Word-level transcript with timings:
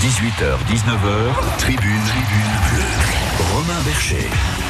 18h, 0.00 0.56
19h, 0.64 1.58
tribune, 1.58 2.00
tribune 2.06 2.56
bleue. 2.70 3.52
Romain 3.52 3.80
Bercher. 3.84 4.69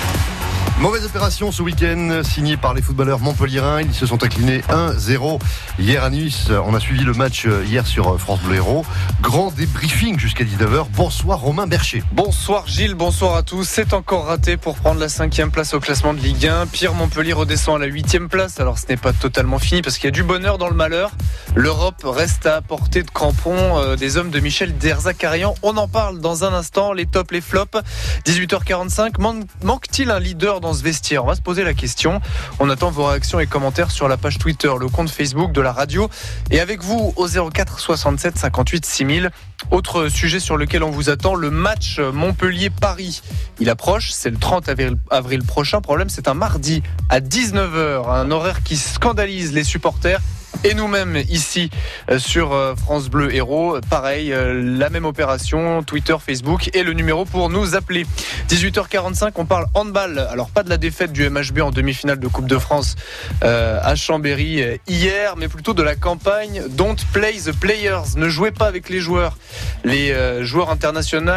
Mauvaise 0.81 1.05
opération 1.05 1.53
ce 1.53 1.61
week-end, 1.61 2.23
signée 2.25 2.57
par 2.57 2.73
les 2.73 2.81
footballeurs 2.81 3.19
montpelliérains. 3.19 3.83
Ils 3.83 3.93
se 3.93 4.07
sont 4.07 4.25
inclinés 4.25 4.63
1-0 4.71 5.39
hier 5.79 6.03
à 6.03 6.09
Nice. 6.09 6.49
On 6.65 6.75
a 6.75 6.81
suivi 6.81 7.05
le 7.05 7.13
match 7.13 7.47
hier 7.67 7.87
sur 7.87 8.19
France 8.19 8.41
Bleu 8.41 8.57
Héros. 8.57 8.87
Grand 9.21 9.51
débriefing 9.51 10.19
jusqu'à 10.19 10.43
19h. 10.43 10.87
Bonsoir 10.97 11.41
Romain 11.41 11.67
Bercher. 11.67 12.03
Bonsoir 12.13 12.67
Gilles, 12.67 12.95
bonsoir 12.95 13.37
à 13.37 13.43
tous. 13.43 13.65
C'est 13.65 13.93
encore 13.93 14.25
raté 14.25 14.57
pour 14.57 14.75
prendre 14.75 14.99
la 14.99 15.11
cinquième 15.11 15.51
place 15.51 15.75
au 15.75 15.81
classement 15.81 16.15
de 16.15 16.21
Ligue 16.21 16.47
1. 16.47 16.67
Pierre 16.69 16.95
Montpellier 16.95 17.35
redescend 17.35 17.77
à 17.77 17.79
la 17.85 17.93
huitième 17.93 18.31
place. 18.31 18.59
Alors 18.59 18.79
ce 18.79 18.87
n'est 18.89 18.97
pas 18.97 19.13
totalement 19.13 19.59
fini 19.59 19.83
parce 19.83 19.99
qu'il 19.99 20.07
y 20.07 20.09
a 20.09 20.13
du 20.13 20.23
bonheur 20.23 20.57
dans 20.57 20.71
le 20.71 20.75
malheur. 20.75 21.11
L'Europe 21.55 22.03
reste 22.05 22.47
à 22.47 22.63
portée 22.63 23.03
de 23.03 23.11
crampon 23.11 23.55
euh, 23.77 23.97
des 23.97 24.17
hommes 24.17 24.31
de 24.31 24.41
Michel 24.41 24.79
Derzakarian. 24.79 25.55
On 25.63 25.77
en 25.77 25.89
parle 25.89 26.21
dans 26.21 26.45
un 26.45 26.55
instant. 26.55 26.95
Les 26.95 27.05
tops, 27.05 27.33
les 27.33 27.43
flops. 27.43 27.77
18h45. 28.25 29.21
Manque-t-il 29.63 30.11
un 30.11 30.19
leader 30.19 30.63
dans 30.63 30.70
vestiaire 30.73 31.25
On 31.25 31.27
va 31.27 31.35
se 31.35 31.43
poser 31.43 31.65
la 31.65 31.75
question. 31.75 32.21
On 32.59 32.71
attend 32.71 32.91
vos 32.91 33.07
réactions 33.07 33.41
et 33.41 33.47
commentaires 33.47 33.91
sur 33.91 34.09
la 34.09 34.17
page 34.17 34.39
Twitter, 34.39 34.71
le 34.79 34.89
compte 34.89 35.11
Facebook 35.11 35.53
de 35.53 35.61
la 35.61 35.73
radio. 35.73 36.09
Et 36.51 36.61
avec 36.61 36.83
vous 36.83 37.13
au 37.17 37.51
04 37.51 37.79
67 37.79 38.39
58 38.39 38.87
6000. 38.87 39.31
Autre 39.71 40.09
sujet 40.09 40.41
sur 40.41 40.57
lequel 40.57 40.83
on 40.83 40.91
vous 40.91 41.11
attend, 41.11 41.35
le 41.35 41.51
match 41.51 41.99
Montpellier-Paris. 41.99 43.23
Il 43.61 43.71
approche, 43.71 44.11
c'est 44.11 44.31
le 44.31 44.37
30 44.37 44.69
avril, 44.69 44.97
avril 45.11 45.43
prochain. 45.45 45.81
Problème, 45.81 46.09
c'est 46.09 46.29
un 46.29 46.35
mardi 46.35 46.83
à 47.09 47.21
19h, 47.21 48.09
un 48.09 48.31
horaire 48.31 48.63
qui 48.63 48.77
scandalise 48.77 49.53
les 49.53 49.65
supporters 49.65 50.21
et 50.65 50.75
nous-mêmes 50.75 51.17
ici 51.29 51.71
euh, 52.11 52.19
sur 52.19 52.53
euh, 52.53 52.75
France 52.75 53.09
Bleu 53.09 53.35
Héros. 53.35 53.79
Pareil, 53.89 54.33
euh, 54.33 54.79
la 54.79 54.91
même 54.91 55.05
opération, 55.05 55.83
Twitter, 55.83 56.17
Facebook 56.25 56.71
et 56.75 56.83
le 56.83 56.93
numéro 56.93 57.25
pour 57.25 57.49
nous 57.49 57.75
appeler. 57.75 58.07
18h45, 58.49 59.31
on 59.37 59.47
parle 59.47 59.67
handball. 59.75 60.19
Alors 60.31 60.51
pas 60.51 60.63
de 60.63 60.69
la 60.69 60.77
défaite 60.77 61.13
du 61.13 61.29
MHB 61.29 61.61
en 61.61 61.71
demi-finale 61.71 62.19
de 62.19 62.29
Coupe 62.29 62.47
de 62.47 62.59
France 62.59 62.97
à 63.43 63.95
Chambéry 63.95 64.63
hier, 64.87 65.37
mais 65.37 65.49
plutôt 65.49 65.75
de 65.75 65.83
la 65.83 65.95
campagne 65.95 66.63
Don't 66.71 66.97
play 67.13 67.39
the 67.45 67.53
players. 67.53 68.17
Ne 68.17 68.29
jouez 68.29 68.51
pas 68.51 68.67
avec 68.67 68.89
les 68.89 69.01
joueurs. 69.01 69.37
Les 69.85 70.15
joueurs 70.45 70.71
internationaux 70.71 71.33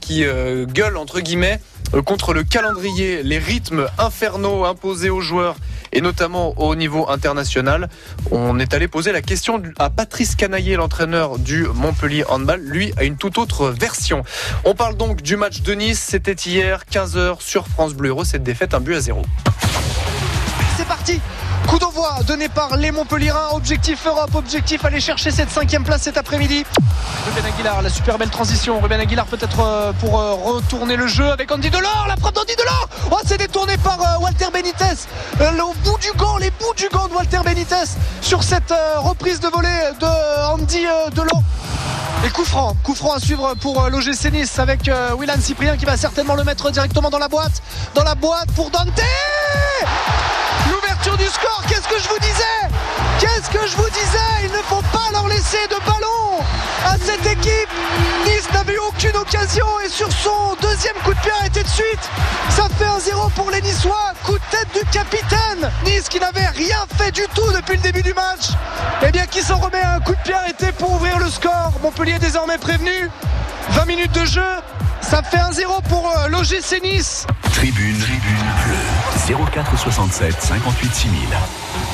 qui 0.00 0.24
gueulent 0.24 0.96
entre 0.96 1.20
guillemets 1.20 1.60
contre 2.06 2.32
le 2.32 2.42
calendrier, 2.42 3.22
les 3.22 3.38
rythmes 3.38 3.86
infernaux 3.98 4.64
imposés 4.64 5.10
aux 5.10 5.20
joueurs 5.20 5.56
et 5.92 6.00
notamment 6.00 6.58
au 6.58 6.74
niveau 6.74 7.08
international. 7.08 7.88
On 8.32 8.58
est 8.58 8.74
allé 8.74 8.88
poser 8.88 9.12
la 9.12 9.22
question 9.22 9.62
à 9.78 9.90
Patrice 9.90 10.34
Canaillé, 10.34 10.74
l'entraîneur 10.74 11.38
du 11.38 11.66
Montpellier 11.72 12.24
Handball. 12.28 12.60
Lui 12.60 12.92
a 12.96 13.04
une 13.04 13.16
toute 13.16 13.38
autre 13.38 13.68
version. 13.68 14.24
On 14.64 14.74
parle 14.74 14.96
donc 14.96 15.22
du 15.22 15.36
match 15.36 15.62
de 15.62 15.72
Nice. 15.74 16.00
C'était 16.00 16.32
hier, 16.32 16.82
15h 16.90 17.40
sur 17.40 17.68
France 17.68 17.94
Bleu 17.94 18.08
Héros. 18.08 18.24
Cette 18.24 18.42
défaite, 18.42 18.74
un 18.74 18.80
but 18.80 18.96
à 18.96 19.00
zéro. 19.00 19.22
Donné 22.26 22.48
par 22.48 22.76
les 22.76 22.90
Montpellierins. 22.90 23.48
Objectif 23.52 24.06
Europe, 24.06 24.34
objectif 24.34 24.84
aller 24.84 25.00
chercher 25.00 25.30
cette 25.30 25.50
cinquième 25.50 25.84
place 25.84 26.02
cet 26.02 26.18
après-midi. 26.18 26.64
Ruben 27.26 27.46
Aguilar, 27.46 27.80
la 27.80 27.88
super 27.88 28.18
belle 28.18 28.28
transition. 28.28 28.78
Ruben 28.80 29.00
Aguilar 29.00 29.24
peut-être 29.26 29.60
euh, 29.60 29.92
pour 30.00 30.20
euh, 30.20 30.34
retourner 30.34 30.96
le 30.96 31.06
jeu 31.06 31.30
avec 31.30 31.50
Andy 31.50 31.70
Delors. 31.70 32.04
La 32.06 32.16
frappe 32.16 32.34
d'Andy 32.34 32.54
Delors. 32.56 32.88
Oh, 33.10 33.16
c'est 33.24 33.38
détourné 33.38 33.78
par 33.78 33.98
euh, 34.00 34.20
Walter 34.20 34.46
Benitez. 34.52 35.06
Au 35.40 35.74
bout 35.82 35.98
du 35.98 36.12
gant, 36.12 36.36
les 36.36 36.50
bouts 36.50 36.74
du 36.76 36.88
gant 36.90 37.08
de 37.08 37.14
Walter 37.14 37.40
Benitez 37.42 37.90
sur 38.20 38.42
cette 38.42 38.74
reprise 38.98 39.40
de 39.40 39.48
volée 39.48 39.68
de 39.98 40.52
Andy 40.52 40.84
Delors. 41.14 41.42
Et 42.26 42.30
coup 42.30 42.44
franc, 42.44 42.76
coup 42.82 42.94
franc 42.94 43.14
à 43.14 43.18
suivre 43.18 43.54
pour 43.54 43.88
l'OGC 43.88 44.30
Nice 44.30 44.58
avec 44.58 44.90
Willan 45.18 45.40
Cyprien 45.40 45.76
qui 45.76 45.86
va 45.86 45.96
certainement 45.96 46.34
le 46.34 46.44
mettre 46.44 46.70
directement 46.70 47.08
dans 47.08 47.18
la 47.18 47.28
boîte. 47.28 47.62
Dans 47.94 48.04
la 48.04 48.14
boîte 48.14 48.50
pour 48.54 48.70
Dante 48.70 49.00
Du 51.04 51.26
score, 51.26 51.62
qu'est-ce 51.68 51.86
que 51.86 52.00
je 52.02 52.08
vous 52.08 52.18
disais? 52.18 52.60
Qu'est-ce 53.20 53.50
que 53.50 53.66
je 53.66 53.76
vous 53.76 53.90
disais? 53.90 54.44
Il 54.44 54.50
ne 54.50 54.62
faut 54.62 54.80
pas 54.90 55.10
leur 55.12 55.28
laisser 55.28 55.58
de 55.68 55.76
ballon 55.84 56.42
à 56.82 56.96
cette 56.96 57.26
équipe. 57.26 57.68
Nice 58.24 58.48
n'avait 58.54 58.78
aucune 58.78 59.14
occasion 59.14 59.66
et 59.84 59.90
sur 59.90 60.10
son 60.10 60.56
deuxième 60.62 60.94
coup 61.04 61.12
de 61.12 61.20
pied 61.20 61.30
arrêté 61.38 61.62
de 61.62 61.68
suite, 61.68 62.10
ça 62.48 62.68
fait 62.78 62.86
un 62.86 62.98
0 62.98 63.28
pour 63.36 63.50
les 63.50 63.60
Niçois. 63.60 64.12
Coup 64.24 64.38
de 64.38 64.44
tête 64.50 64.68
du 64.72 64.84
capitaine. 64.90 65.70
Nice 65.84 66.08
qui 66.08 66.18
n'avait 66.18 66.48
rien 66.48 66.86
fait 66.96 67.12
du 67.12 67.26
tout 67.34 67.52
depuis 67.52 67.76
le 67.76 67.82
début 67.82 68.02
du 68.02 68.14
match. 68.14 68.52
Et 69.02 69.06
eh 69.08 69.12
bien 69.12 69.26
qui 69.26 69.42
s'en 69.42 69.58
remet 69.58 69.82
à 69.82 69.96
un 69.96 70.00
coup 70.00 70.14
de 70.14 70.22
pied 70.22 70.32
arrêté 70.32 70.72
pour 70.72 70.94
ouvrir 70.94 71.18
le 71.18 71.28
score? 71.28 71.72
Montpellier 71.82 72.18
désormais 72.18 72.56
prévenu. 72.56 73.10
20 73.70 73.84
minutes 73.84 74.12
de 74.12 74.24
jeu. 74.24 74.42
Ça 75.04 75.22
fait 75.22 75.36
un 75.36 75.52
0 75.52 75.82
pour 75.90 76.10
euh, 76.10 76.28
l'OGC 76.28 76.82
Nice. 76.82 77.26
Tribune, 77.52 77.98
tribune 77.98 78.44
bleue. 78.64 79.44
04 79.52 79.78
67 79.78 80.40
58 80.40 80.94
6000. 80.94 81.20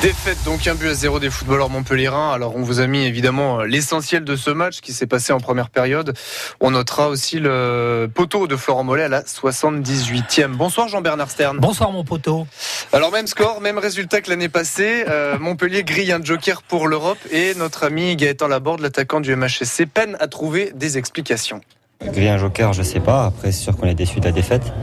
Défaite 0.01 0.37
donc 0.45 0.65
un 0.65 0.75
but 0.75 0.87
à 0.87 0.93
zéro 0.93 1.19
des 1.19 1.29
footballeurs 1.29 1.69
montpelliérains. 1.69 2.31
Alors 2.31 2.55
on 2.55 2.61
vous 2.61 2.79
a 2.79 2.87
mis 2.87 3.03
évidemment 3.03 3.59
euh, 3.59 3.65
l'essentiel 3.65 4.23
de 4.23 4.37
ce 4.37 4.49
match 4.49 4.79
qui 4.79 4.93
s'est 4.93 5.07
passé 5.07 5.33
en 5.33 5.41
première 5.41 5.69
période. 5.69 6.13
On 6.61 6.71
notera 6.71 7.09
aussi 7.09 7.39
le 7.39 8.09
poteau 8.13 8.47
de 8.47 8.55
Florent 8.55 8.85
Mollet 8.85 9.03
à 9.03 9.09
la 9.09 9.23
78e. 9.23 10.47
Bonsoir 10.47 10.87
Jean-Bernard 10.87 11.31
Stern. 11.31 11.57
Bonsoir 11.59 11.91
mon 11.91 12.05
poteau. 12.05 12.47
Alors 12.93 13.11
même 13.11 13.27
score, 13.27 13.59
même 13.59 13.77
résultat 13.77 14.21
que 14.21 14.29
l'année 14.29 14.49
passée. 14.49 15.03
Euh, 15.09 15.37
Montpellier 15.37 15.83
grille 15.83 16.13
un 16.13 16.23
joker 16.23 16.61
pour 16.63 16.87
l'Europe 16.87 17.19
et 17.29 17.55
notre 17.55 17.83
ami 17.83 18.15
Gaëtan 18.15 18.47
Laborde, 18.47 18.79
l'attaquant 18.79 19.19
du 19.19 19.35
MHSC, 19.35 19.85
peine 19.85 20.15
à 20.21 20.27
trouver 20.27 20.71
des 20.75 20.97
explications. 20.97 21.59
Griller 22.03 22.29
un 22.29 22.37
joker, 22.37 22.73
je 22.73 22.81
sais 22.81 22.99
pas. 22.99 23.25
Après, 23.27 23.51
c'est 23.51 23.63
sûr 23.63 23.77
qu'on 23.77 23.85
est 23.85 23.93
déçu 23.93 24.19
de 24.19 24.25
la 24.25 24.31
défaite. 24.31 24.73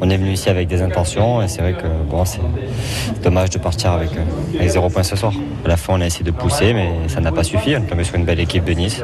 On 0.00 0.08
est 0.10 0.16
venu 0.16 0.30
ici 0.30 0.48
avec 0.48 0.68
des 0.68 0.80
intentions 0.80 1.42
et 1.42 1.48
c'est 1.48 1.60
vrai 1.60 1.72
que 1.72 1.88
bon, 2.08 2.24
c'est 2.24 2.40
dommage 3.20 3.50
de 3.50 3.58
partir 3.58 3.90
avec, 3.92 4.10
euh, 4.12 4.56
avec 4.56 4.70
0 4.70 4.88
points 4.88 5.02
ce 5.02 5.16
soir. 5.16 5.32
À 5.64 5.68
la 5.68 5.76
fin, 5.76 5.94
on 5.94 6.00
a 6.00 6.06
essayé 6.06 6.24
de 6.24 6.30
pousser, 6.30 6.72
mais 6.74 6.88
ça 7.08 7.20
n'a 7.20 7.32
pas 7.32 7.42
suffi. 7.42 7.74
On 7.74 7.82
est 7.82 7.86
tombé 7.86 8.04
sur 8.04 8.14
une 8.14 8.24
belle 8.24 8.38
équipe 8.38 8.64
de 8.64 8.72
Nice. 8.74 9.02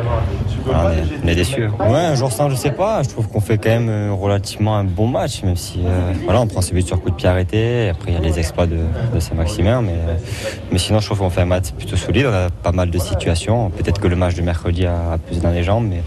on, 0.68 1.28
est, 1.28 1.34
déçu. 1.34 1.66
Ouais, 1.66 1.98
un 1.98 2.14
jour 2.14 2.30
sans, 2.30 2.48
je 2.48 2.54
sais 2.54 2.70
pas. 2.70 3.02
Je 3.02 3.08
trouve 3.08 3.26
qu'on 3.26 3.40
fait 3.40 3.58
quand 3.58 3.70
même 3.70 3.88
euh, 3.88 4.12
relativement 4.12 4.76
un 4.76 4.84
bon 4.84 5.08
match, 5.08 5.42
même 5.42 5.56
si 5.56 5.80
euh, 5.84 6.12
voilà, 6.24 6.42
on 6.42 6.46
prend 6.46 6.60
ses 6.60 6.74
buts 6.74 6.82
sur 6.82 7.02
coup 7.02 7.10
de 7.10 7.16
pied 7.16 7.28
arrêté. 7.28 7.88
Après, 7.88 8.12
il 8.12 8.14
y 8.14 8.16
a 8.16 8.20
les 8.20 8.38
exploits 8.38 8.66
de, 8.66 8.78
Saint-Maximin, 9.18 9.82
mais, 9.82 9.96
mais 10.70 10.78
sinon, 10.78 11.00
je 11.00 11.06
trouve 11.06 11.18
qu'on 11.18 11.30
fait 11.30 11.41
un 11.41 11.46
match 11.46 11.72
plutôt 11.72 11.96
solide. 11.96 12.28
Pas 12.62 12.72
mal 12.72 12.91
de 12.91 12.98
situations. 12.98 13.70
Peut-être 13.70 14.00
que 14.00 14.06
le 14.06 14.16
match 14.16 14.36
de 14.36 14.42
mercredi 14.42 14.86
a, 14.86 15.12
a 15.14 15.18
plus 15.18 15.41
dans 15.41 15.50
les 15.50 15.64
jambes, 15.64 15.86
mais 15.91 16.02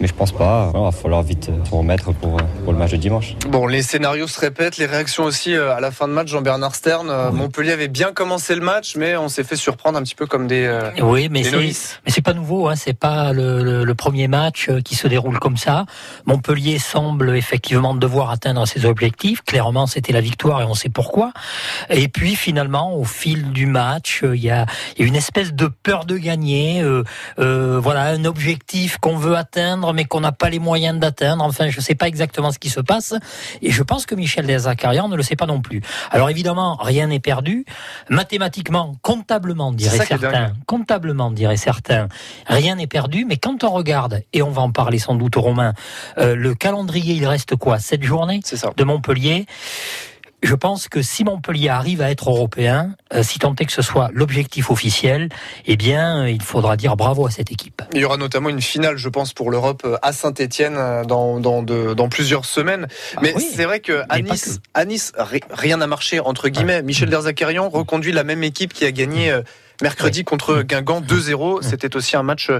mais 0.00 0.06
je 0.06 0.14
pense 0.14 0.32
pas. 0.32 0.70
Il 0.74 0.80
va 0.80 0.90
falloir 0.90 1.22
vite 1.22 1.50
se 1.64 1.70
remettre 1.70 2.12
pour, 2.12 2.36
pour 2.64 2.72
le 2.72 2.78
match 2.78 2.92
de 2.92 2.96
dimanche. 2.96 3.34
Bon, 3.48 3.66
les 3.66 3.82
scénarios 3.82 4.26
se 4.26 4.40
répètent, 4.40 4.76
les 4.76 4.86
réactions 4.86 5.24
aussi 5.24 5.54
euh, 5.54 5.74
à 5.74 5.80
la 5.80 5.90
fin 5.90 6.08
de 6.08 6.12
match. 6.12 6.28
Jean-Bernard 6.28 6.74
Stern, 6.74 7.08
euh, 7.10 7.30
Montpellier 7.30 7.72
avait 7.72 7.88
bien 7.88 8.12
commencé 8.12 8.54
le 8.54 8.60
match, 8.60 8.96
mais 8.96 9.16
on 9.16 9.28
s'est 9.28 9.44
fait 9.44 9.56
surprendre 9.56 9.98
un 9.98 10.02
petit 10.02 10.14
peu 10.14 10.26
comme 10.26 10.46
des. 10.46 10.64
Euh, 10.64 10.90
oui, 11.02 11.28
mais 11.30 11.42
c'est 11.42 11.56
mais 11.56 12.12
c'est 12.12 12.22
pas 12.22 12.34
nouveau. 12.34 12.68
Hein, 12.68 12.76
c'est 12.76 12.98
pas 12.98 13.32
le, 13.32 13.84
le, 13.84 13.94
premier 13.94 14.28
match 14.28 14.70
qui 14.84 14.94
se 14.94 15.08
déroule 15.08 15.38
comme 15.40 15.56
ça. 15.56 15.84
Montpellier 16.26 16.78
semble 16.78 17.36
effectivement 17.36 17.94
devoir 17.94 18.30
atteindre 18.30 18.66
ses 18.66 18.86
objectifs. 18.86 19.42
Clairement, 19.42 19.86
c'était 19.86 20.12
la 20.12 20.20
victoire 20.20 20.62
et 20.62 20.64
on 20.64 20.74
sait 20.74 20.88
pourquoi. 20.88 21.32
Et 21.90 22.08
puis 22.08 22.36
finalement, 22.36 22.94
au 22.94 23.04
fil 23.04 23.50
du 23.50 23.66
match, 23.66 24.22
il 24.22 24.40
y 24.40 24.50
a, 24.50 24.66
une 24.98 25.16
espèce 25.16 25.52
de 25.52 25.66
peur 25.66 26.04
de 26.04 26.16
gagner. 26.16 26.84
Euh, 27.38 27.80
voilà, 27.82 28.02
un 28.04 28.24
objectif 28.24 28.98
qu'on 28.98 29.16
veut 29.16 29.36
atteindre 29.36 29.87
mais 29.92 30.04
qu'on 30.04 30.20
n'a 30.20 30.32
pas 30.32 30.50
les 30.50 30.58
moyens 30.58 30.98
d'atteindre. 30.98 31.44
Enfin, 31.44 31.68
je 31.68 31.76
ne 31.76 31.82
sais 31.82 31.94
pas 31.94 32.08
exactement 32.08 32.52
ce 32.52 32.58
qui 32.58 32.70
se 32.70 32.80
passe. 32.80 33.14
Et 33.62 33.70
je 33.70 33.82
pense 33.82 34.06
que 34.06 34.14
Michel 34.14 34.46
Dezacarian 34.46 35.08
ne 35.08 35.16
le 35.16 35.22
sait 35.22 35.36
pas 35.36 35.46
non 35.46 35.60
plus. 35.60 35.82
Alors 36.10 36.30
évidemment, 36.30 36.76
rien 36.80 37.06
n'est 37.08 37.20
perdu. 37.20 37.64
Mathématiquement, 38.08 38.96
comptablement, 39.02 39.72
dirait 39.72 40.04
certains, 40.04 40.52
comptablement, 40.66 41.30
dirait 41.30 41.56
certains, 41.56 42.08
rien 42.46 42.76
n'est 42.76 42.86
perdu. 42.86 43.24
Mais 43.28 43.36
quand 43.36 43.64
on 43.64 43.70
regarde, 43.70 44.22
et 44.32 44.42
on 44.42 44.50
va 44.50 44.62
en 44.62 44.70
parler 44.70 44.98
sans 44.98 45.14
doute 45.14 45.36
aux 45.36 45.42
Romains, 45.42 45.74
euh, 46.18 46.34
le 46.34 46.54
calendrier, 46.54 47.14
il 47.14 47.26
reste 47.26 47.56
quoi? 47.56 47.78
Cette 47.78 48.02
journée 48.02 48.40
de 48.76 48.84
Montpellier 48.84 49.46
je 50.42 50.54
pense 50.54 50.88
que 50.88 51.02
si 51.02 51.24
Montpellier 51.24 51.68
arrive 51.68 52.00
à 52.00 52.10
être 52.10 52.30
européen, 52.30 52.94
euh, 53.12 53.22
si 53.22 53.38
tant 53.38 53.54
est 53.56 53.64
que 53.64 53.72
ce 53.72 53.82
soit 53.82 54.10
l'objectif 54.12 54.70
officiel, 54.70 55.28
eh 55.66 55.76
bien, 55.76 56.22
euh, 56.22 56.30
il 56.30 56.42
faudra 56.42 56.76
dire 56.76 56.96
bravo 56.96 57.26
à 57.26 57.30
cette 57.30 57.50
équipe. 57.50 57.82
Il 57.92 58.00
y 58.00 58.04
aura 58.04 58.16
notamment 58.16 58.48
une 58.48 58.62
finale, 58.62 58.96
je 58.96 59.08
pense, 59.08 59.32
pour 59.32 59.50
l'Europe 59.50 59.82
euh, 59.84 59.96
à 60.02 60.12
Saint-Etienne 60.12 60.76
dans, 61.06 61.40
dans, 61.40 61.62
dans, 61.62 62.08
plusieurs 62.08 62.44
semaines. 62.44 62.86
Ah 63.16 63.20
Mais 63.22 63.34
c'est 63.38 63.64
vrai 63.64 63.80
qu'à 63.80 64.06
Nice, 64.20 64.60
à 64.74 64.84
nice, 64.84 65.12
rien 65.50 65.78
n'a 65.78 65.86
marché, 65.86 66.20
entre 66.20 66.48
guillemets. 66.48 66.82
Michel 66.82 67.10
Derzakarian 67.10 67.68
reconduit 67.68 68.12
la 68.12 68.24
même 68.24 68.42
équipe 68.42 68.72
qui 68.72 68.84
a 68.84 68.92
gagné 68.92 69.36
mercredi 69.82 70.24
contre 70.24 70.62
Guingamp 70.62 71.00
2-0. 71.00 71.62
C'était 71.62 71.96
aussi 71.96 72.16
un 72.16 72.22
match 72.22 72.50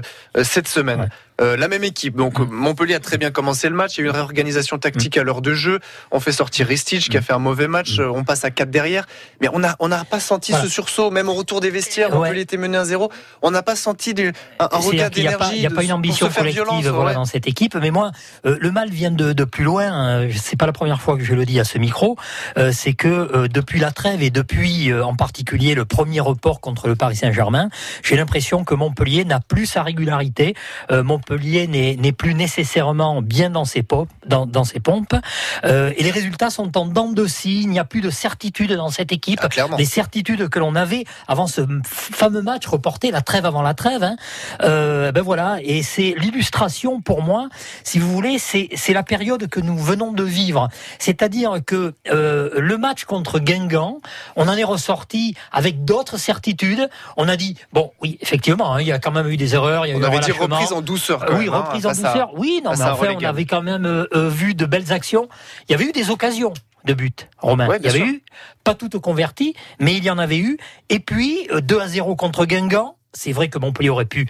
cette 0.43 0.67
semaine. 0.67 1.09
Euh, 1.39 1.57
la 1.57 1.67
même 1.67 1.83
équipe. 1.83 2.15
Donc 2.15 2.39
Montpellier 2.39 2.95
a 2.95 2.99
très 2.99 3.17
bien 3.17 3.31
commencé 3.31 3.69
le 3.69 3.75
match. 3.75 3.97
Il 3.97 4.01
y 4.01 4.03
a 4.03 4.05
eu 4.05 4.09
une 4.09 4.15
réorganisation 4.15 4.77
tactique 4.77 5.17
à 5.17 5.23
l'heure 5.23 5.41
de 5.41 5.53
jeu. 5.53 5.79
On 6.11 6.19
fait 6.19 6.31
sortir 6.31 6.67
Ristich 6.67 7.09
qui 7.09 7.17
a 7.17 7.21
fait 7.21 7.33
un 7.33 7.39
mauvais 7.39 7.67
match. 7.67 7.99
On 7.99 8.23
passe 8.23 8.45
à 8.45 8.51
4 8.51 8.69
derrière. 8.69 9.05
Mais 9.41 9.47
on 9.53 9.59
n'a 9.59 9.75
on 9.79 9.91
a 9.91 10.03
pas 10.05 10.19
senti 10.19 10.51
Voilà. 10.51 10.65
ce 10.65 10.71
sursaut, 10.71 11.11
même 11.11 11.29
au 11.29 11.33
retour 11.33 11.61
des 11.61 11.69
vestiaires. 11.69 12.09
Ouais. 12.11 12.17
Montpellier 12.19 12.41
était 12.41 12.57
mené 12.57 12.77
à 12.77 12.85
0. 12.85 13.11
On 13.41 13.51
n'a 13.51 13.63
pas 13.63 13.75
senti 13.75 14.13
du, 14.13 14.33
un, 14.59 14.67
un 14.71 14.77
regard 14.77 15.09
qu'il 15.09 15.23
n'y 15.23 15.27
a 15.29 15.37
pas, 15.37 15.45
d'énergie. 15.45 15.57
il 15.57 15.63
y 15.63 15.67
a 15.67 15.69
pas 15.69 15.83
une 15.83 15.91
ambition 15.93 16.29
collective 16.29 16.63
violence, 16.63 16.83
voilà, 16.85 17.09
ouais. 17.11 17.15
dans 17.15 17.25
cette 17.25 17.47
équipe. 17.47 17.75
Mais 17.75 17.91
moi, 17.91 18.11
euh, 18.45 18.57
le 18.59 18.71
mal 18.71 18.89
vient 18.89 19.11
de, 19.11 19.33
de 19.33 19.43
plus 19.43 19.63
loin. 19.63 20.21
Euh, 20.23 20.31
C'est 20.35 20.57
pas 20.57 20.65
la 20.65 20.73
première 20.73 21.01
fois 21.01 21.17
que 21.17 21.23
je 21.23 21.33
le 21.33 21.45
dis 21.45 21.59
à 21.59 21.63
ce 21.63 21.77
micro. 21.77 22.15
Euh, 22.57 22.71
c'est 22.73 22.93
que 22.93 23.47
depuis 23.47 23.79
la 23.79 23.91
trêve 23.91 24.21
et 24.21 24.29
depuis 24.29 24.93
en 24.93 25.15
particulier 25.15 25.75
le 25.75 25.85
premier 25.85 26.19
report 26.19 26.61
contre 26.61 26.87
le 26.87 26.95
Paris 26.95 27.15
Saint-Germain, 27.15 27.69
j'ai 28.03 28.15
l'impression 28.15 28.63
que 28.63 28.73
Montpellier 28.73 29.25
n'a 29.25 29.39
plus 29.39 29.65
sa 29.65 29.83
régularité. 29.83 30.55
Montpellier 31.29 31.67
n'est 31.67 32.11
plus 32.11 32.33
nécessairement 32.33 33.21
bien 33.21 33.49
dans 33.49 33.65
ses 33.65 33.83
pompes, 33.83 34.09
dans, 34.25 34.45
dans 34.45 34.63
ses 34.63 34.79
pompes. 34.79 35.15
Euh, 35.63 35.91
et 35.97 36.03
les 36.03 36.11
résultats 36.11 36.49
sont 36.49 36.77
en 36.77 36.85
dents 36.85 37.11
de 37.11 37.27
scie. 37.27 37.61
Il 37.61 37.69
n'y 37.69 37.79
a 37.79 37.85
plus 37.85 38.01
de 38.01 38.09
certitude 38.09 38.73
dans 38.73 38.89
cette 38.89 39.11
équipe. 39.11 39.39
Ah, 39.43 39.65
les 39.77 39.85
certitudes 39.85 40.49
que 40.49 40.59
l'on 40.59 40.75
avait 40.75 41.05
avant 41.27 41.47
ce 41.47 41.61
fameux 41.83 42.41
match 42.41 42.65
reporté, 42.65 43.11
la 43.11 43.21
trêve 43.21 43.45
avant 43.45 43.61
la 43.61 43.73
trêve. 43.73 44.03
Hein, 44.03 44.15
euh, 44.63 45.11
ben 45.11 45.21
voilà, 45.21 45.57
et 45.61 45.83
c'est 45.83 46.15
l'illustration 46.17 47.01
pour 47.01 47.21
moi, 47.21 47.49
si 47.83 47.99
vous 47.99 48.11
voulez, 48.11 48.37
c'est 48.39 48.93
la 48.93 49.03
période 49.03 49.47
que 49.47 49.59
nous 49.59 49.77
venons 49.77 50.11
de 50.11 50.23
vivre. 50.23 50.69
C'est-à-dire 50.97 51.57
que 51.65 51.93
euh, 52.11 52.49
le 52.57 52.77
match 52.77 53.05
contre 53.05 53.39
Guingamp, 53.39 53.99
on 54.35 54.47
en 54.47 54.57
est 54.57 54.63
ressorti 54.63 55.35
avec 55.51 55.85
d'autres 55.85 56.17
certitudes. 56.17 56.89
On 57.17 57.27
a 57.27 57.35
dit 57.35 57.55
bon, 57.73 57.91
oui, 58.01 58.17
effectivement, 58.21 58.73
hein, 58.73 58.81
il 58.81 58.87
y 58.87 58.91
a 58.91 58.99
quand 58.99 59.11
même 59.11 59.27
eu 59.27 59.37
des 59.37 59.53
erreurs, 59.53 59.85
il 59.85 59.89
y 59.89 59.93
a 59.93 59.97
On 59.97 60.01
eu 60.01 60.05
avait 60.05 60.19
dit 60.19 60.31
reprise 60.31 60.73
en 60.73 60.81
douceur. 60.81 61.18
Euh, 61.23 61.25
quand 61.27 61.37
oui, 61.37 61.45
même, 61.45 61.53
hein, 61.53 61.57
reprise 61.61 61.85
en 61.85 61.89
à- 61.89 61.93
douceur. 61.93 62.31
Oui, 62.35 62.61
non, 62.63 62.71
mais 62.71 62.83
enfin, 62.83 63.07
on 63.19 63.23
avait 63.25 63.45
quand 63.45 63.61
même 63.61 63.85
euh, 63.85 64.05
euh, 64.13 64.29
vu 64.29 64.53
de 64.55 64.65
belles 64.65 64.91
actions. 64.91 65.29
Il 65.67 65.71
y 65.71 65.75
avait 65.75 65.85
eu 65.85 65.91
des 65.91 66.09
occasions 66.09 66.53
de 66.85 66.93
but, 66.93 67.27
Romain. 67.39 67.67
Ouais, 67.67 67.77
il 67.79 67.85
y 67.85 67.89
avait 67.89 67.99
sûr. 67.99 68.07
eu, 68.07 68.23
pas 68.63 68.73
toutes 68.73 68.97
converties, 68.99 69.53
mais 69.79 69.95
il 69.95 70.03
y 70.03 70.09
en 70.09 70.17
avait 70.17 70.37
eu. 70.37 70.57
Et 70.89 70.99
puis, 70.99 71.47
euh, 71.51 71.61
2 71.61 71.79
à 71.79 71.87
0 71.87 72.15
contre 72.15 72.45
Guingamp. 72.45 72.95
C'est 73.13 73.31
vrai 73.31 73.49
que 73.49 73.57
Montpellier 73.59 73.89
aurait 73.89 74.05
pu 74.05 74.27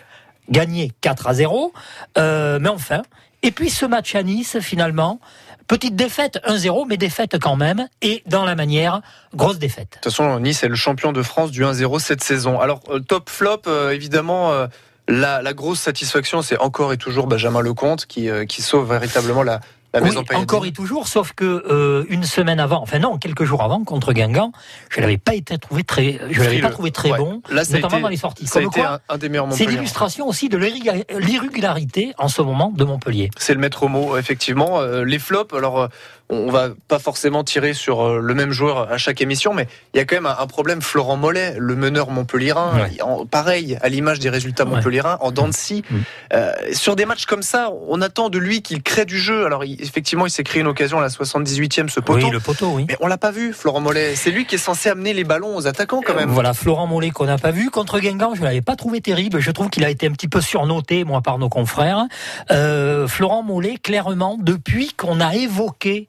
gagner 0.50 0.91
4 1.01 1.27
à 1.27 1.33
0. 1.33 1.74
euh, 2.18 2.59
mais 2.59 2.69
enfin. 2.69 3.01
Et 3.44 3.51
puis, 3.51 3.69
ce 3.69 3.85
match 3.85 4.15
à 4.15 4.24
Nice, 4.24 4.59
finalement. 4.59 5.19
Petite 5.68 5.95
défaite, 5.95 6.39
1-0, 6.47 6.88
mais 6.89 6.97
défaite 6.97 7.38
quand 7.39 7.56
même. 7.56 7.88
Et 8.01 8.24
dans 8.25 8.44
la 8.44 8.56
manière, 8.56 9.01
grosse 9.35 9.59
défaite. 9.59 9.89
De 9.92 9.95
toute 10.01 10.12
façon, 10.12 10.39
Nice 10.39 10.63
est 10.63 10.68
le 10.68 10.75
champion 10.75 11.12
de 11.12 11.21
France 11.21 11.51
du 11.51 11.63
1-0 11.63 12.00
cette 12.00 12.24
saison. 12.24 12.59
Alors, 12.59 12.81
euh, 12.89 13.00
top 13.00 13.30
flop, 13.30 13.62
euh, 13.68 13.92
évidemment, 13.92 14.51
euh, 14.51 14.65
la, 15.09 15.41
la 15.41 15.53
grosse 15.53 15.79
satisfaction, 15.79 16.41
c'est 16.41 16.57
encore 16.59 16.94
et 16.94 16.97
toujours 16.97 17.27
Benjamin 17.27 17.61
Lecomte 17.61 18.06
qui, 18.06 18.29
euh, 18.29 18.45
qui 18.45 18.61
sauve 18.61 18.89
véritablement 18.91 19.44
la, 19.44 19.59
la 19.94 20.01
Oui, 20.01 20.09
maison 20.09 20.23
pailletine. 20.23 20.44
encore 20.44 20.65
et 20.67 20.71
toujours, 20.71 21.07
sauf 21.07 21.33
que 21.33 21.45
euh, 21.67 22.06
une 22.09 22.23
semaine 22.23 22.59
avant, 22.59 22.79
enfin 22.81 23.00
non, 23.00 23.17
quelques 23.17 23.44
jours 23.44 23.63
avant, 23.63 23.83
contre 23.83 24.13
Guingamp, 24.13 24.51
je 24.91 25.01
l'avais 25.01 25.17
pas 25.17 25.33
été 25.33 25.57
trouvé 25.57 25.83
très, 25.83 26.19
je 26.29 26.39
l'avais 26.44 26.61
pas 26.61 26.69
trouvé 26.69 26.91
très 26.91 27.09
Ouais. 27.11 27.17
bon, 27.17 27.41
Là, 27.50 27.61
a 27.61 27.73
notamment 27.73 27.88
été- 27.95 28.01
dans 28.03 28.07
les 28.09 28.17
sorties. 28.17 28.45
Ça 28.45 28.59
a 28.59 28.61
Comme 28.61 28.71
été 28.71 28.81
quoi, 28.81 29.00
un, 29.09 29.15
un 29.15 29.17
des 29.17 29.29
meilleurs 29.29 29.45
c'est 29.45 29.63
Montpellier. 29.63 29.77
l'illustration 29.77 30.27
aussi 30.27 30.47
de 30.47 30.57
l'irrégu- 30.59 31.03
l'irrégularité 31.17 32.13
en 32.19 32.27
ce 32.27 32.41
moment 32.44 32.71
de 32.75 32.83
Montpellier. 32.83 33.31
C'est 33.38 33.53
le 33.56 33.59
maître 33.59 33.88
mot, 33.88 34.15
effectivement. 34.17 34.79
Euh, 34.79 35.03
les 35.03 35.17
flops, 35.19 35.53
alors 35.56 35.79
euh, 35.79 35.88
on 36.29 36.51
va 36.51 36.69
pas 36.87 36.99
forcément 36.99 37.43
tirer 37.43 37.73
sur 37.73 38.01
euh, 38.05 38.19
le 38.21 38.33
même 38.35 38.51
joueur 38.51 38.91
à 38.91 38.97
chaque 38.97 39.19
émission, 39.21 39.53
mais 39.53 39.67
il 39.93 39.97
y 39.97 39.99
a 39.99 40.05
quand 40.05 40.15
même 40.15 40.25
un, 40.27 40.47
problème. 40.47 40.81
Florent 40.81 41.17
Mollet, 41.17 41.55
le 41.57 41.75
meneur 41.75 42.09
Ouais. 42.09 43.01
en- 43.01 43.25
pareil, 43.25 43.77
à 43.81 43.89
l'image 43.89 44.19
des 44.19 44.29
résultats 44.29 44.63
Ouais. 44.65 44.75
montpelliérains, 44.75 45.17
en 45.21 45.31
dents 45.31 45.47
de 45.47 45.53
scie. 45.53 45.83
Mm. 45.89 45.95
Euh, 46.33 46.51
sur 46.73 46.95
des 46.95 47.05
matchs 47.05 47.25
comme 47.25 47.41
ça, 47.41 47.71
on 47.87 48.01
attend 48.01 48.29
de 48.29 48.37
lui 48.37 48.61
qu'il 48.61 48.81
crée 48.83 49.05
du 49.05 49.17
jeu. 49.19 49.45
Alors 49.45 49.63
il- 49.65 49.81
effectivement, 49.81 50.25
il 50.25 50.29
s'est 50.29 50.43
créé 50.43 50.61
une 50.61 50.67
occasion 50.67 50.99
à 50.99 51.01
la 51.01 51.09
78e, 51.09 51.89
ce 51.89 51.99
poteau. 51.99 52.25
Oui, 52.27 52.31
le 52.31 52.39
poteau, 52.39 52.71
oui. 52.75 52.85
Mais 52.87 52.97
on 52.99 53.07
l'a 53.07 53.17
pas 53.17 53.31
vu, 53.31 53.53
Florent 53.53 53.79
Mollet. 53.81 54.15
C'est 54.15 54.31
lui 54.31 54.45
qui 54.45 54.55
est 54.55 54.59
censé 54.59 54.89
amener 54.89 55.13
les 55.13 55.23
ballons 55.23 55.55
aux 55.55 55.67
attaquants 55.67 56.01
quand 56.05 56.13
même. 56.15 56.29
Voilà, 56.29 56.53
Florent 56.53 56.87
Mollet 56.87 57.09
qu'on 57.11 57.25
n'a 57.25 57.37
pas 57.37 57.51
vu. 57.51 57.69
Contre 57.69 57.99
Guingamp, 57.99 58.35
je 58.35 58.41
ne 58.41 58.45
l'avais 58.45 58.61
pas 58.61 58.75
trouvé 58.75 59.01
terrible. 59.01 59.39
Je 59.39 59.51
trouve 59.51 59.69
qu'il 59.69 59.83
a 59.83 59.89
été 59.89 60.07
un 60.07 60.11
petit 60.11 60.27
peu 60.27 60.41
surnoté, 60.41 61.03
moi, 61.03 61.21
par 61.21 61.37
nos 61.39 61.49
confrères. 61.49 62.05
Euh, 62.51 63.07
Florent 63.07 63.43
Mollet, 63.43 63.77
clairement, 63.77 64.37
depuis 64.39 64.93
qu'on 64.93 65.19
a 65.21 65.33
évoqué 65.35 66.07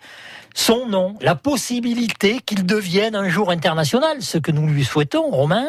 son 0.54 0.86
nom, 0.86 1.16
la 1.20 1.34
possibilité 1.34 2.40
qu'il 2.44 2.66
devienne 2.66 3.14
un 3.14 3.28
jour 3.28 3.50
international, 3.50 4.20
ce 4.20 4.38
que 4.38 4.50
nous 4.50 4.66
lui 4.66 4.84
souhaitons, 4.84 5.30
Romain, 5.30 5.68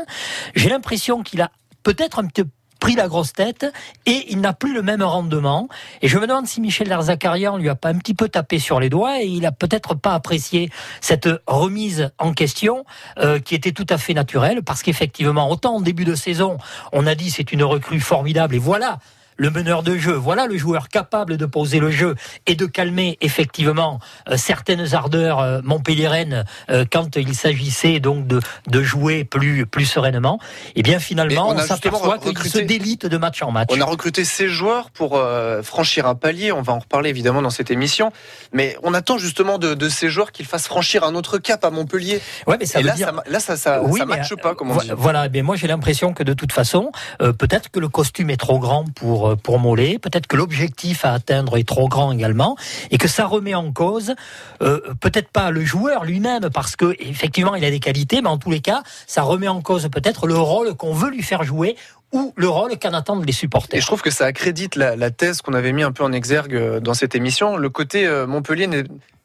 j'ai 0.55 0.69
l'impression 0.69 1.21
qu'il 1.23 1.41
a 1.41 1.51
peut-être 1.83 2.19
un 2.19 2.25
petit 2.25 2.43
pris 2.81 2.95
la 2.95 3.07
grosse 3.07 3.31
tête 3.31 3.71
et 4.05 4.25
il 4.29 4.41
n'a 4.41 4.53
plus 4.53 4.73
le 4.73 4.81
même 4.81 5.03
rendement. 5.03 5.69
Et 6.01 6.09
je 6.09 6.17
me 6.17 6.27
demande 6.27 6.47
si 6.47 6.59
Michel 6.59 6.89
Larzakarian 6.89 7.55
lui 7.57 7.69
a 7.69 7.75
pas 7.75 7.89
un 7.89 7.97
petit 7.97 8.15
peu 8.15 8.27
tapé 8.27 8.59
sur 8.59 8.79
les 8.79 8.89
doigts 8.89 9.21
et 9.21 9.27
il 9.27 9.45
a 9.45 9.51
peut-être 9.53 9.93
pas 9.93 10.15
apprécié 10.15 10.69
cette 10.99 11.29
remise 11.47 12.09
en 12.17 12.33
question 12.33 12.83
euh, 13.19 13.39
qui 13.39 13.55
était 13.55 13.71
tout 13.71 13.85
à 13.87 13.97
fait 13.97 14.15
naturelle 14.15 14.63
parce 14.63 14.81
qu'effectivement, 14.81 15.49
autant 15.49 15.75
en 15.75 15.81
début 15.81 16.05
de 16.05 16.15
saison, 16.15 16.57
on 16.91 17.05
a 17.05 17.13
dit 17.13 17.29
c'est 17.29 17.51
une 17.53 17.63
recrue 17.63 17.99
formidable 17.99 18.55
et 18.55 18.59
voilà 18.59 18.97
le 19.41 19.49
meneur 19.49 19.81
de 19.81 19.97
jeu, 19.97 20.13
voilà 20.13 20.45
le 20.45 20.55
joueur 20.55 20.87
capable 20.87 21.35
de 21.35 21.47
poser 21.47 21.79
le 21.79 21.89
jeu 21.89 22.13
et 22.45 22.53
de 22.53 22.67
calmer 22.67 23.17
effectivement 23.21 23.99
euh, 24.29 24.37
certaines 24.37 24.93
ardeurs 24.93 25.39
euh, 25.39 25.61
montpelliéraines 25.63 26.45
euh, 26.69 26.85
quand 26.91 27.15
il 27.15 27.33
s'agissait 27.33 27.99
donc 27.99 28.27
de, 28.27 28.39
de 28.67 28.83
jouer 28.83 29.23
plus, 29.23 29.65
plus 29.65 29.85
sereinement. 29.85 30.37
Et 30.75 30.83
bien 30.83 30.97
Et 30.97 31.01
finalement, 31.01 31.49
on 31.49 31.55
on, 31.55 31.57
s'aperçoit 31.57 32.19
qu'il 32.19 32.29
recruté- 32.37 32.49
se 32.59 32.59
délite 32.59 33.07
de 33.07 33.17
match 33.17 33.41
en 33.41 33.49
match. 33.51 33.69
On 33.71 33.81
a 33.81 33.85
recruté 33.85 34.23
ces 34.25 34.47
joueurs 34.47 34.91
pour 34.91 35.19
franchir 35.63 36.05
un 36.05 36.13
palier. 36.13 36.51
On 36.51 36.61
va 36.61 36.73
en 36.73 36.79
reparler 36.79 37.09
évidemment 37.09 37.41
dans 37.41 37.49
cette 37.49 37.71
émission. 37.71 38.11
Mais 38.53 38.77
on 38.83 38.93
attend 38.93 39.17
justement 39.17 39.57
de, 39.57 39.73
de 39.73 39.89
ces 39.89 40.09
joueurs 40.09 40.31
qu'ils 40.31 40.45
fassent 40.45 40.67
franchir 40.67 41.03
un 41.03 41.15
autre 41.15 41.39
cap 41.39 41.65
à 41.65 41.71
Montpellier. 41.71 42.21
Ouais, 42.45 42.57
mais 42.59 42.67
ça 42.67 42.79
Et 42.79 42.83
veut 42.83 42.89
là, 42.89 42.93
dire... 42.95 43.07
ça, 43.07 43.23
là, 43.31 43.39
ça, 43.39 43.57
ça, 43.57 43.81
Oui, 43.81 43.99
ça 43.99 44.05
matche 44.05 44.35
pas, 44.35 44.53
comme 44.53 44.69
on 44.69 44.75
vo- 44.75 44.81
dit. 44.81 44.91
Voilà, 44.95 45.29
mais 45.29 45.41
moi 45.41 45.55
j'ai 45.55 45.67
l'impression 45.67 46.13
que 46.13 46.21
de 46.21 46.33
toute 46.33 46.51
façon, 46.53 46.91
peut-être 47.19 47.71
que 47.71 47.79
le 47.79 47.89
costume 47.89 48.29
est 48.29 48.37
trop 48.37 48.59
grand 48.59 48.85
pour 48.93 49.30
pour 49.35 49.59
Mollet, 49.59 49.99
peut-être 49.99 50.27
que 50.27 50.35
l'objectif 50.35 51.05
à 51.05 51.13
atteindre 51.13 51.57
est 51.57 51.67
trop 51.67 51.87
grand 51.87 52.11
également, 52.11 52.55
et 52.89 52.97
que 52.97 53.07
ça 53.07 53.25
remet 53.25 53.55
en 53.55 53.71
cause 53.71 54.13
euh, 54.61 54.79
peut-être 54.99 55.29
pas 55.29 55.51
le 55.51 55.63
joueur 55.63 56.05
lui-même 56.05 56.49
parce 56.53 56.75
que 56.75 56.95
effectivement 56.99 57.55
il 57.55 57.65
a 57.65 57.71
des 57.71 57.79
qualités, 57.79 58.21
mais 58.21 58.29
en 58.29 58.37
tous 58.37 58.51
les 58.51 58.61
cas, 58.61 58.83
ça 59.07 59.21
remet 59.23 59.47
en 59.47 59.61
cause 59.61 59.89
peut-être 59.91 60.27
le 60.27 60.37
rôle 60.37 60.75
qu'on 60.75 60.93
veut 60.93 61.09
lui 61.09 61.23
faire 61.23 61.43
jouer 61.43 61.75
ou 62.11 62.33
le 62.35 62.47
rôle 62.49 62.77
qu'en 62.79 62.93
attendent 62.93 63.25
les 63.25 63.31
supporters. 63.31 63.77
Et 63.77 63.81
je 63.81 63.87
trouve 63.87 64.01
que 64.01 64.11
ça 64.11 64.25
accrédite 64.25 64.75
la, 64.75 64.95
la 64.95 65.11
thèse 65.11 65.41
qu'on 65.41 65.53
avait 65.53 65.71
mis 65.71 65.83
un 65.83 65.91
peu 65.91 66.03
en 66.03 66.11
exergue 66.11 66.55
euh, 66.55 66.79
dans 66.79 66.93
cette 66.93 67.15
émission. 67.15 67.57
Le 67.57 67.69
côté 67.69 68.05
euh, 68.05 68.27
Montpellier, 68.27 68.67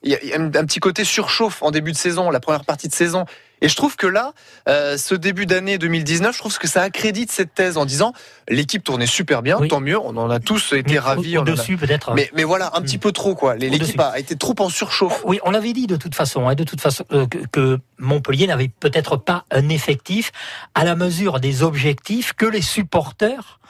il 0.03 0.11
y 0.23 0.33
a 0.33 0.37
un 0.41 0.50
petit 0.50 0.79
côté 0.81 1.05
surchauffe 1.05 1.62
en 1.62 1.71
début 1.73 1.91
de 1.93 1.97
saison, 1.97 2.31
la 2.31 2.38
première 2.41 2.65
partie 2.65 2.87
de 2.88 2.94
saison. 2.94 3.25
Et 3.62 3.69
je 3.71 3.75
trouve 3.75 3.97
que 3.97 4.06
là, 4.06 4.35
euh, 4.69 4.99
ce 4.99 5.15
début 5.15 5.47
d'année 5.47 5.79
2019, 5.79 6.35
je 6.35 6.38
trouve 6.38 6.56
que 6.59 6.69
ça 6.69 6.83
accrédite 6.83 7.33
cette 7.33 7.55
thèse 7.55 7.79
en 7.79 7.87
disant 7.87 8.12
l'équipe 8.50 8.85
tournait 8.85 9.06
super 9.06 9.41
bien, 9.43 9.56
Oui. 9.59 9.69
tant 9.69 9.81
mieux, 9.81 9.99
on 9.99 10.15
en 10.19 10.29
a 10.29 10.39
tous 10.41 10.75
été 10.75 10.93
Mais 10.93 10.99
ravis. 10.99 11.39
on 11.39 11.41
en 11.41 11.47
a- 11.47 11.50
Au-dessus 11.53 11.79
peut-être. 11.79 12.12
Mais, 12.15 12.31
mais 12.35 12.44
voilà, 12.44 12.71
un 12.75 12.82
petit 12.82 12.99
peu 12.99 13.12
trop 13.12 13.35
quoi. 13.35 13.56
L'équipe 13.56 13.99
a 13.99 14.19
été 14.19 14.37
trop 14.37 14.55
en 14.58 14.69
surchauffe. 14.69 15.22
Oui, 15.25 15.41
on 15.43 15.51
l'avait 15.51 15.72
dit 15.72 15.87
de 15.87 15.96
toute 15.96 16.15
façon, 16.15 16.46
hein, 16.46 16.55
de 16.55 16.65
toute 16.65 16.82
façon 16.82 17.05
euh, 17.13 17.27
que, 17.27 17.39
que 17.51 17.79
Montpellier 17.98 18.46
n'avait 18.46 18.69
peut-être 18.69 19.17
pas 19.17 19.44
un 19.50 19.69
effectif 19.69 20.32
à 20.74 20.84
la 20.84 20.96
mesure 20.96 21.41
des 21.41 21.62
objectifs 21.62 22.32
que 22.32 22.46
les 22.46 22.62
supporters 22.62 23.60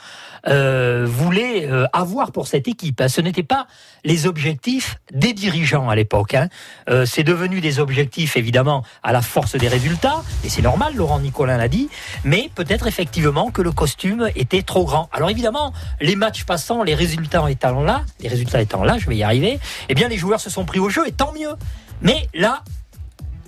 euh, 0.49 1.07
voulaient 1.09 1.67
euh, 1.67 1.87
avoir 1.93 2.31
pour 2.31 2.47
cette 2.47 2.69
équipe. 2.69 3.01
hein. 3.01 3.09
Ce 3.09 3.21
n'étaient 3.21 3.43
pas 3.43 3.67
les 4.05 4.27
objectifs 4.29 5.01
des 5.13 5.33
dirigeants 5.33 5.89
à 5.89 5.97
l'époque. 5.97 6.35
hein. 6.35 6.49
Euh, 6.89 7.05
c'est 7.05 7.25
devenu 7.25 7.61
des 7.61 7.81
objectifs 7.81 8.37
évidemment 8.37 8.85
à 9.03 9.13
la 9.13 9.23
force 9.23 9.57
des 9.57 9.67
résultats, 9.67 10.23
et 10.45 10.49
c'est 10.49 10.63
normal, 10.63 10.95
Laurent 10.95 11.19
Nicolin 11.19 11.57
l'a 11.57 11.67
dit, 11.69 11.89
mais 12.23 12.49
peut-être 12.55 12.87
effectivement 12.87 13.51
que 13.51 13.61
le 13.61 13.73
costume 13.73 14.31
était 14.37 14.63
trop 14.63 14.85
grand. 14.85 15.09
Alors 15.13 15.31
évidemment, 15.31 15.73
les 16.01 16.15
matchs 16.15 16.45
passant, 16.45 16.85
les 16.85 16.95
résultats 16.95 17.51
étant 17.51 17.83
là, 17.83 18.05
les 18.21 18.29
résultats 18.29 18.61
étant 18.63 18.85
là, 18.85 18.99
je 18.99 19.09
vais 19.09 19.17
y 19.17 19.25
arriver, 19.25 19.59
eh 19.89 19.95
bien 19.95 20.07
les 20.09 20.17
joueurs 20.17 20.41
se 20.41 20.51
sont 20.51 20.65
pris 20.65 20.79
au 20.79 20.91
jeu, 20.91 21.09
et 21.09 21.13
tant 21.13 21.33
mieux. 21.33 21.55
Mais 22.03 22.29
là, 22.35 22.63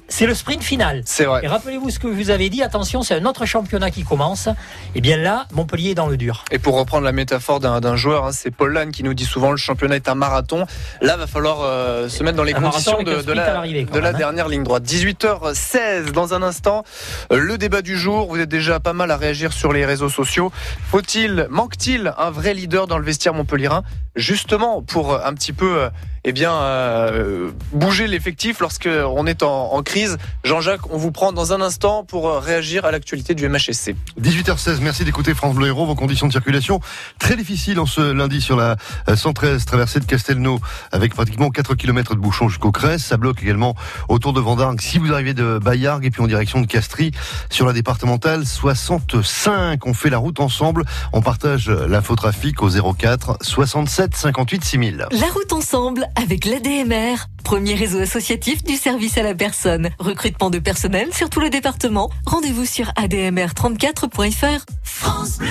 c'est 0.09 0.27
le 0.27 0.35
sprint 0.35 0.63
final. 0.63 1.03
C'est 1.05 1.25
vrai. 1.25 1.41
Et 1.45 1.47
rappelez-vous 1.49 1.91
ce 1.91 1.99
que 1.99 2.07
vous 2.07 2.31
avais 2.31 2.49
dit, 2.49 2.63
attention, 2.63 3.03
c'est 3.03 3.15
un 3.15 3.25
autre 3.27 3.45
championnat 3.47 3.91
qui 3.91 4.05
commence. 4.05 4.49
Et 4.95 5.01
bien 5.01 5.17
là, 5.19 5.47
Montpellier 5.53 5.91
est 5.91 5.95
dans 5.95 6.09
le 6.09 6.17
dur. 6.17 6.45
Et 6.51 6.59
pour 6.59 6.77
reprendre 6.79 7.05
la 7.05 7.13
métaphore 7.13 7.61
d'un 7.61 7.81
d'un 7.81 7.97
joueur, 7.97 8.25
hein, 8.25 8.33
c'est 8.33 8.51
Paul 8.51 8.73
Lannes 8.73 8.91
qui 8.91 9.03
nous 9.03 9.15
dit 9.15 9.25
souvent 9.27 9.51
le 9.51 9.57
championnat 9.57 9.97
est 9.97 10.09
un 10.09 10.15
marathon. 10.15 10.67
Là, 11.03 11.17
va 11.17 11.27
falloir 11.27 11.59
euh, 11.63 12.09
se 12.09 12.23
mettre 12.23 12.37
dans 12.37 12.43
les 12.45 12.55
Un 12.55 12.61
conditions 12.61 13.03
de, 13.03 13.33
la, 13.33 13.61
hein. 13.61 14.13
dernière 14.13 14.49
ligne 14.49 14.65
droite. 14.65 14.85
18h16 14.85 16.13
dans 16.13 16.35
un 16.35 16.43
instant. 16.43 16.85
euh, 17.33 17.39
Le 17.39 17.59
débat 17.59 17.83
du 17.83 17.97
jour. 17.99 18.29
Vous 18.29 18.39
êtes 18.41 18.49
déjà 18.49 18.81
pas 18.81 18.93
mal 18.95 19.11
à 19.11 19.17
réagir 19.17 19.53
sur 19.53 19.73
les 19.73 19.85
réseaux 19.85 20.09
sociaux. 20.09 20.51
Faut-il, 20.91 21.47
manque-t-il 21.51 22.13
un 22.19 22.31
vrai 22.31 22.55
leader 22.55 22.87
dans 22.87 22.99
le 22.99 23.05
vestiaire 23.05 23.35
montpellierin 23.35 23.83
justement 24.17 24.83
pour 24.83 25.15
un 25.25 25.33
petit 25.35 25.53
peu 25.53 25.83
euh, 25.83 25.91
eh 26.29 26.33
bien, 26.33 26.53
euh, 26.53 27.53
bouger 27.73 28.07
l'effectif 28.07 28.61
lorsqu'on 28.61 29.27
est 29.27 29.43
en, 29.43 29.73
en 29.73 29.83
crise. 29.83 30.19
Jean-Jacques, 30.45 30.93
on 30.93 30.99
vous 30.99 31.11
prend 31.11 31.33
dans 31.33 31.55
un 31.55 31.63
instant 31.63 32.05
pour 32.05 32.29
euh, 32.29 32.39
réagir 32.39 32.85
à 32.85 32.91
l'actualité 32.91 33.35
du 33.35 33.49
MHSC. 33.49 33.97
18h16, 34.21 34.81
merci 34.83 35.07
d'écouter 35.07 35.33
France 35.33 35.55
Bleu 35.55 35.69
Héros. 35.69 35.87
Vos 35.87 35.95
conditions 35.95 36.27
de 36.27 36.33
circulation 36.33 36.81
très 37.19 37.35
difficiles 37.35 37.81
en 37.81 37.87
ce 37.87 38.13
lundi 38.13 38.43
sur 38.43 38.59
la 38.59 38.77
euh, 39.09 39.17
113 39.17 39.65
traversée 39.65 40.01
de 40.01 40.05
Castelnau 40.05 40.61
avec 40.93 41.15
pratiquement 41.15 41.49
4 41.49 41.75
km 41.77 42.15
de 42.15 42.21
bouchons 42.21 42.51
jusqu'au 42.51 42.73
Crès. 42.73 42.99
Ça 42.99 43.17
bloque 43.17 43.43
également 43.43 43.75
autour 44.11 44.35
de 44.35 44.41
Vendargue 44.41 44.83
si 44.83 44.99
vous 44.99 45.15
arrivez 45.15 45.33
de 45.33 45.59
Bayargues 45.59 46.05
et 46.05 46.11
puis 46.11 46.21
en 46.21 46.27
direction 46.27 46.61
de 46.61 46.67
Castries 46.67 47.13
sur 47.49 47.67
la 47.67 47.73
départementale 47.73 48.45
65. 48.45 49.87
On 49.87 49.95
fait 49.95 50.11
la 50.11 50.19
route 50.19 50.41
ensemble. 50.41 50.85
On 51.15 51.23
partage 51.23 51.71
l'infotrafic 51.71 52.63
au 52.63 52.69
04 52.69 53.39
67 53.41 54.15
58 54.15 54.63
6000. 54.63 55.07
La 55.11 55.27
route 55.29 55.55
ensemble 55.55 56.07
avec 56.19 56.45
l'ADMR, 56.45 57.17
premier 57.45 57.75
réseau 57.75 58.01
associatif 58.01 58.65
du 58.65 58.77
service 58.77 59.17
à 59.19 59.23
la 59.23 59.35
personne. 59.35 59.91
Recrutement 60.01 60.51
de 60.51 60.59
personnel 60.59 61.15
sur 61.15 61.31
tout 61.31 61.41
le 61.41 61.49
département. 61.49 62.11
Rendez-vous 62.27 62.65
sur 62.65 62.89
admr34.fr. 62.95 64.65
France 64.83 65.39
Bleu. 65.39 65.49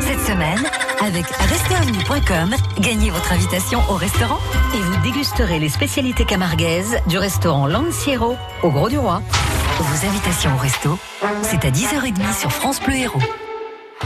Cette 0.00 0.20
semaine, 0.20 0.62
avec 1.00 1.26
restaurant.com, 1.26 2.54
gagnez 2.78 3.10
votre 3.10 3.32
invitation 3.32 3.80
au 3.90 3.94
restaurant 3.94 4.38
et 4.74 4.78
vous 4.78 5.02
dégusterez 5.02 5.58
les 5.58 5.68
spécialités 5.68 6.24
camarguaises 6.24 6.96
du 7.08 7.18
restaurant 7.18 7.66
Lanciero 7.66 8.36
au 8.62 8.70
Gros 8.70 8.88
du 8.88 8.98
Roi. 8.98 9.22
Vos 9.80 10.06
invitations 10.06 10.54
au 10.54 10.58
resto, 10.58 10.98
c'est 11.42 11.64
à 11.64 11.70
10h30 11.70 12.38
sur 12.38 12.52
France 12.52 12.80
Bleu 12.80 12.94
Héros. 12.94 13.20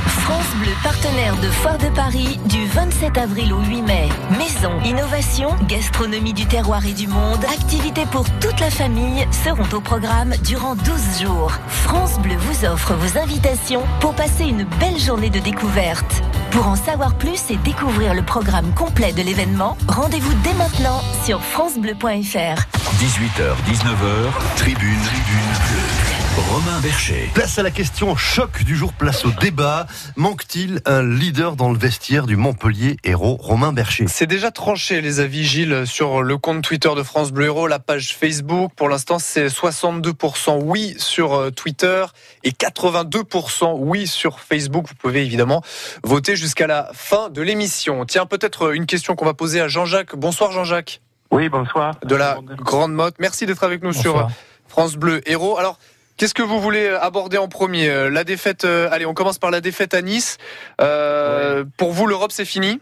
France 0.07 0.55
Bleu, 0.61 0.73
partenaire 0.83 1.37
de 1.37 1.49
Foire 1.49 1.79
de 1.79 1.89
Paris 1.89 2.39
du 2.47 2.67
27 2.67 3.19
avril 3.19 3.53
au 3.53 3.61
8 3.61 3.83
mai. 3.83 4.09
Maison, 4.39 4.73
innovation, 4.85 5.55
gastronomie 5.67 6.33
du 6.33 6.47
terroir 6.47 6.87
et 6.87 6.93
du 6.93 7.07
monde, 7.07 7.45
activités 7.45 8.07
pour 8.07 8.25
toute 8.41 8.61
la 8.61 8.71
famille 8.71 9.27
seront 9.31 9.69
au 9.77 9.81
programme 9.81 10.35
durant 10.45 10.75
12 10.75 11.23
jours. 11.23 11.53
France 11.69 12.19
Bleu 12.21 12.37
vous 12.37 12.65
offre 12.65 12.95
vos 12.95 13.19
invitations 13.19 13.83
pour 14.01 14.15
passer 14.15 14.45
une 14.45 14.65
belle 14.81 14.99
journée 14.99 15.31
de 15.31 15.39
découverte. 15.39 16.23
Pour 16.51 16.67
en 16.67 16.77
savoir 16.77 17.15
plus 17.15 17.51
et 17.51 17.57
découvrir 17.57 18.15
le 18.15 18.23
programme 18.23 18.73
complet 18.75 19.13
de 19.13 19.23
l'événement, 19.23 19.77
rendez-vous 19.89 20.35
dès 20.45 20.55
maintenant 20.55 21.03
sur 21.25 21.43
francebleu.fr. 21.43 22.63
18h, 22.99 23.55
19h, 23.67 24.57
tribune, 24.57 24.99
tribune. 25.03 25.98
Romain 26.39 26.79
Bercher. 26.81 27.29
Place 27.35 27.59
à 27.59 27.65
la 27.65 27.73
question 27.73 28.15
choc 28.15 28.63
du 28.63 28.77
jour, 28.77 28.93
place 28.93 29.25
au 29.25 29.31
débat. 29.31 29.87
Manque-t-il 30.15 30.81
un 30.87 31.03
leader 31.03 31.57
dans 31.57 31.73
le 31.73 31.79
vestiaire 31.79 32.27
du 32.27 32.37
Montpellier 32.37 32.97
héros 33.03 33.37
Romain 33.41 33.73
Bercher? 33.73 34.07
C'est 34.07 34.27
déjà 34.27 34.53
tranché 34.53 35.01
les 35.01 35.19
avis 35.19 35.45
Gilles 35.45 35.83
sur 35.85 36.23
le 36.23 36.39
compte 36.39 36.63
Twitter 36.63 36.91
de 36.97 37.03
France 37.03 37.33
Bleu 37.33 37.47
Héros, 37.47 37.67
la 37.67 37.81
page 37.81 38.15
Facebook. 38.15 38.71
Pour 38.77 38.89
l'instant, 38.89 39.19
c'est 39.19 39.49
62% 39.49 40.61
oui 40.63 40.95
sur 40.99 41.35
euh, 41.35 41.51
Twitter 41.51 42.05
et 42.45 42.51
82% 42.51 43.75
oui 43.79 44.07
sur 44.07 44.39
Facebook. 44.39 44.87
Vous 44.89 44.95
pouvez 44.95 45.25
évidemment 45.25 45.63
voter 46.05 46.37
jusqu'à 46.37 46.69
la 46.69 46.89
fin 46.95 47.31
de 47.31 47.43
l'émission. 47.43 48.05
Tiens, 48.05 48.27
peut-être 48.27 48.73
une 48.75 48.87
question 48.87 49.17
qu'on 49.17 49.25
va 49.25 49.35
poser 49.35 49.61
à 49.61 49.67
Jean-Jacques. 49.67 50.15
Bonsoir 50.15 50.53
Jean-Jacques. 50.53 51.01
Oui, 51.33 51.49
bonsoir. 51.49 51.97
De 52.05 52.15
la 52.15 52.39
Grande 52.59 52.93
Motte. 52.93 53.17
Merci 53.19 53.45
d'être 53.45 53.65
avec 53.65 53.83
nous 53.83 53.93
Bonsoir. 53.93 54.31
sur 54.31 54.37
France 54.69 54.95
Bleu 54.95 55.21
Héros. 55.29 55.59
Alors, 55.59 55.79
Qu'est-ce 56.19 56.35
que 56.35 56.43
vous 56.43 56.61
voulez 56.61 56.89
aborder 56.89 57.39
en 57.39 57.47
premier? 57.47 57.89
Euh, 57.89 58.11
La 58.11 58.25
défaite. 58.25 58.65
euh, 58.65 58.89
allez, 58.91 59.07
on 59.07 59.15
commence 59.15 59.39
par 59.39 59.53
la 59.53 59.61
défaite 59.61 59.95
à 59.95 60.03
Nice. 60.03 60.37
Euh, 60.81 61.65
Pour 61.77 61.93
vous, 61.93 62.07
l'Europe, 62.09 62.33
c'est 62.33 62.45
fini? 62.45 62.81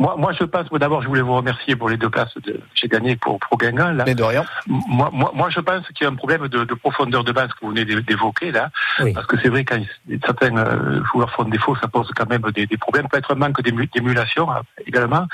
Moi, 0.00 0.14
moi, 0.16 0.32
je 0.32 0.44
pense, 0.44 0.66
d'abord, 0.70 1.02
je 1.02 1.08
voulais 1.08 1.22
vous 1.22 1.34
remercier 1.34 1.74
pour 1.74 1.88
les 1.88 1.96
deux 1.96 2.08
places 2.08 2.32
que 2.34 2.52
j'ai 2.74 2.86
gagnées 2.86 3.16
pour, 3.16 3.38
Guingamp, 3.58 3.90
là. 3.92 4.04
Mais 4.06 4.14
de 4.14 4.22
rien. 4.22 4.44
Moi, 4.68 5.10
moi, 5.12 5.32
moi, 5.34 5.50
je 5.50 5.58
pense 5.58 5.84
qu'il 5.88 6.04
y 6.04 6.06
a 6.06 6.10
un 6.12 6.14
problème 6.14 6.46
de, 6.46 6.62
de 6.64 6.74
profondeur 6.74 7.24
de 7.24 7.32
base 7.32 7.48
que 7.48 7.56
vous 7.62 7.70
venez 7.70 7.84
d'é- 7.84 8.00
d'évoquer, 8.02 8.52
là. 8.52 8.70
Oui. 9.00 9.12
Parce 9.12 9.26
que 9.26 9.36
c'est 9.42 9.48
vrai, 9.48 9.64
quand 9.64 9.80
certains 10.24 10.56
euh, 10.56 11.02
joueurs 11.12 11.30
font 11.32 11.44
défaut, 11.44 11.74
ça 11.80 11.88
pose 11.88 12.08
quand 12.14 12.28
même 12.30 12.42
des, 12.54 12.66
des 12.66 12.76
problèmes. 12.76 13.08
Peut-être 13.08 13.32
un 13.32 13.36
manque 13.36 13.60
d'ému- 13.62 13.90
d'émulation, 13.92 14.48
hein, 14.50 14.60
également. 14.86 15.26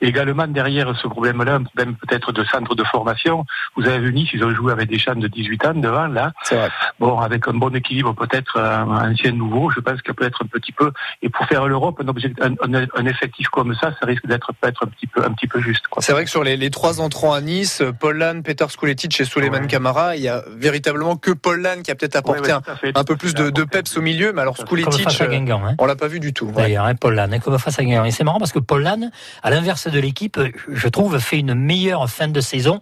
Et 0.00 0.08
également, 0.08 0.46
derrière 0.46 0.94
ce 0.96 1.08
problème-là, 1.08 1.54
un 1.56 1.62
problème 1.64 1.96
peut-être 1.96 2.30
de 2.30 2.44
centre 2.44 2.74
de 2.76 2.84
formation. 2.84 3.44
Vous 3.76 3.86
avez 3.88 3.98
vu 3.98 4.12
Nice, 4.12 4.30
ils 4.32 4.44
ont 4.44 4.54
joué 4.54 4.70
avec 4.72 4.88
des 4.88 4.98
champs 4.98 5.14
de 5.16 5.26
18 5.26 5.66
ans 5.66 5.74
devant, 5.74 6.06
là. 6.06 6.30
C'est 6.44 6.56
vrai. 6.56 6.70
Bon, 7.00 7.18
avec 7.18 7.48
un 7.48 7.54
bon 7.54 7.74
équilibre, 7.74 8.14
peut-être 8.14 8.60
un 8.60 9.10
ancien 9.10 9.32
nouveau, 9.32 9.70
je 9.70 9.80
pense 9.80 10.00
qu'il 10.02 10.08
y 10.08 10.10
a 10.12 10.14
peut-être 10.14 10.42
un 10.44 10.46
petit 10.46 10.72
peu. 10.72 10.92
Et 11.22 11.28
pour 11.28 11.46
faire 11.46 11.66
l'Europe, 11.66 12.00
un, 12.00 12.06
objectif- 12.08 12.40
un, 12.42 12.52
un- 12.74 12.86
un 12.94 13.06
effectif 13.06 13.48
comme 13.48 13.74
ça, 13.74 13.90
ça 13.98 14.03
risque 14.04 14.26
d'être 14.26 14.52
peut-être 14.60 14.84
un 14.84 14.88
petit 14.88 15.06
peu, 15.06 15.22
un 15.24 15.32
petit 15.32 15.46
peu 15.46 15.60
juste. 15.60 15.84
C'est 15.98 16.12
vrai 16.12 16.24
que 16.24 16.30
sur 16.30 16.44
les, 16.44 16.56
les 16.56 16.70
trois 16.70 17.00
entrants 17.00 17.32
à 17.32 17.40
Nice, 17.40 17.82
Paul 18.00 18.18
Lann, 18.18 18.42
Peter 18.42 18.66
Skuletic 18.68 19.20
et 19.20 19.24
Suleiman 19.24 19.54
Ouais. 19.62 19.66
Camara, 19.68 20.16
il 20.16 20.22
y 20.22 20.28
a 20.28 20.42
véritablement 20.56 21.16
que 21.16 21.30
Paul 21.30 21.60
Lann 21.60 21.82
qui 21.82 21.90
a 21.90 21.94
peut-être 21.94 22.16
apporté 22.16 22.40
Ouais, 22.42 22.48
ouais, 22.48 22.62
un, 22.66 22.76
fait, 22.76 22.92
peu 23.06 23.16
plus 23.16 23.34
de, 23.34 23.64
peps 23.64 23.96
au 23.96 24.00
milieu, 24.02 24.32
mais 24.32 24.42
alors 24.42 24.56
à 24.58 24.62
euh, 24.62 25.26
Guingamp. 25.28 25.64
Hein. 25.64 25.74
on 25.78 25.86
l'a 25.86 25.96
pas 25.96 26.08
vu 26.08 26.20
du 26.20 26.32
tout. 26.32 26.50
D'ailleurs, 26.54 26.84
hein, 26.84 26.94
Paul 26.94 27.14
Lann, 27.14 27.38
comme 27.40 27.58
face 27.58 27.78
à 27.78 27.84
Guingamp. 27.84 28.04
Et 28.04 28.10
c'est 28.10 28.24
marrant 28.24 28.38
parce 28.38 28.52
que 28.52 28.58
Paul 28.58 28.82
Lann, 28.82 29.10
à 29.42 29.50
l'inverse 29.50 29.88
de 29.88 29.98
l'équipe, 29.98 30.38
je 30.68 30.88
trouve, 30.88 31.18
fait 31.18 31.38
une 31.38 31.54
meilleure 31.54 32.08
fin 32.10 32.28
de 32.28 32.40
saison 32.40 32.80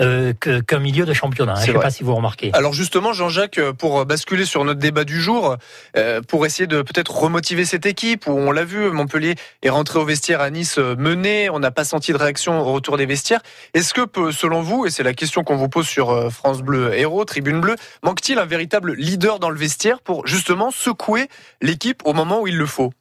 euh, 0.00 0.32
qu'un 0.32 0.78
milieu 0.80 1.04
de 1.04 1.12
championnat. 1.12 1.52
hein. 1.52 1.56
Je 1.56 1.60
ne 1.60 1.66
sais 1.66 1.72
vrai. 1.72 1.82
pas 1.82 1.90
si 1.90 2.02
vous 2.02 2.14
remarquez. 2.14 2.50
Alors 2.52 2.72
justement, 2.72 3.12
Jean-Jacques, 3.12 3.60
pour 3.78 4.04
basculer 4.04 4.44
sur 4.44 4.64
notre 4.64 4.80
débat 4.80 5.04
du 5.04 5.20
jour, 5.20 5.56
euh, 5.96 6.20
pour 6.22 6.46
essayer 6.46 6.66
de 6.66 6.82
peut-être 6.82 7.14
remotiver 7.16 7.64
cette 7.64 7.86
équipe, 7.86 8.26
où 8.26 8.32
on 8.32 8.50
l'a 8.50 8.64
vu, 8.64 8.90
Montpellier 8.90 9.34
est 9.62 9.70
rentré 9.70 9.98
au 9.98 10.04
vestiaire 10.04 10.40
à 10.40 10.50
Nice 10.50 10.57
euh, 10.78 10.96
mené, 10.96 11.50
on 11.50 11.58
n'a 11.58 11.70
pas 11.70 11.84
senti 11.84 12.12
de 12.12 12.16
réaction 12.16 12.60
au 12.60 12.72
retour 12.72 12.96
des 12.96 13.06
vestiaires. 13.06 13.42
Est-ce 13.74 13.94
que, 13.94 14.32
selon 14.32 14.62
vous, 14.62 14.86
et 14.86 14.90
c'est 14.90 15.02
la 15.02 15.14
question 15.14 15.44
qu'on 15.44 15.56
vous 15.56 15.68
pose 15.68 15.86
sur 15.86 16.10
euh, 16.10 16.30
France 16.30 16.62
Bleu 16.62 16.94
Héros, 16.94 17.24
Tribune 17.24 17.60
Bleue, 17.60 17.76
manque-t-il 18.02 18.38
un 18.38 18.44
véritable 18.44 18.94
leader 18.94 19.38
dans 19.38 19.50
le 19.50 19.58
vestiaire 19.58 20.00
pour 20.00 20.26
justement 20.26 20.70
secouer 20.70 21.28
l'équipe 21.60 22.02
au 22.04 22.12
moment 22.12 22.40
où 22.40 22.46
il 22.46 22.56
le 22.56 22.66
faut? 22.66 22.92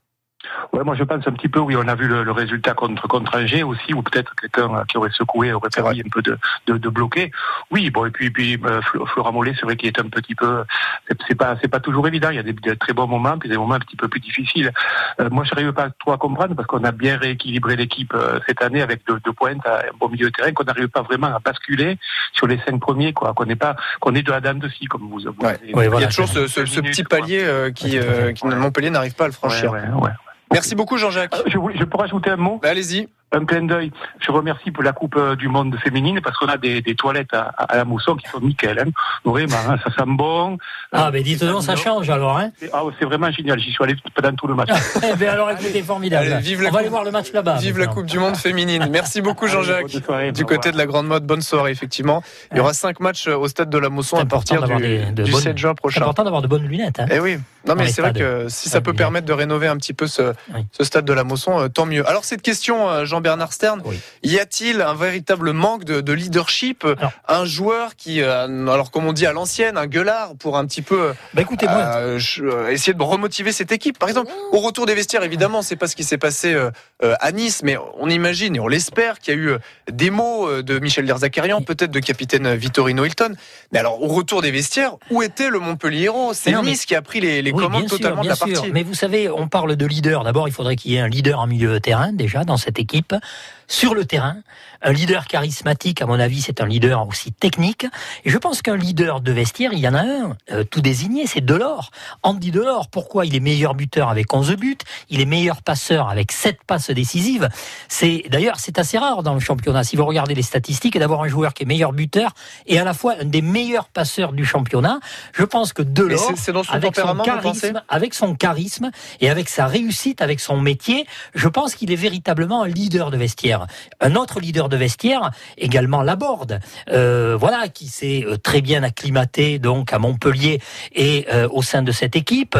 Ouais, 0.74 0.84
moi 0.84 0.96
je 0.96 1.04
pense 1.04 1.28
un 1.28 1.32
petit 1.32 1.48
peu, 1.50 1.60
oui, 1.60 1.76
on 1.76 1.88
a 1.88 1.96
vu 1.96 2.08
le, 2.08 2.24
le 2.24 2.32
résultat 2.32 2.74
contre, 2.74 3.08
contre 3.08 3.36
Angers 3.38 3.64
aussi, 3.64 3.94
où 3.94 4.02
peut-être 4.04 4.36
quelqu'un 4.36 4.74
euh, 4.76 4.84
qui 4.88 4.98
aurait 4.98 5.10
secoué 5.12 5.52
aurait 5.52 5.70
permis 5.70 6.02
un 6.02 6.10
peu 6.12 6.22
de, 6.22 6.38
de, 6.68 6.78
de 6.78 6.90
bloquer. 6.90 7.32
Oui, 7.72 7.90
bon, 7.90 8.06
et 8.06 8.12
puis, 8.12 8.30
puis 8.30 8.60
euh, 8.64 8.82
Flo- 8.82 9.06
Florent 9.08 9.32
Mollet, 9.32 9.54
c'est 9.56 9.66
vrai 9.66 9.76
qu'il 9.76 9.88
est 9.88 10.00
un 10.00 10.08
petit 10.10 10.36
peu, 10.36 10.64
c'est 11.08 11.18
c'est 11.28 11.36
pas, 11.36 11.56
c'est 11.62 11.68
pas 11.68 11.80
toujours 11.80 12.08
évident. 12.08 12.30
Il 12.30 12.36
y 12.36 12.40
a 12.40 12.44
des, 12.44 12.54
des 12.54 12.76
très 12.76 12.94
bons 12.94 13.08
moments, 13.08 13.38
puis 13.40 13.50
des 13.50 13.58
moments 13.58 13.76
un 13.76 13.80
petit 13.80 13.96
peu 13.96 14.08
plus 14.08 14.20
difficiles. 14.20 14.72
Euh, 15.20 15.30
moi, 15.32 15.44
je 15.44 15.56
n'arrive 15.56 15.74
pas 15.74 15.90
trop 16.00 16.12
à 16.12 16.18
comprendre 16.18 16.56
parce 16.56 16.68
qu'on 16.68 16.84
a 16.84 16.92
bien 16.92 17.18
rééquilibré 17.18 17.76
l'équipe 17.76 18.14
euh, 18.14 18.40
cette 18.48 18.62
année 18.62 18.82
avec 18.82 19.02
deux, 19.08 19.20
deux 19.26 19.34
pointes, 19.34 19.66
à 19.66 19.80
un 19.80 19.98
bon 20.00 20.10
milieu 20.10 20.28
de 20.28 20.32
terrain, 20.36 20.52
qu'on 20.52 20.66
n'arrive 20.66 20.90
pas 20.90 21.02
vraiment 21.02 21.28
à 21.28 21.40
basculer 21.40 21.98
sur 22.34 22.46
les 22.48 22.60
cinq 22.60 22.80
premiers, 22.80 23.14
quoi. 23.14 23.34
Qu'on 23.34 23.46
n'est 23.46 23.56
pas, 23.56 23.76
qu'on 24.00 24.14
est 24.16 24.24
de 24.24 24.32
la 24.32 24.42
dame 24.42 24.60
de 24.60 24.70
scie, 24.70 24.86
comme 24.86 25.02
vous. 25.10 25.20
vous 25.20 25.28
Ouais. 25.46 25.48
avez- 25.50 25.74
Oui, 25.74 25.86
Il 25.96 26.02
y 26.02 26.04
a 26.04 26.08
toujours 26.08 26.28
ce, 26.28 26.46
ce- 26.48 26.66
ce 26.66 26.80
minutes, 26.82 26.92
petit 26.96 27.04
quoi. 27.04 27.20
palier 27.20 27.44
euh, 27.44 27.72
qui, 27.72 27.98
euh, 27.98 28.32
qui 28.34 28.46
Montpellier 28.46 28.90
n'arrive 28.92 29.16
pas 29.16 29.24
à 29.26 29.28
le 29.28 29.34
franchir. 29.34 29.72
Ouais, 29.72 29.80
ouais, 29.82 30.02
ouais. 30.04 30.12
Merci 30.52 30.76
beaucoup 30.76 30.98
Jean-Jacques. 30.98 31.34
Euh, 31.36 31.44
Je, 31.48 31.58
je 31.78 31.84
peux 31.84 31.98
rajouter 31.98 32.30
un 32.30 32.38
mot? 32.38 32.60
Bah, 32.62 32.70
Allez-y. 32.70 33.08
Un 33.34 33.46
clin 33.46 33.64
d'œil. 33.64 33.92
Je 34.20 34.32
remercie 34.32 34.72
pour 34.72 34.84
la 34.84 34.94
Coupe 34.94 35.16
euh, 35.18 35.36
du 35.36 35.50
Monde 35.50 35.76
féminine 35.84 36.22
parce 36.24 36.38
qu'on 36.38 36.48
a 36.48 36.58
des, 36.58 36.82
des 36.82 36.96
toilettes 36.96 37.34
à, 37.34 37.50
à 37.58 37.76
la 37.78 37.84
mousson 37.86 38.16
qui 38.16 38.28
sont 38.30 38.40
nickel. 38.40 38.80
Hein. 38.80 38.90
Vraiment, 39.26 39.58
hein, 39.70 39.76
ça 39.84 39.90
sent 39.92 40.04
bon. 40.08 40.58
Ah, 40.94 41.08
Euh, 41.08 41.12
ben 41.12 41.22
dites 41.22 41.44
donc, 41.44 41.62
ça 41.64 41.76
change 41.76 42.10
alors. 42.10 42.38
Hein 42.38 42.52
c'est- 42.58 42.70
ah, 42.74 42.84
c'est 42.98 43.06
vraiment 43.06 43.30
génial. 43.32 43.60
J'y 43.60 43.72
suis 43.72 43.84
allé 43.84 43.96
pendant 44.16 44.34
tout 44.34 44.48
le 44.48 44.56
match. 44.56 44.70
eh 45.22 45.28
alors 45.28 45.52
écoutez, 45.52 45.82
formidable. 45.84 46.32
Allez, 46.32 46.42
vive 46.42 46.62
la 46.62 46.70
On 46.70 46.72
va 46.72 46.80
aller 46.80 46.90
voir 46.90 47.04
le 47.04 47.12
match 47.12 47.32
là-bas. 47.34 47.58
Vive 47.58 47.78
la. 47.80 47.88
Coupe 47.88 48.06
du 48.06 48.20
Monde 48.20 48.38
féminine. 48.38 48.88
Merci 48.92 49.22
beaucoup 49.22 49.48
Jean-Jacques. 49.48 49.88
Du 50.34 50.46
côté 50.46 50.72
de 50.72 50.78
la 50.78 50.86
Grande 50.86 51.08
Mode, 51.08 51.26
bonne 51.26 51.42
soirée 51.42 51.72
effectivement. 51.72 52.24
Il 52.52 52.58
y 52.58 52.60
aura 52.62 52.74
cinq 52.74 53.00
matchs 53.00 53.28
au 53.28 53.48
stade 53.48 53.70
de 53.70 53.78
la 53.78 53.90
Mosson 53.90 54.18
C'est 54.18 54.22
à 54.24 54.26
partir 54.26 54.64
du, 54.64 54.76
des- 54.78 55.06
de 55.12 55.24
du 55.24 55.32
bonnes- 55.32 55.42
7 55.42 55.58
juin 55.58 55.72
C'est 55.72 55.78
prochain. 55.78 56.02
important 56.02 56.24
d'avoir 56.24 56.42
de 56.42 56.48
bonnes 56.48 56.66
lunettes. 56.68 57.00
Hein. 57.00 57.08
Eh 57.12 57.20
oui, 57.20 57.38
non 57.68 57.76
mais 57.76 57.88
c'est 57.88 58.02
vrai 58.02 58.14
que 58.14 58.48
si 58.50 58.70
ça 58.70 58.80
peut 58.82 58.94
permettre 58.94 59.26
de 59.28 59.34
rénover 59.34 59.68
un 59.68 59.76
petit 59.78 59.94
peu 59.94 60.08
ce, 60.08 60.34
stade 60.82 61.06
de 61.06 61.14
la 61.14 61.24
Mosson, 61.24 61.60
euh, 61.60 61.68
tant 61.68 61.86
mieux. 61.86 62.08
Alors 62.08 62.24
cette 62.24 62.42
question, 62.42 62.90
euh, 62.90 63.06
Jean-Bernard 63.18 63.52
Stern, 63.52 63.82
Oui. 63.84 64.00
y 64.24 64.38
a-t-il 64.38 64.82
un 64.82 64.94
véritable 64.94 65.52
manque 65.52 65.84
de, 65.86 66.02
de 66.02 66.14
leadership 66.14 66.86
Alors. 66.86 67.12
Un 67.28 67.46
joueur 67.46 67.96
qui, 67.96 68.22
euh, 68.22 68.68
alors 68.68 68.92
comme 68.92 69.06
on 69.08 69.14
dit 69.14 69.26
à 69.26 69.34
l'ancienne, 69.34 69.76
un 69.78 69.88
gueulard 69.88 70.36
pour 70.38 70.56
un 70.58 70.66
petit 70.68 70.84
peu 70.84 71.14
Bah 71.34 71.42
écoutez, 71.42 71.66
euh, 71.68 72.20
je- 72.20 72.44
euh, 72.44 72.70
essayer 72.72 72.94
de 72.94 73.02
remotiver 73.02 73.52
cette 73.52 73.72
équipe. 73.72 73.98
Par 73.98 74.08
exemple, 74.08 74.32
au 74.52 74.60
retour 74.60 74.86
des 74.86 74.94
vestiaires, 74.94 75.24
évidemment, 75.24 75.62
c'est 75.64 75.76
pas 75.76 75.88
ce 75.88 75.96
qui 75.96 76.04
s'est 76.04 76.20
passé 76.20 76.54
euh, 76.54 76.70
euh, 77.04 77.16
à 77.20 77.32
Nice, 77.32 77.62
mais 77.64 77.76
on 77.98 78.08
imagine 78.10 78.56
et 78.56 78.60
on 78.60 78.68
l'espère 78.68 79.18
qu'il 79.20 79.34
y 79.34 79.38
a 79.38 79.40
eu 79.40 79.56
des 79.92 80.10
mots 80.12 80.62
de 80.62 80.78
Michel 80.80 81.06
Derzakarian, 81.08 81.62
peut-être 81.64 81.92
de 81.92 82.00
capitaine 82.00 82.54
Vittorino 82.56 83.04
Hilton. 83.04 83.34
Mais 83.72 83.80
alors, 83.80 84.02
au 84.04 84.08
retour 84.08 84.42
des 84.44 84.52
vestiaires, 84.52 84.94
où 85.10 85.24
était 85.24 85.50
le 85.50 85.60
Montpellier 85.60 86.04
héros? 86.04 86.34
C'est 86.36 86.52
mais- 86.52 86.62
Nice 86.62 86.86
qui 86.86 86.94
a 86.96 87.02
pris 87.02 87.20
les, 87.20 87.42
les 87.42 87.52
Oui, 87.52 87.64
commandes 87.64 87.88
sûr, 87.88 87.98
totalement 87.98 88.22
de 88.24 88.28
la 88.30 88.36
sûr. 88.36 88.48
partie. 88.54 88.72
Mais 88.72 88.84
vous 88.84 88.94
savez, 88.94 89.30
on 89.30 89.48
parle 89.48 89.76
de 89.76 89.86
leader. 89.86 90.24
D'abord, 90.24 90.48
il 90.48 90.52
faudrait 90.54 90.76
qu'il 90.76 90.92
y 90.92 90.96
ait 90.98 91.00
un 91.00 91.08
leader 91.08 91.40
en 91.40 91.48
milieu 91.48 91.72
de 91.72 91.78
terrain 91.80 92.12
déjà 92.14 92.44
dans 92.44 92.58
cette 92.58 92.78
équipe. 92.80 93.07
Équipe 93.08 93.24
sur 93.68 93.94
le 93.94 94.06
terrain. 94.06 94.38
Un 94.82 94.92
leader 94.92 95.26
charismatique, 95.26 96.02
à 96.02 96.06
mon 96.06 96.20
avis, 96.20 96.42
c'est 96.42 96.62
un 96.62 96.68
leader 96.68 97.08
aussi 97.08 97.32
technique. 97.32 97.88
Et 98.26 98.30
je 98.30 98.38
pense 98.38 98.62
qu'un 98.62 98.78
leader 98.78 99.22
de 99.22 99.32
vestiaire, 99.32 99.74
il 99.74 99.80
y 99.80 99.88
en 99.88 99.96
a 99.96 100.02
un, 100.02 100.38
euh, 100.52 100.64
tout 100.64 100.82
désigné, 100.82 101.26
c'est 101.26 101.42
Delors. 101.42 101.90
Andy 102.22 102.52
Delors, 102.52 102.88
pourquoi 102.88 103.26
il 103.26 103.36
est 103.36 103.40
meilleur 103.40 103.74
buteur 103.74 104.10
avec 104.10 104.32
11 104.32 104.56
buts 104.56 104.78
Il 105.10 105.20
est 105.20 105.26
meilleur 105.26 105.64
passeur 105.64 106.10
avec 106.10 106.32
7 106.32 106.60
passes 106.66 106.92
décisives. 106.92 107.50
C'est 107.88 108.24
D'ailleurs, 108.30 108.60
c'est 108.60 108.78
assez 108.78 108.98
rare 108.98 109.24
dans 109.24 109.34
le 109.34 109.40
championnat, 109.40 109.84
si 109.84 109.96
vous 109.96 110.06
regardez 110.06 110.36
les 110.36 110.44
statistiques, 110.44 110.98
d'avoir 110.98 111.24
un 111.24 111.28
joueur 111.28 111.54
qui 111.54 111.64
est 111.64 111.66
meilleur 111.66 111.92
buteur 111.92 112.34
et 112.68 112.80
à 112.80 112.84
la 112.84 112.94
fois 112.94 113.16
un 113.20 113.26
des 113.26 113.42
meilleurs 113.42 113.88
passeurs 113.88 114.32
du 114.32 114.46
championnat. 114.46 115.00
Je 115.34 115.44
pense 115.44 115.74
que 115.74 115.82
Delors, 115.82 116.34
c'est 116.36 116.52
avec, 116.70 116.96
son 116.96 117.16
charisme, 117.18 117.82
avec 117.90 118.14
son 118.14 118.36
charisme 118.36 118.92
et 119.22 119.30
avec 119.30 119.50
sa 119.50 119.66
réussite, 119.66 120.22
avec 120.22 120.40
son 120.40 120.58
métier, 120.58 121.08
je 121.34 121.48
pense 121.48 121.74
qu'il 121.74 121.92
est 121.92 121.96
véritablement 121.96 122.64
un 122.64 122.68
leader 122.68 123.10
de 123.10 123.18
vestiaire. 123.18 123.57
Un 124.00 124.16
autre 124.16 124.40
leader 124.40 124.70
de 124.70 124.78
vestiaire, 124.78 125.32
également 125.58 126.02
Laborde, 126.02 126.60
euh, 126.92 127.36
voilà, 127.40 127.68
qui 127.68 127.88
s'est 127.88 128.24
euh, 128.26 128.38
très 128.38 128.62
bien 128.62 128.84
acclimaté 128.84 129.60
donc 129.60 129.94
à 129.94 130.00
Montpellier 130.00 130.62
et 130.94 131.26
euh, 131.34 131.48
au 131.52 131.62
sein 131.62 131.82
de 131.82 131.92
cette 131.92 132.16
équipe. 132.16 132.58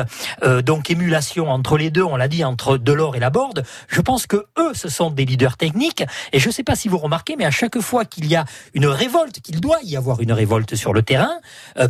Donc 0.64 0.90
émulation 0.90 1.50
entre 1.50 1.78
les 1.78 1.90
deux, 1.90 2.04
on 2.04 2.16
l'a 2.16 2.28
dit, 2.28 2.44
entre 2.44 2.78
Delors 2.78 3.16
et 3.16 3.20
Laborde. 3.20 3.64
Je 3.88 4.02
pense 4.02 4.28
que 4.28 4.46
eux, 4.58 4.74
ce 4.74 4.90
sont 4.90 5.10
des 5.10 5.26
leaders 5.26 5.58
techniques. 5.58 6.04
Et 6.34 6.40
je 6.40 6.48
ne 6.48 6.54
sais 6.54 6.64
pas 6.64 6.76
si 6.76 6.88
vous 6.88 6.98
remarquez, 6.98 7.36
mais 7.38 7.46
à 7.46 7.52
chaque 7.52 7.80
fois 7.80 8.06
qu'il 8.06 8.26
y 8.28 8.36
a 8.36 8.46
une 8.74 8.86
révolte, 8.86 9.40
qu'il 9.42 9.60
doit 9.60 9.80
y 9.84 9.96
avoir 9.98 10.22
une 10.22 10.32
révolte 10.32 10.76
sur 10.76 10.94
le 10.94 11.02
terrain 11.02 11.40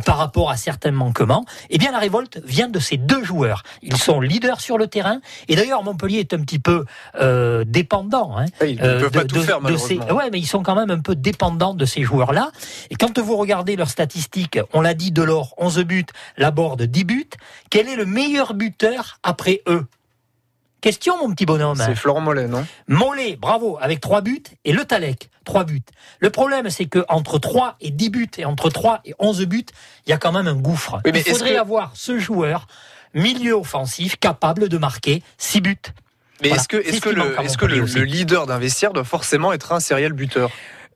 par 0.04 0.18
rapport 0.18 0.50
à 0.50 0.56
certains 0.56 0.90
manquements, 0.90 1.44
eh 1.70 1.78
bien 1.78 1.92
la 1.92 1.98
révolte 1.98 2.40
vient 2.44 2.68
de 2.68 2.78
ces 2.78 2.96
deux 2.96 3.22
joueurs. 3.22 3.62
Ils 3.82 3.96
sont 3.96 4.20
leaders 4.20 4.60
sur 4.60 4.78
le 4.78 4.86
terrain. 4.86 5.20
Et 5.48 5.56
d'ailleurs, 5.56 5.82
Montpellier 5.82 6.18
est 6.20 6.34
un 6.34 6.40
petit 6.40 6.58
peu 6.58 6.84
dépendant. 7.66 8.36
Hein, 8.36 8.46
Ouais, 8.60 8.74
Ils 8.98 9.02
ne 9.02 9.06
euh, 9.06 9.10
peuvent 9.10 9.20
pas 9.22 9.24
de- 9.24 9.28
tout 9.28 9.36
de- 9.36 9.40
faire, 9.42 9.60
de 9.60 9.76
ces- 9.76 9.94
malheureusement. 9.96 10.16
Ouais, 10.18 10.30
mais 10.30 10.38
ils 10.38 10.46
sont 10.46 10.62
quand 10.62 10.74
même 10.74 10.90
un 10.90 11.00
peu 11.00 11.14
dépendants 11.14 11.74
de 11.74 11.84
ces 11.84 12.02
joueurs-là. 12.02 12.50
Et 12.90 12.94
quand 12.96 13.18
vous 13.18 13.36
regardez 13.36 13.76
leurs 13.76 13.90
statistiques, 13.90 14.58
on 14.72 14.80
l'a 14.80 14.94
dit, 14.94 15.10
Delors, 15.12 15.54
11 15.58 15.78
buts, 15.84 16.06
Laborde, 16.36 16.82
10 16.82 17.04
buts. 17.04 17.30
Quel 17.70 17.88
est 17.88 17.96
le 17.96 18.06
meilleur 18.06 18.54
buteur 18.54 19.18
après 19.22 19.62
eux? 19.68 19.86
Question, 20.80 21.16
mon 21.18 21.34
petit 21.34 21.44
bonhomme. 21.44 21.76
C'est 21.84 21.96
Florent 21.96 22.20
Mollet, 22.20 22.46
non? 22.46 22.64
Mollet, 22.86 23.34
bravo, 23.36 23.78
avec 23.80 24.00
3 24.00 24.20
buts, 24.20 24.44
et 24.64 24.72
Le 24.72 24.84
Talec, 24.84 25.28
3 25.44 25.64
buts. 25.64 25.82
Le 26.20 26.30
problème, 26.30 26.70
c'est 26.70 26.86
que 26.86 27.04
entre 27.08 27.40
3 27.40 27.74
et 27.80 27.90
10 27.90 28.10
buts, 28.10 28.30
et 28.38 28.44
entre 28.44 28.70
3 28.70 29.00
et 29.04 29.12
11 29.18 29.44
buts, 29.44 29.66
il 30.06 30.10
y 30.10 30.12
a 30.12 30.18
quand 30.18 30.30
même 30.30 30.46
un 30.46 30.54
gouffre. 30.54 31.00
Oui, 31.04 31.10
mais 31.12 31.20
il 31.26 31.32
faudrait 31.32 31.54
que- 31.54 31.58
avoir 31.60 31.90
ce 31.94 32.20
joueur, 32.20 32.68
milieu 33.12 33.54
offensif, 33.54 34.16
capable 34.20 34.68
de 34.68 34.78
marquer 34.78 35.24
6 35.36 35.60
buts. 35.60 35.76
Mais 36.42 36.48
Voilà. 36.48 36.60
est-ce 36.60 36.68
que, 36.68 36.82
C'est 36.82 36.88
est-ce 36.88 36.96
ce 36.96 37.00
que, 37.02 37.08
le, 37.10 37.38
à 37.38 37.42
est-ce 37.42 37.58
que 37.58 37.66
le, 37.66 37.84
leader 38.04 38.46
d'un 38.46 38.58
vestiaire 38.58 38.92
doit 38.92 39.04
forcément 39.04 39.52
être 39.52 39.72
un 39.72 39.80
serial 39.80 40.12
buteur? 40.12 40.50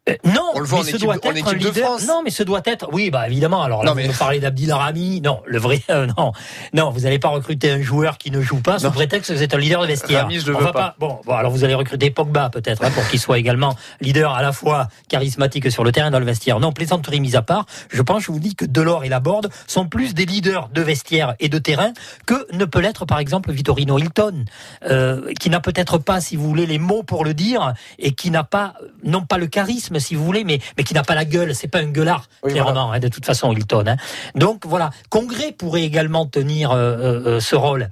Euh, 0.08 0.14
non, 0.24 0.40
On 0.54 0.58
le 0.58 0.64
voit 0.66 0.78
mais 0.78 0.82
en 0.82 0.84
ce 0.84 0.90
équipe- 0.90 1.02
doit 1.04 1.14
être 1.14 1.26
un 1.48 1.52
de 1.52 1.58
leader. 1.58 1.74
France. 1.90 2.06
Non, 2.08 2.22
mais 2.24 2.30
ce 2.30 2.42
doit 2.42 2.60
être. 2.64 2.88
Oui, 2.92 3.10
bah 3.10 3.28
évidemment. 3.28 3.62
Alors 3.62 3.84
là, 3.84 3.90
Non, 3.90 3.92
vous 3.94 4.02
mais- 4.02 4.08
me 4.12 4.18
parlez 4.18 4.40
d'Abdil 4.40 4.72
Rami. 4.72 5.20
Non, 5.20 5.40
le 5.46 5.58
vrai. 5.58 5.80
euh, 5.90 6.08
non, 6.18 6.32
non, 6.74 6.90
vous 6.90 7.00
n'allez 7.02 7.20
pas 7.20 7.28
recruter 7.28 7.70
un 7.70 7.80
joueur 7.82 8.18
qui 8.18 8.32
ne 8.32 8.40
joue 8.40 8.58
pas 8.60 8.80
sous 8.80 8.86
Non. 8.86 8.90
prétexte 8.90 9.30
que 9.32 9.36
c'est 9.38 9.54
un 9.54 9.58
leader 9.58 9.80
de 9.82 9.86
vestiaire. 9.86 10.22
Rami, 10.22 10.40
je 10.40 10.48
le 10.48 10.56
On 10.56 10.58
veux 10.58 10.64
va 10.64 10.72
pas. 10.72 10.96
Bon, 10.98 11.20
bon, 11.24 11.32
alors 11.34 11.52
vous 11.52 11.62
allez 11.62 11.74
recruter 11.76 12.10
Pogba 12.10 12.50
peut-être 12.50 12.82
hein, 12.84 12.90
pour 12.90 13.06
qu'il 13.08 13.20
soit 13.20 13.38
également 13.38 13.76
leader 14.00 14.32
à 14.34 14.42
la 14.42 14.50
fois 14.50 14.88
charismatique 15.08 15.70
sur 15.70 15.84
le 15.84 15.92
terrain 15.92 16.08
et 16.08 16.10
dans 16.10 16.18
le 16.18 16.26
vestiaire. 16.26 16.58
Non, 16.58 16.72
plaisanterie 16.72 17.20
mise 17.20 17.36
à 17.36 17.42
part, 17.42 17.66
je 17.88 18.02
pense, 18.02 18.24
je 18.24 18.32
vous 18.32 18.40
dis 18.40 18.56
que 18.56 18.64
Delors 18.64 19.04
et 19.04 19.08
Laborde 19.08 19.50
sont 19.68 19.86
plus 19.86 20.14
des 20.14 20.26
leaders 20.26 20.68
de 20.74 20.82
vestiaire 20.82 21.36
et 21.38 21.48
de 21.48 21.58
terrain 21.58 21.92
que 22.26 22.48
ne 22.52 22.64
peut 22.64 22.80
l'être 22.80 23.04
par 23.04 23.20
exemple 23.20 23.52
Vittorino 23.52 23.98
Hilton, 23.98 24.46
euh, 24.84 25.32
qui 25.38 25.48
n'a 25.48 25.60
peut-être 25.60 25.98
pas, 25.98 26.20
si 26.20 26.34
vous 26.34 26.48
voulez, 26.48 26.66
les 26.66 26.78
mots 26.80 27.04
pour 27.04 27.24
le 27.24 27.34
dire 27.34 27.74
et 28.00 28.10
qui 28.14 28.32
n'a 28.32 28.42
pas, 28.42 28.74
non 29.04 29.22
pas 29.24 29.38
le 29.38 29.46
charisme, 29.46 29.91
si 30.00 30.14
vous 30.14 30.24
voulez, 30.24 30.44
mais, 30.44 30.58
mais 30.76 30.84
qui 30.84 30.94
n'a 30.94 31.02
pas 31.02 31.14
la 31.14 31.24
gueule. 31.24 31.54
C'est 31.54 31.68
pas 31.68 31.78
un 31.80 31.90
gueulard, 31.90 32.26
Oui, 32.42 32.52
clairement, 32.52 32.92
hein, 32.92 32.98
de 33.00 33.08
toute 33.08 33.24
façon, 33.26 33.52
Hilton. 33.52 33.84
hein. 33.86 33.96
Donc 34.34 34.66
voilà, 34.66 34.90
Congrès 35.10 35.52
pourrait 35.52 35.82
également 35.82 36.26
tenir 36.26 36.70
euh, 36.70 36.76
euh, 36.76 37.26
euh, 37.26 37.40
ce 37.40 37.54
rôle. 37.56 37.88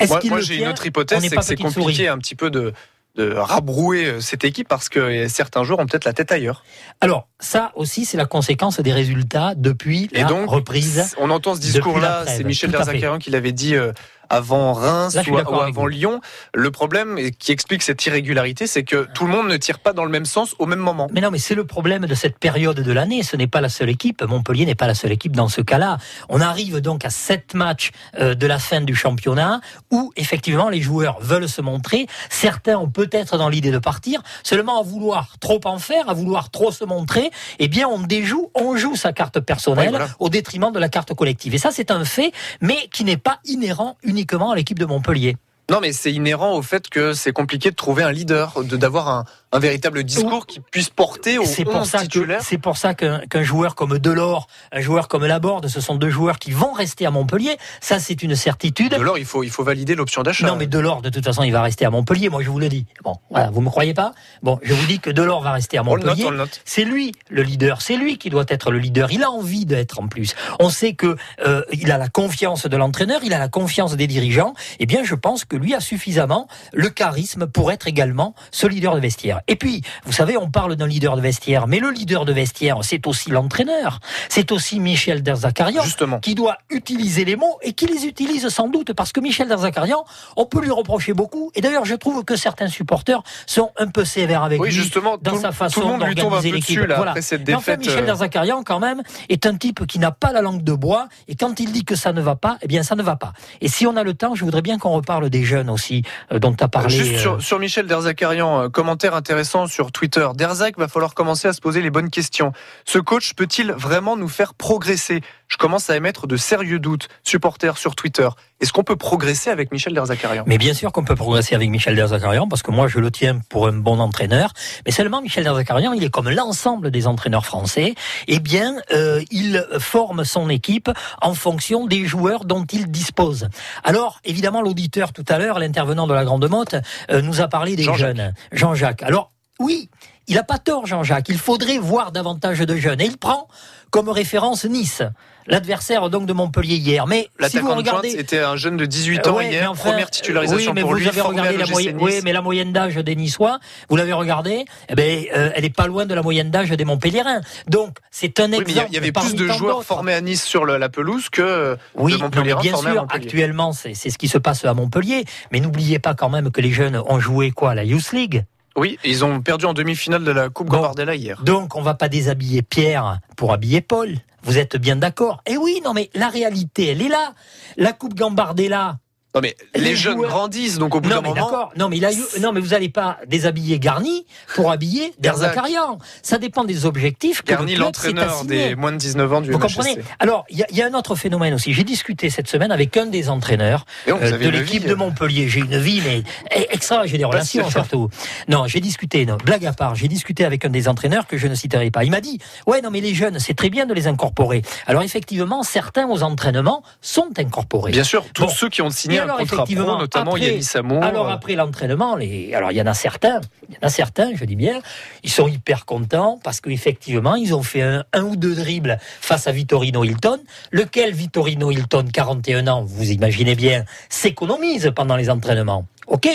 Est-ce 0.00 0.10
Moi, 0.10 0.20
qu'il 0.20 0.30
moi, 0.30 0.38
le 0.38 0.44
j'ai 0.44 0.56
tient 0.56 0.64
une 0.66 0.70
autre 0.72 0.86
hypothèse, 0.86 1.22
c'est 1.22 1.36
que 1.36 1.42
c'est 1.42 1.56
compliqué 1.56 1.82
souris. 1.82 2.08
un 2.08 2.18
petit 2.18 2.36
peu 2.36 2.50
de, 2.50 2.72
de 3.16 3.32
rabrouer 3.34 4.20
cette 4.20 4.44
équipe 4.44 4.68
parce 4.68 4.88
que 4.88 5.26
certains 5.26 5.64
joueurs 5.64 5.80
ont 5.80 5.86
peut-être 5.86 6.04
la 6.04 6.12
tête 6.12 6.30
ailleurs. 6.30 6.62
Alors, 7.00 7.26
ça 7.40 7.72
aussi, 7.74 8.04
c'est 8.04 8.16
la 8.16 8.26
conséquence 8.26 8.78
des 8.80 8.92
résultats 8.92 9.54
depuis 9.56 10.08
Et 10.12 10.20
la 10.22 10.28
donc, 10.28 10.48
reprise. 10.50 11.14
on 11.18 11.30
entend 11.30 11.54
ce 11.56 11.60
discours-là, 11.60 12.24
c'est 12.28 12.44
Michel. 12.44 12.70
Derzakarian 12.70 13.18
qui 13.18 13.30
l'avait 13.30 13.50
dit 13.52 13.74
euh, 13.74 13.92
avant 14.30 14.72
Reims 14.72 15.14
Là, 15.14 15.22
ou, 15.28 15.36
avant. 15.38 15.86
Lyon. 15.86 16.20
Le 16.54 16.70
problème 16.70 17.18
qui 17.38 17.52
explique 17.52 17.82
cette 17.82 18.04
irrégularité, 18.04 18.66
c'est 18.66 18.82
que 18.84 19.06
tout 19.14 19.24
le 19.24 19.32
monde 19.32 19.48
ne 19.48 19.56
tire 19.56 19.78
pas 19.78 19.92
dans 19.92 20.04
le 20.04 20.10
même 20.10 20.26
sens 20.26 20.54
au 20.58 20.66
même 20.66 20.78
moment. 20.78 21.08
Mais 21.12 21.20
non, 21.20 21.30
mais 21.30 21.38
c'est 21.38 21.54
le 21.54 21.64
problème 21.64 22.06
de 22.06 22.14
cette 22.14 22.38
période 22.38 22.80
de 22.80 22.92
l'année. 22.92 23.22
Ce 23.22 23.36
n'est 23.36 23.46
pas 23.46 23.60
la 23.60 23.68
seule 23.68 23.88
équipe. 23.90 24.22
Montpellier 24.22 24.66
n'est 24.66 24.74
pas 24.74 24.86
la 24.86 24.94
seule 24.94 25.12
équipe 25.12 25.34
dans 25.34 25.48
ce 25.48 25.60
cas-là. 25.60 25.98
On 26.28 26.40
arrive 26.40 26.80
donc 26.80 27.04
à 27.04 27.10
sept 27.10 27.54
matchs 27.54 27.90
euh, 28.18 28.34
de 28.34 28.46
la 28.46 28.58
fin 28.58 28.80
du 28.80 28.94
championnat 28.94 29.60
où 29.90 30.12
effectivement 30.16 30.68
les 30.68 30.80
joueurs 30.80 31.18
veulent 31.20 31.48
se 31.48 31.62
montrer. 31.62 32.06
Certains 32.28 32.76
ont 32.76 32.90
peut-être 32.90 33.38
dans 33.38 33.48
l'idée 33.48 33.70
de 33.70 33.78
partir. 33.78 34.22
Seulement 34.42 34.80
à 34.80 34.82
vouloir 34.82 35.38
trop 35.40 35.60
en 35.64 35.78
faire, 35.78 36.08
à 36.08 36.14
vouloir 36.14 36.50
trop 36.50 36.70
se 36.70 36.84
montrer, 36.84 37.30
eh 37.58 37.68
bien 37.68 37.88
on 37.88 38.00
déjoue, 38.00 38.50
on 38.54 38.76
joue 38.76 38.96
sa 38.96 39.12
carte 39.12 39.40
personnelle 39.40 39.86
Oui, 39.86 39.90
voilà. 39.90 40.08
au 40.18 40.28
détriment 40.28 40.72
de 40.72 40.78
la 40.78 40.88
carte 40.88 41.14
collective. 41.14 41.54
Et 41.54 41.58
ça 41.58 41.70
c'est 41.70 41.90
un 41.90 42.04
fait, 42.04 42.32
mais 42.60 42.88
qui 42.92 43.04
n'est 43.04 43.16
pas 43.16 43.38
inhérent 43.44 43.96
uniquement 44.02 44.17
à 44.52 44.56
l'équipe 44.56 44.78
de 44.78 44.86
Montpellier. 44.86 45.36
Non, 45.70 45.80
mais 45.80 45.92
c'est 45.92 46.12
inhérent 46.12 46.56
au 46.56 46.62
fait 46.62 46.88
que 46.88 47.12
c'est 47.12 47.32
compliqué 47.32 47.70
de 47.70 47.76
trouver 47.76 48.02
un 48.02 48.10
leader, 48.10 48.64
de 48.64 48.76
d'avoir 48.78 49.08
un, 49.08 49.24
un 49.52 49.58
véritable 49.58 50.04
discours 50.04 50.46
qui 50.46 50.60
puisse 50.60 50.90
porter 50.90 51.38
au 51.38 51.44
C'est 51.44 51.64
pour 51.64 51.76
11 51.76 51.88
ça 51.88 51.98
que 51.98 52.02
titulaire. 52.04 52.40
c'est 52.42 52.58
pour 52.58 52.76
ça 52.76 52.94
qu'un 52.94 53.42
joueur 53.42 53.74
comme 53.74 53.98
Delors, 53.98 54.46
un 54.72 54.80
joueur 54.80 55.08
comme 55.08 55.24
Laborde, 55.24 55.68
ce 55.68 55.80
sont 55.80 55.94
deux 55.94 56.10
joueurs 56.10 56.38
qui 56.38 56.50
vont 56.50 56.72
rester 56.72 57.06
à 57.06 57.10
Montpellier. 57.10 57.56
Ça, 57.80 57.98
c'est 57.98 58.22
une 58.22 58.36
certitude. 58.36 58.94
Alors, 58.94 59.18
il 59.18 59.24
faut, 59.24 59.42
il 59.42 59.50
faut 59.50 59.64
valider 59.64 59.94
l'option 59.94 60.22
d'achat. 60.22 60.46
Non, 60.46 60.56
mais 60.56 60.66
Delors, 60.66 61.02
de 61.02 61.08
toute 61.08 61.24
façon, 61.24 61.42
il 61.42 61.52
va 61.52 61.62
rester 61.62 61.84
à 61.84 61.90
Montpellier. 61.90 62.28
Moi, 62.28 62.42
je 62.42 62.50
vous 62.50 62.58
le 62.58 62.68
dis. 62.68 62.86
Bon, 63.02 63.14
voilà, 63.30 63.50
vous 63.50 63.60
me 63.60 63.70
croyez 63.70 63.94
pas? 63.94 64.12
Bon, 64.42 64.58
je 64.62 64.74
vous 64.74 64.86
dis 64.86 64.98
que 64.98 65.10
Delors 65.10 65.42
va 65.42 65.52
rester 65.52 65.78
à 65.78 65.82
Montpellier. 65.82 66.24
on 66.26 66.30
le 66.30 66.36
note. 66.38 66.60
C'est 66.64 66.84
lui 66.84 67.12
le 67.30 67.42
leader, 67.42 67.80
c'est 67.82 67.96
lui 67.96 68.18
qui 68.18 68.30
doit 68.30 68.44
être 68.48 68.70
le 68.70 68.78
leader. 68.78 69.10
Il 69.12 69.22
a 69.22 69.30
envie 69.30 69.64
d'être 69.66 70.00
en 70.00 70.08
plus. 70.08 70.34
On 70.60 70.68
sait 70.70 70.92
que 70.92 71.16
euh, 71.44 71.62
il 71.72 71.90
a 71.90 71.98
la 71.98 72.08
confiance 72.08 72.66
de 72.66 72.76
l'entraîneur, 72.76 73.20
il 73.24 73.32
a 73.32 73.38
la 73.38 73.48
confiance 73.48 73.96
des 73.96 74.06
dirigeants. 74.06 74.54
Eh 74.78 74.86
bien, 74.86 75.04
je 75.04 75.14
pense 75.14 75.44
que 75.44 75.56
lui 75.56 75.74
a 75.74 75.80
suffisamment 75.80 76.48
le 76.72 76.90
charisme 76.90 77.46
pour 77.46 77.72
être 77.72 77.86
également 77.86 78.34
ce 78.50 78.66
leader 78.66 78.94
de 78.94 79.00
vestiaire. 79.00 79.37
Et 79.46 79.56
puis, 79.56 79.82
vous 80.04 80.12
savez, 80.12 80.36
on 80.36 80.50
parle 80.50 80.76
d'un 80.76 80.86
leader 80.86 81.16
de 81.16 81.20
vestiaire, 81.20 81.66
mais 81.66 81.78
le 81.78 81.90
leader 81.90 82.24
de 82.24 82.32
vestiaire, 82.32 82.78
c'est 82.82 83.06
aussi 83.06 83.30
l'entraîneur, 83.30 84.00
c'est 84.28 84.52
aussi 84.52 84.80
Michel 84.80 85.22
Derzakarian 85.22 85.82
Justement. 85.82 86.18
qui 86.20 86.34
doit 86.34 86.58
utiliser 86.70 87.24
les 87.24 87.36
mots 87.36 87.58
et 87.62 87.72
qui 87.72 87.86
les 87.86 88.06
utilise 88.06 88.48
sans 88.48 88.68
doute 88.68 88.92
parce 88.92 89.12
que 89.12 89.20
Michel 89.20 89.48
Derzakarian, 89.48 90.04
on 90.36 90.46
peut 90.46 90.60
lui 90.60 90.70
reprocher 90.70 91.12
beaucoup. 91.12 91.50
Et 91.54 91.60
d'ailleurs, 91.60 91.84
je 91.84 91.94
trouve 91.94 92.24
que 92.24 92.36
certains 92.36 92.68
supporters 92.68 93.22
sont 93.46 93.70
un 93.78 93.88
peu 93.88 94.04
sévères 94.04 94.42
avec 94.42 94.60
Oui, 94.60 94.68
lui 94.68 94.74
justement, 94.74 95.16
dans 95.20 95.32
tout, 95.32 95.40
sa 95.40 95.52
façon 95.52 95.98
d'organiser 95.98 96.50
l'équipe. 96.50 96.78
Voilà. 96.78 97.10
après 97.10 97.22
cette 97.22 97.46
Mais 97.46 97.54
enfin, 97.54 97.72
défaite. 97.72 97.86
Michel 97.86 98.04
euh, 98.04 98.06
Derzakarian, 98.06 98.62
quand 98.62 98.80
même, 98.80 99.02
est 99.28 99.46
un 99.46 99.56
type 99.56 99.86
qui 99.86 99.98
n'a 99.98 100.10
pas 100.10 100.32
la 100.32 100.42
langue 100.42 100.62
de 100.62 100.72
bois, 100.72 101.08
et 101.28 101.34
quand 101.34 101.60
il 101.60 101.72
dit 101.72 101.84
que 101.84 101.94
ça 101.94 102.12
ne 102.12 102.20
va 102.20 102.36
pas, 102.36 102.58
eh 102.62 102.66
bien, 102.66 102.82
ça 102.82 102.94
ne 102.94 103.02
va 103.02 103.16
pas. 103.16 103.32
Et 103.60 103.68
si 103.68 103.86
on 103.86 103.96
a 103.96 104.02
le 104.02 104.14
temps, 104.14 104.34
je 104.34 104.44
voudrais 104.44 104.62
bien 104.62 104.78
qu'on 104.78 104.90
reparle 104.90 105.30
des 105.30 105.44
jeunes 105.44 105.70
aussi, 105.70 106.02
euh, 106.32 106.38
dont 106.38 106.52
tu 106.52 106.64
as 106.64 106.68
parlé. 106.68 106.94
Juste 106.94 107.14
euh, 107.14 107.18
sur, 107.18 107.42
sur 107.42 107.58
Michel 107.58 107.86
Derzakarian, 107.86 108.62
euh, 108.62 108.68
commentaire 108.68 109.14
intéressant 109.14 109.27
sur 109.66 109.92
Twitter. 109.92 110.26
Derzak 110.34 110.78
va 110.78 110.88
falloir 110.88 111.14
commencer 111.14 111.48
à 111.48 111.52
se 111.52 111.60
poser 111.60 111.82
les 111.82 111.90
bonnes 111.90 112.10
questions. 112.10 112.52
Ce 112.84 112.98
coach 112.98 113.34
peut-il 113.34 113.72
vraiment 113.72 114.16
nous 114.16 114.28
faire 114.28 114.54
progresser? 114.54 115.20
Je 115.48 115.56
commence 115.56 115.88
à 115.88 115.96
émettre 115.96 116.26
de 116.26 116.36
sérieux 116.36 116.78
doutes. 116.78 117.08
Supporters 117.24 117.78
sur 117.78 117.96
Twitter. 117.96 118.28
Est-ce 118.60 118.72
qu'on 118.72 118.84
peut 118.84 118.96
progresser 118.96 119.50
avec 119.50 119.72
Michel 119.72 119.94
Derzakarian? 119.94 120.44
Mais 120.46 120.58
bien 120.58 120.74
sûr 120.74 120.92
qu'on 120.92 121.04
peut 121.04 121.16
progresser 121.16 121.54
avec 121.54 121.70
Michel 121.70 121.96
Derzakarian, 121.96 122.48
parce 122.48 122.62
que 122.62 122.70
moi 122.70 122.86
je 122.86 122.98
le 122.98 123.10
tiens 123.10 123.40
pour 123.48 123.66
un 123.66 123.72
bon 123.72 123.98
entraîneur. 123.98 124.52
Mais 124.84 124.92
seulement 124.92 125.22
Michel 125.22 125.44
Derzakarian, 125.44 125.92
il 125.92 126.04
est 126.04 126.10
comme 126.10 126.28
l'ensemble 126.28 126.90
des 126.90 127.06
entraîneurs 127.06 127.46
français. 127.46 127.94
Eh 128.26 128.40
bien, 128.40 128.76
euh, 128.92 129.22
il 129.30 129.66
forme 129.78 130.24
son 130.24 130.50
équipe 130.50 130.90
en 131.22 131.34
fonction 131.34 131.86
des 131.86 132.04
joueurs 132.04 132.44
dont 132.44 132.64
il 132.70 132.90
dispose. 132.90 133.48
Alors, 133.84 134.20
évidemment, 134.24 134.60
l'auditeur 134.60 135.12
tout 135.12 135.24
à 135.28 135.38
l'heure, 135.38 135.58
l'intervenant 135.58 136.06
de 136.06 136.14
la 136.14 136.24
Grande 136.24 136.48
Motte, 136.48 136.76
euh, 137.10 137.22
nous 137.22 137.40
a 137.40 137.48
parlé 137.48 137.74
des 137.74 137.84
jeunes. 137.84 138.34
Jean-Jacques. 138.52 139.02
Alors, 139.02 139.30
oui, 139.60 139.88
il 140.28 140.34
n'a 140.34 140.44
pas 140.44 140.58
tort, 140.58 140.86
Jean-Jacques. 140.86 141.28
Il 141.30 141.38
faudrait 141.38 141.78
voir 141.78 142.12
davantage 142.12 142.58
de 142.60 142.76
jeunes. 142.76 143.00
Et 143.00 143.06
il 143.06 143.16
prend 143.16 143.48
comme 143.90 144.08
référence 144.08 144.64
Nice, 144.64 145.02
l'adversaire 145.46 146.10
donc 146.10 146.26
de 146.26 146.32
Montpellier 146.32 146.76
hier. 146.76 147.06
Mais 147.06 147.28
si 147.48 147.58
vous 147.58 147.74
regardez, 147.74 148.10
était 148.10 148.40
un 148.40 148.56
jeune 148.56 148.76
de 148.76 148.84
18 148.86 149.26
ans 149.28 149.36
Ouais, 149.36 149.50
hier, 149.50 149.70
enfin, 149.70 149.90
première 149.90 150.10
titularisation 150.10 150.72
oui, 150.72 150.74
mais 150.74 150.80
pour 150.82 150.90
vous 150.90 150.96
lui. 150.96 151.08
avez 151.08 151.20
regardé 151.20 151.56
la 151.56 151.66
moyenne, 151.66 151.96
Nice. 151.96 152.04
oui, 152.04 152.20
mais 152.24 152.32
la 152.32 152.42
moyenne 152.42 152.72
d'âge 152.72 152.96
des 152.96 153.16
Niçois, 153.16 153.58
vous 153.88 153.96
l'avez 153.96 154.12
regardé, 154.12 154.64
eh 154.88 154.94
ben, 154.94 155.24
euh, 155.34 155.50
elle 155.54 155.64
est 155.64 155.74
pas 155.74 155.86
loin 155.86 156.06
de 156.06 156.14
la 156.14 156.22
moyenne 156.22 156.50
d'âge 156.50 156.70
des 156.70 156.84
Montpelliérains. 156.84 157.40
Donc, 157.66 157.96
c'est 158.10 158.40
un 158.40 158.50
Oui, 158.52 158.58
exemple. 158.60 158.66
mais 158.82 158.86
il 158.90 158.94
y 158.94 158.98
avait 158.98 159.12
plus 159.12 159.34
de 159.34 159.46
joueurs 159.48 159.82
formés 159.84 160.12
à 160.14 160.20
Nice 160.20 160.44
sur 160.44 160.66
la 160.66 160.88
pelouse 160.88 161.28
que 161.30 161.76
Oui, 161.94 162.12
de 162.12 162.18
bien 162.18 162.30
formés 162.30 162.52
à 162.52 162.92
sûr, 162.92 163.02
Montpellier. 163.02 163.24
actuellement, 163.24 163.72
c'est 163.72 163.94
c'est 163.94 164.10
ce 164.10 164.18
qui 164.18 164.28
se 164.28 164.38
passe 164.38 164.64
à 164.64 164.74
Montpellier. 164.74 165.24
Mais 165.50 165.60
n'oubliez 165.60 165.98
pas 165.98 166.14
quand 166.14 166.28
même 166.28 166.50
que 166.50 166.60
les 166.60 166.70
jeunes 166.72 167.00
ont 167.06 167.20
joué 167.20 167.50
quoi, 167.50 167.74
la 167.74 167.84
Youth 167.84 168.12
League 168.12 168.44
Oui, 168.78 168.96
ils 169.04 169.24
ont 169.24 169.40
perdu 169.40 169.64
en 169.64 169.72
demi-finale 169.74 170.22
de 170.22 170.30
la 170.30 170.50
Coupe. 170.50 170.68
Gambardella 170.68 171.16
hier. 171.16 171.42
Donc, 171.42 171.74
on 171.74 171.82
va 171.82 171.94
pas 171.94 172.08
déshabiller 172.08 172.62
Pierre 172.62 173.18
pour 173.36 173.52
habiller 173.52 173.80
Paul. 173.80 174.14
Vous 174.44 174.56
êtes 174.56 174.76
bien 174.76 174.94
d'accord 174.94 175.42
Eh 175.46 175.56
oui, 175.56 175.80
non, 175.84 175.94
mais 175.94 176.10
la 176.14 176.28
réalité, 176.28 176.86
elle 176.86 177.02
est 177.02 177.08
là. 177.08 177.34
La 177.76 177.92
Coupe 177.92 178.14
Gambardella. 178.14 178.98
Non 179.38 179.42
mais 179.42 179.56
les, 179.76 179.90
Les 179.90 179.96
jeunes 179.96 180.16
joueurs- 180.16 180.30
grandissent, 180.30 180.78
donc 180.78 180.96
au 180.96 181.00
bout 181.00 181.08
d'un 181.10 181.20
moment. 181.20 181.70
Non, 181.76 181.88
mais 181.88 181.96
il 181.98 182.04
a 182.04 182.12
eu- 182.12 182.40
non, 182.40 182.50
mais 182.52 182.58
vous 182.60 182.68
n'allez 182.70 182.88
pas 182.88 183.18
déshabiller 183.28 183.78
Garni 183.78 184.26
pour 184.56 184.72
habiller. 184.72 185.12
Derzakarian. 185.20 185.98
Ça 186.22 186.38
dépend 186.38 186.64
des 186.64 186.86
objectifs 186.86 187.42
que 187.42 187.50
Garni, 187.52 187.76
l'entraîneur 187.76 188.44
des 188.44 188.74
moins 188.74 188.90
de 188.90 188.96
19 188.96 189.32
ans 189.32 189.40
du 189.40 189.52
Vous 189.52 189.58
comprenez 189.60 189.98
Alors, 190.18 190.44
il 190.50 190.58
y, 190.58 190.62
a- 190.64 190.66
il 190.70 190.76
y 190.76 190.82
a 190.82 190.86
un 190.86 190.94
autre 190.94 191.14
phénomène 191.14 191.54
aussi. 191.54 191.72
J'ai 191.72 191.84
discuté 191.84 192.30
cette 192.30 192.48
semaine 192.48 192.72
avec 192.72 192.96
un 192.96 193.06
des 193.06 193.28
entraîneurs 193.28 193.84
donc, 194.08 194.20
euh, 194.22 194.32
de 194.38 194.48
l'équipe 194.48 194.84
de 194.86 194.94
Montpellier. 194.94 195.48
J'ai 195.48 195.60
une 195.60 195.78
vie, 195.78 196.00
mais 196.04 196.24
eh, 196.56 196.66
extra. 196.74 197.06
J'ai 197.06 197.18
des 197.18 197.24
relations 197.24 197.70
surtout. 197.70 198.08
Non, 198.48 198.66
j'ai 198.66 198.80
discuté. 198.80 199.24
Non, 199.24 199.36
blague 199.44 199.66
à 199.66 199.72
part, 199.72 199.94
j'ai 199.94 200.08
discuté 200.08 200.44
avec 200.44 200.64
un 200.64 200.68
des 200.70 200.88
entraîneurs 200.88 201.28
que 201.28 201.36
je 201.36 201.46
ne 201.46 201.54
citerai 201.54 201.92
pas. 201.92 202.02
Il 202.02 202.10
m'a 202.10 202.20
dit 202.20 202.40
Ouais, 202.66 202.80
non, 202.82 202.90
mais 202.90 203.00
les 203.00 203.14
jeunes, 203.14 203.38
c'est 203.38 203.54
très 203.54 203.70
bien 203.70 203.86
de 203.86 203.94
les 203.94 204.08
incorporer. 204.08 204.62
Alors, 204.88 205.02
effectivement, 205.02 205.62
certains 205.62 206.08
aux 206.08 206.22
entraînements 206.24 206.82
sont 207.00 207.28
incorporés. 207.38 207.92
Bien 207.92 208.04
sûr, 208.04 208.24
tous 208.34 208.42
Bon. 208.42 208.48
ceux 208.48 208.68
qui 208.68 208.82
ont 208.82 208.90
signé 208.90 209.20
alors, 209.34 209.46
pro, 209.46 209.56
effectivement, 209.56 209.98
notamment 209.98 210.32
après- 210.32 210.46
Yannis. 210.46 210.64
Alors 211.02 211.28
après 211.28 211.54
l'entraînement, 211.54 212.16
les... 212.16 212.54
alors 212.54 212.72
il 212.72 212.76
y 212.78 212.82
en 212.82 212.86
a 212.86 212.94
certains, 212.94 213.40
il 213.68 213.74
y 213.74 213.78
en 213.78 213.86
a 213.86 213.90
certains, 213.90 214.34
je 214.34 214.44
dis 214.44 214.56
bien, 214.56 214.80
ils 215.22 215.30
sont 215.30 215.48
hyper 215.48 215.84
contents 215.84 216.40
parce 216.42 216.60
qu'effectivement 216.60 217.34
ils 217.34 217.54
ont 217.54 217.62
fait 217.62 217.82
un, 217.82 218.04
un 218.12 218.22
ou 218.22 218.36
deux 218.36 218.54
dribbles 218.54 218.98
face 219.20 219.46
à 219.46 219.52
Vittorino 219.52 220.04
Hilton, 220.04 220.40
lequel 220.72 221.12
Vittorino 221.12 221.70
Hilton, 221.70 222.06
41 222.12 222.66
ans, 222.68 222.84
vous 222.84 223.10
imaginez 223.10 223.54
bien, 223.54 223.84
s'économise 224.08 224.92
pendant 224.94 225.16
les 225.16 225.30
entraînements. 225.30 225.86
Ok, 226.08 226.26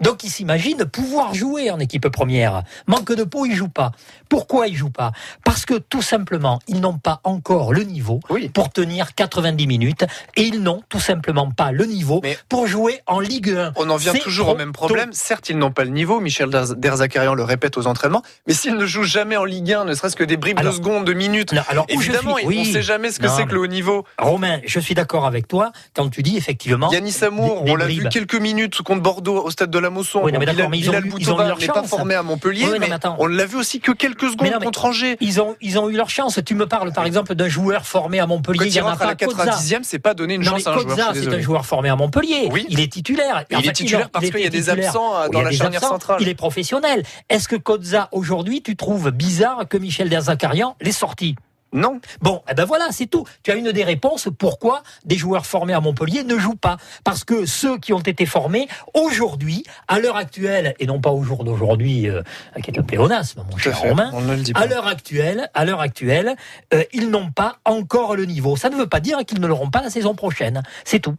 donc 0.00 0.22
il 0.22 0.30
s'imagine 0.30 0.84
pouvoir 0.84 1.32
jouer 1.34 1.70
en 1.70 1.78
équipe 1.80 2.08
première. 2.08 2.62
Manque 2.86 3.12
de 3.14 3.24
peau, 3.24 3.46
il 3.46 3.54
joue 3.54 3.68
pas. 3.68 3.92
Pourquoi 4.28 4.68
il 4.68 4.76
joue 4.76 4.90
pas? 4.90 5.12
Parce 5.44 5.64
que 5.64 5.74
tout 5.74 6.02
simplement, 6.02 6.60
ils 6.68 6.80
n'ont 6.80 6.98
pas 6.98 7.20
encore 7.24 7.72
le 7.72 7.84
niveau 7.84 8.20
Oui. 8.28 8.50
pour 8.50 8.70
tenir 8.70 9.14
90 9.14 9.66
minutes 9.66 10.04
et 10.36 10.42
ils 10.42 10.60
n'ont 10.62 10.82
tout 10.90 11.00
simplement 11.00 11.50
pas 11.50 11.72
le 11.72 11.86
niveau 11.86 12.20
Mais- 12.22 12.36
pour 12.50 12.66
jouer 12.66 13.00
en 13.06 13.18
Ligue 13.18 13.50
1. 13.50 13.72
On 13.76 13.88
en 13.88 13.96
vient 13.96 14.12
toujours 14.12 14.48
au 14.50 14.56
même 14.56 14.72
problème. 14.72 15.10
Certes, 15.12 15.48
ils 15.48 15.56
n'ont 15.58 15.72
pas 15.72 15.84
le 15.84 15.90
niveau. 15.90 16.20
Michel 16.20 16.50
Derz- 16.50 16.74
Derzakarian 16.78 17.34
le 17.34 17.44
répète 17.44 17.78
aux 17.78 17.86
entraînements. 17.86 18.22
Mais 18.46 18.52
s'ils 18.52 18.74
ne 18.76 18.84
jouent 18.86 19.04
jamais 19.04 19.36
en 19.38 19.44
Ligue 19.44 19.72
1, 19.72 19.84
ne 19.86 19.94
serait-ce 19.94 20.16
que 20.16 20.24
des 20.24 20.36
bribes 20.36 20.58
Alors- 20.58 20.72
de 20.72 20.76
secondes, 20.76 21.04
de 21.06 21.14
minutes, 21.14 21.52
Non, 21.54 21.62
alors, 21.68 21.86
évidemment, 21.88 22.36
suis- 22.36 22.46
on 22.46 22.50
ne 22.50 22.64
sait 22.64 22.82
jamais 22.82 23.10
ce 23.10 23.18
que 23.20 23.28
c'est 23.28 23.46
que 23.46 23.54
le 23.54 23.60
haut 23.60 23.66
niveau. 23.66 24.04
Romain, 24.18 24.60
je 24.66 24.78
suis 24.80 24.94
d'accord 24.94 25.24
avec 25.24 25.48
toi 25.48 25.72
quand 25.96 26.10
tu 26.10 26.22
dis 26.22 26.36
effectivement. 26.36 26.90
Yannis 26.92 27.16
Amour, 27.22 27.60
des- 27.60 27.64
des 27.66 27.70
on 27.72 27.76
l'a 27.76 27.86
vu 27.86 28.06
quelques 28.10 28.34
minutes 28.34 28.82
contre 28.82 29.00
Bordeaux 29.02 29.13
au 29.18 29.50
stade 29.50 29.70
de 29.70 29.78
la 29.78 29.90
Mosson. 29.90 30.20
Oui, 30.22 30.32
mais 30.32 30.38
Bilal, 30.38 30.68
mais 30.70 30.78
ils 30.78 30.88
ont 30.88 30.92
Bilal 30.92 31.04
ils 31.18 31.30
ont 31.32 31.42
eu 31.42 31.46
leur 31.46 31.58
n'est 31.58 31.66
pas 31.66 31.74
chance. 31.74 31.90
formé 31.90 32.14
à 32.14 32.22
Montpellier, 32.22 32.66
Oui, 32.70 32.78
mais, 32.80 32.88
on 33.18 33.26
l'a 33.26 33.46
vu 33.46 33.56
aussi 33.56 33.80
que 33.80 33.92
quelques 33.92 34.30
secondes 34.30 34.50
non, 34.52 34.58
contre 34.60 34.84
Angers. 34.86 35.16
Ils 35.20 35.40
ont, 35.40 35.56
ils 35.60 35.78
ont 35.78 35.88
eu 35.88 35.96
leur 35.96 36.10
chance. 36.10 36.38
Tu 36.44 36.54
me 36.54 36.66
parles 36.66 36.92
par 36.92 37.06
exemple 37.06 37.34
d'un 37.34 37.48
joueur 37.48 37.86
formé 37.86 38.20
à 38.20 38.26
Montpellier. 38.26 38.58
Quand 38.58 38.64
il 38.64 38.70
il 38.70 38.76
y 38.76 38.80
en 38.80 38.86
a 38.86 38.90
rentre 38.90 39.02
à 39.02 39.14
pas 39.14 39.26
la 39.26 39.26
Kodza. 39.26 39.44
90e, 39.52 39.80
c'est 39.82 39.98
pas 39.98 40.14
donner 40.14 40.34
une 40.34 40.42
Non, 40.42 40.52
chance 40.52 40.66
à 40.66 40.74
un 40.74 40.78
joueur. 40.78 41.12
C'est 41.14 41.28
un 41.28 41.40
joueur 41.40 41.66
formé 41.66 41.88
à 41.88 41.96
Montpellier. 41.96 42.48
Oui. 42.50 42.66
Il 42.68 42.80
est 42.80 42.92
titulaire. 42.92 43.44
Il 43.50 43.66
est 43.66 43.72
titulaire 43.72 44.10
parce 44.10 44.30
qu'il 44.30 44.40
y 44.40 44.46
a 44.46 44.50
des 44.50 44.70
absents, 44.70 45.16
euh, 45.16 45.28
dans 45.28 45.42
la 45.42 45.52
charnière 45.52 45.80
centrale. 45.82 46.18
Il 46.20 46.28
est 46.28 46.34
professionnel. 46.34 47.02
Est-ce 47.28 47.48
que 47.48 47.56
Kodza, 47.56 48.08
aujourd'hui, 48.12 48.62
tu 48.62 48.76
trouves 48.76 49.10
bizarre 49.10 49.68
que 49.68 49.76
Michel 49.76 50.08
Derzakarian 50.08 50.76
l'ait 50.80 50.92
sorti? 50.92 51.36
Non. 51.74 52.00
Bon, 52.22 52.40
eh 52.48 52.54
ben 52.54 52.64
voilà, 52.64 52.86
c'est 52.92 53.06
tout. 53.06 53.26
Tu 53.42 53.50
as 53.50 53.56
une 53.56 53.72
des 53.72 53.84
réponses 53.84 54.28
pourquoi 54.38 54.82
des 55.04 55.18
joueurs 55.18 55.44
formés 55.44 55.74
à 55.74 55.80
Montpellier 55.80 56.22
ne 56.22 56.38
jouent 56.38 56.54
pas. 56.54 56.76
Parce 57.02 57.24
que 57.24 57.46
ceux 57.46 57.78
qui 57.78 57.92
ont 57.92 58.00
été 58.00 58.26
formés 58.26 58.68
aujourd'hui, 58.94 59.64
à 59.88 59.98
l'heure 59.98 60.16
actuelle, 60.16 60.74
et 60.78 60.86
non 60.86 61.00
pas 61.00 61.10
au 61.10 61.24
jour 61.24 61.42
d'aujourd'hui, 61.42 62.08
euh, 62.08 62.22
qui 62.62 62.70
est 62.70 62.78
un 62.78 62.84
pléonasme, 62.84 63.44
mon 63.50 63.56
cher 63.58 63.76
fait. 63.76 63.88
Romain, 63.88 64.12
à 64.54 64.66
l'heure 64.66 64.86
actuelle, 64.86 65.50
à 65.52 65.64
l'heure 65.64 65.80
actuelle, 65.80 66.36
euh, 66.72 66.84
ils 66.92 67.10
n'ont 67.10 67.32
pas 67.32 67.58
encore 67.64 68.14
le 68.14 68.24
niveau. 68.24 68.56
Ça 68.56 68.70
ne 68.70 68.76
veut 68.76 68.86
pas 68.86 69.00
dire 69.00 69.18
qu'ils 69.26 69.40
ne 69.40 69.46
l'auront 69.46 69.70
pas 69.70 69.82
la 69.82 69.90
saison 69.90 70.14
prochaine. 70.14 70.62
C'est 70.84 71.00
tout. 71.00 71.16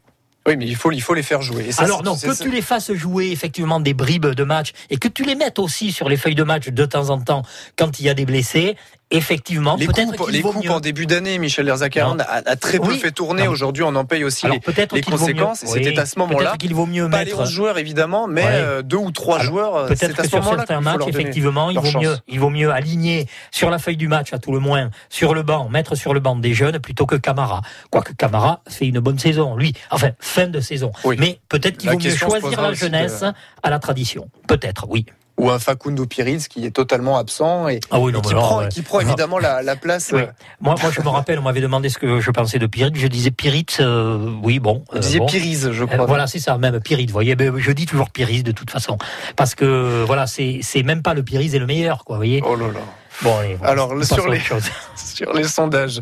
Oui, 0.47 0.57
mais 0.57 0.67
il 0.67 0.75
faut, 0.75 0.91
il 0.91 1.01
faut 1.01 1.15
les 1.15 1.23
faire 1.23 1.41
jouer. 1.41 1.65
Et 1.67 1.71
ça, 1.71 1.83
Alors 1.83 2.03
non, 2.03 2.15
que 2.15 2.41
tu 2.41 2.51
les 2.51 2.61
fasses 2.61 2.93
jouer 2.93 3.31
effectivement 3.31 3.79
des 3.79 3.95
bribes 3.95 4.27
de 4.27 4.43
match 4.43 4.73
et 4.91 4.97
que 4.97 5.07
tu 5.07 5.23
les 5.23 5.33
mettes 5.33 5.57
aussi 5.57 5.91
sur 5.91 6.07
les 6.07 6.17
feuilles 6.17 6.35
de 6.35 6.43
match 6.43 6.69
de 6.69 6.85
temps 6.85 7.09
en 7.09 7.19
temps 7.19 7.41
quand 7.77 7.99
il 7.99 8.05
y 8.05 8.09
a 8.09 8.13
des 8.13 8.25
blessés, 8.25 8.77
effectivement, 9.11 9.75
Les 9.77 9.87
peut-être 9.87 10.15
coupes, 10.15 10.29
les 10.29 10.41
coupes 10.41 10.69
en 10.69 10.79
début 10.79 11.05
d'année, 11.05 11.37
Michel 11.37 11.65
Derzakarian 11.65 12.15
Non. 12.15 12.23
a, 12.27 12.49
a 12.49 12.55
très 12.55 12.79
peu 12.79 12.87
Oui. 12.87 12.99
fait 12.99 13.11
tourner. 13.11 13.47
Aujourd'hui, 13.47 13.83
on 13.83 13.95
en 13.95 14.05
paye 14.05 14.23
aussi 14.23 14.45
Alors 14.45 14.57
les, 14.67 14.87
les 14.93 15.01
conséquences. 15.01 15.63
Oui, 15.67 15.69
c'était 15.83 15.99
à 15.99 16.05
ce 16.05 16.17
moment-là. 16.19 16.37
Peut-être 16.51 16.57
qu'il 16.57 16.73
vaut 16.73 16.85
mieux 16.85 17.09
Pas 17.09 17.19
les 17.23 17.31
mettre. 17.31 17.41
11 17.41 17.49
joueurs, 17.49 17.77
évidemment, 17.77 18.27
mais 18.27 18.43
Ouais. 18.43 18.49
euh, 18.51 18.81
deux 18.81 18.97
ou 18.97 19.11
trois 19.11 19.35
Alors, 19.39 19.45
joueurs. 19.47 19.75
euh, 19.75 19.87
Peut-être 19.87 19.99
C'est 19.99 20.13
que 20.15 20.21
à 20.21 20.23
ce 20.23 20.29
sur 20.29 20.43
certains 20.43 20.81
matchs, 20.81 21.01
effectivement, 21.07 21.69
il 21.69 21.79
vaut, 21.79 21.85
chance. 21.85 22.03
mieux, 22.03 22.17
il 22.27 22.39
vaut 22.39 22.49
mieux 22.49 22.71
aligner 22.71 23.27
sur 23.51 23.69
la 23.69 23.79
feuille 23.79 23.97
du 23.97 24.07
match, 24.07 24.33
à 24.33 24.39
tout 24.39 24.51
le 24.51 24.59
moins, 24.59 24.89
sur 25.09 25.33
le 25.33 25.43
banc, 25.43 25.69
mettre 25.69 25.95
sur 25.95 26.13
le 26.13 26.19
banc 26.19 26.35
des 26.35 26.53
jeunes 26.53 26.79
plutôt 26.79 27.05
que 27.05 27.15
Camara. 27.15 27.61
Quoique 27.91 28.13
Camara 28.13 28.61
fait 28.67 28.87
une 28.87 28.99
bonne 28.99 29.19
saison, 29.19 29.55
lui. 29.55 29.73
Enfin, 29.91 30.09
fin 30.19 30.47
de 30.47 30.59
saison. 30.59 30.91
Oui. 31.03 31.15
Mais 31.19 31.39
peut-être 31.49 31.77
qu'il 31.77 31.89
vaut 31.89 31.97
mieux 31.99 32.15
choisir 32.15 32.61
la 32.61 32.73
jeunesse 32.73 33.21
de- 33.21 33.31
à 33.63 33.69
la 33.69 33.79
tradition. 33.79 34.29
Peut-être, 34.47 34.85
oui. 34.89 35.05
Ou 35.37 35.49
un 35.49 35.59
Facundo 35.59 36.05
Piriz 36.05 36.47
qui 36.47 36.65
est 36.65 36.71
totalement 36.71 37.17
absent 37.17 37.67
et, 37.67 37.81
Ah 37.91 37.99
oui, 37.99 38.11
et 38.11 38.13
non, 38.13 38.21
qui, 38.21 38.33
mais 38.33 38.39
prend, 38.39 38.59
ouais. 38.59 38.69
qui 38.69 38.81
prend 38.83 39.01
évidemment 39.01 39.37
la, 39.37 39.61
la 39.61 39.75
place. 39.75 40.11
Oui. 40.13 40.21
euh, 40.21 40.27
Moi, 40.61 40.75
moi, 40.81 40.91
je 40.91 41.01
me 41.01 41.09
rappelle, 41.09 41.39
on 41.39 41.41
m'avait 41.41 41.59
demandé 41.59 41.89
ce 41.89 41.97
que 41.97 42.21
je 42.21 42.31
pensais 42.31 42.57
de 42.57 42.67
Pirit. 42.67 42.91
Je 42.95 43.07
disais 43.07 43.31
Pirit, 43.31 43.65
euh, 43.81 44.31
oui, 44.43 44.59
bon. 44.59 44.85
Euh, 44.93 44.99
disiez 44.99 45.19
bon. 45.19 45.25
Piriz, 45.25 45.71
je 45.71 45.83
Euh, 45.83 45.87
crois. 45.87 46.05
voilà, 46.05 46.27
c'est 46.27 46.39
ça, 46.39 46.57
même. 46.57 46.79
Vous 46.89 47.05
voyez, 47.11 47.35
Ben, 47.35 47.53
je 47.57 47.71
dis 47.73 47.85
toujours 47.85 48.09
Piris 48.11 48.43
de 48.43 48.53
toute 48.53 48.71
façon, 48.71 48.97
parce 49.35 49.55
que 49.55 50.03
voilà, 50.05 50.25
c'est 50.25 50.59
c'est 50.61 50.83
même 50.83 51.01
pas 51.01 51.13
le 51.13 51.21
Piris 51.23 51.53
est 51.53 51.59
le 51.59 51.65
meilleur, 51.65 52.05
quoi. 52.05 52.15
Vous 52.15 52.19
voyez. 52.21 52.41
Oh 52.45 52.55
là 52.55 52.67
là. 52.67 52.79
Bon, 53.21 53.37
allez, 53.37 53.55
voilà, 53.55 53.71
Alors, 53.71 54.03
sur 54.03 54.27
les- 54.27 54.41
sur 54.95 55.33
les 55.33 55.45
sondages. 55.45 56.01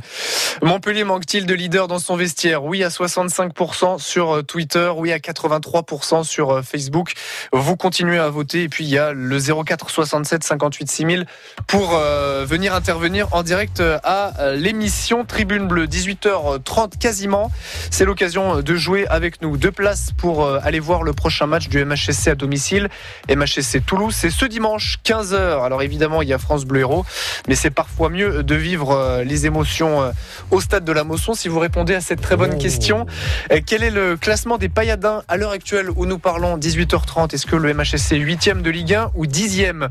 Montpellier 0.61 1.03
manque-t-il 1.03 1.45
de 1.45 1.53
leader 1.53 1.87
dans 1.87 1.99
son 1.99 2.15
vestiaire? 2.15 2.63
Oui 2.63 2.83
à 2.83 2.89
65% 2.89 3.99
sur 3.99 4.35
euh, 4.37 4.41
Twitter, 4.41 4.91
oui 4.95 5.11
à 5.11 5.17
83% 5.19 6.23
sur 6.23 6.51
euh, 6.51 6.61
Facebook. 6.61 7.13
Vous 7.51 7.75
continuez 7.75 8.17
à 8.19 8.29
voter 8.29 8.63
et 8.63 8.69
puis 8.69 8.83
il 8.85 8.89
y 8.89 8.97
a 8.97 9.13
le 9.13 9.39
04 9.39 9.89
67 9.89 10.43
58 10.43 10.89
6000 10.89 11.25
pour 11.67 11.93
euh, 11.95 12.45
venir 12.47 12.73
intervenir 12.73 13.27
en 13.31 13.43
direct 13.43 13.81
à 14.03 14.53
l'émission 14.55 15.25
Tribune 15.25 15.67
Bleue 15.67 15.85
18h30 15.87 16.97
quasiment. 16.97 17.51
C'est 17.91 18.05
l'occasion 18.05 18.61
de 18.61 18.75
jouer 18.75 19.05
avec 19.07 19.41
nous. 19.41 19.57
Deux 19.57 19.71
places 19.71 20.11
pour 20.17 20.43
euh, 20.45 20.59
aller 20.63 20.79
voir 20.79 21.03
le 21.03 21.13
prochain 21.13 21.45
match 21.45 21.67
du 21.69 21.83
MHSC 21.83 22.27
à 22.29 22.35
domicile. 22.35 22.89
MHSC 23.29 23.85
Toulouse, 23.85 24.15
c'est 24.17 24.29
ce 24.29 24.45
dimanche 24.45 24.97
15h. 25.05 25.63
Alors 25.63 25.81
évidemment, 25.81 26.21
il 26.21 26.29
y 26.29 26.33
a 26.33 26.37
France 26.37 26.65
Bleu 26.65 26.81
Héros, 26.81 27.02
mais 27.47 27.55
c'est 27.55 27.69
parfois 27.71 28.09
mieux 28.09 28.43
de 28.43 28.55
vivre 28.55 28.91
euh, 28.91 29.23
les 29.23 29.45
émotions 29.45 30.01
euh, 30.01 30.11
au 30.51 30.61
stade 30.61 30.85
de 30.85 30.91
la 30.91 31.03
Mosson. 31.03 31.33
Si 31.33 31.47
vous 31.47 31.59
répondez 31.59 31.95
à 31.95 32.01
cette 32.01 32.21
très 32.21 32.35
bonne 32.37 32.53
Oh. 32.55 32.57
question, 32.57 33.05
euh, 33.51 33.59
quel 33.65 33.83
est 33.83 33.89
le 33.91 34.17
classement 34.17 34.57
des 34.57 34.69
Payadins 34.69 35.23
à 35.27 35.37
l'heure 35.37 35.51
actuelle 35.51 35.89
où 35.95 36.05
nous 36.05 36.19
parlons? 36.19 36.57
18h30 36.57 37.33
Est-ce 37.33 37.45
que 37.45 37.55
le 37.55 37.73
MHSC 37.73 38.13
est 38.13 38.19
8e 38.19 38.61
de 38.61 38.69
Ligue 38.69 38.93
1 38.93 39.11
ou 39.15 39.25
10e 39.25 39.87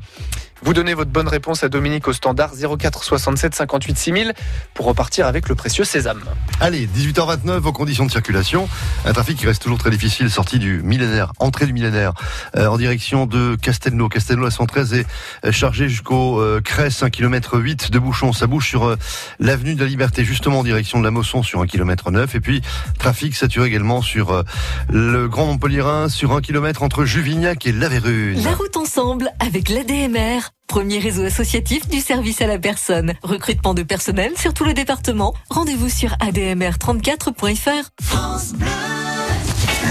vous 0.62 0.74
donnez 0.74 0.94
votre 0.94 1.10
bonne 1.10 1.28
réponse 1.28 1.64
à 1.64 1.68
Dominique 1.68 2.08
au 2.08 2.12
standard 2.12 2.52
04 2.78 3.04
67 3.04 3.54
58 3.54 3.98
6000 3.98 4.32
pour 4.74 4.86
repartir 4.86 5.26
avec 5.26 5.48
le 5.48 5.54
précieux 5.54 5.84
sésame. 5.84 6.22
Allez, 6.60 6.86
18h29, 6.86 7.58
vos 7.58 7.72
conditions 7.72 8.06
de 8.06 8.10
circulation. 8.10 8.68
Un 9.04 9.12
trafic 9.12 9.38
qui 9.38 9.46
reste 9.46 9.62
toujours 9.62 9.78
très 9.78 9.90
difficile, 9.90 10.30
sortie 10.30 10.58
du 10.58 10.82
millénaire, 10.82 11.32
entrée 11.38 11.66
du 11.66 11.72
millénaire, 11.72 12.12
euh, 12.56 12.66
en 12.66 12.78
direction 12.78 13.26
de 13.26 13.56
Castelnau. 13.56 14.08
Castelnau, 14.08 14.44
la 14.44 14.50
113 14.50 14.94
est 14.94 15.06
euh, 15.44 15.52
chargée 15.52 15.88
jusqu'au 15.88 16.40
euh, 16.40 16.60
Cresse, 16.60 17.02
1 17.02 17.10
km 17.10 17.58
8 17.58 17.90
de 17.90 17.98
bouchon. 17.98 18.32
Ça 18.32 18.46
bouge 18.46 18.68
sur 18.68 18.84
euh, 18.84 18.96
l'avenue 19.38 19.74
de 19.74 19.80
la 19.80 19.86
Liberté, 19.86 20.24
justement 20.24 20.60
en 20.60 20.64
direction 20.64 20.98
de 20.98 21.04
la 21.04 21.10
Mosson, 21.10 21.42
sur 21.42 21.60
1 21.60 21.66
km 21.66 22.10
9. 22.10 22.34
Et 22.34 22.40
puis, 22.40 22.62
trafic 22.98 23.34
saturé 23.34 23.68
également 23.68 24.02
sur 24.02 24.30
euh, 24.30 24.42
le 24.90 25.28
Grand 25.28 25.46
Montpellierin, 25.46 26.08
sur 26.08 26.32
1 26.32 26.40
km 26.40 26.82
entre 26.82 27.04
Juvignac 27.04 27.66
et 27.66 27.72
La 27.72 27.88
Vérune. 27.88 28.42
La 28.42 28.54
route 28.54 28.76
ensemble 28.76 29.30
avec 29.40 29.68
l'ADMR, 29.68 30.40
premier 30.66 30.98
réseau 30.98 31.24
associatif 31.24 31.86
du 31.88 32.00
service 32.00 32.40
à 32.40 32.46
la 32.46 32.58
personne. 32.58 33.12
Recrutement 33.22 33.74
de 33.74 33.82
personnel 33.82 34.32
sur 34.36 34.54
tout 34.54 34.64
le 34.64 34.72
département. 34.72 35.34
Rendez-vous 35.50 35.90
sur 35.90 36.12
admr34.fr. 36.12 39.01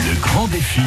Le 0.08 0.20
grand 0.20 0.48
défi 0.48 0.82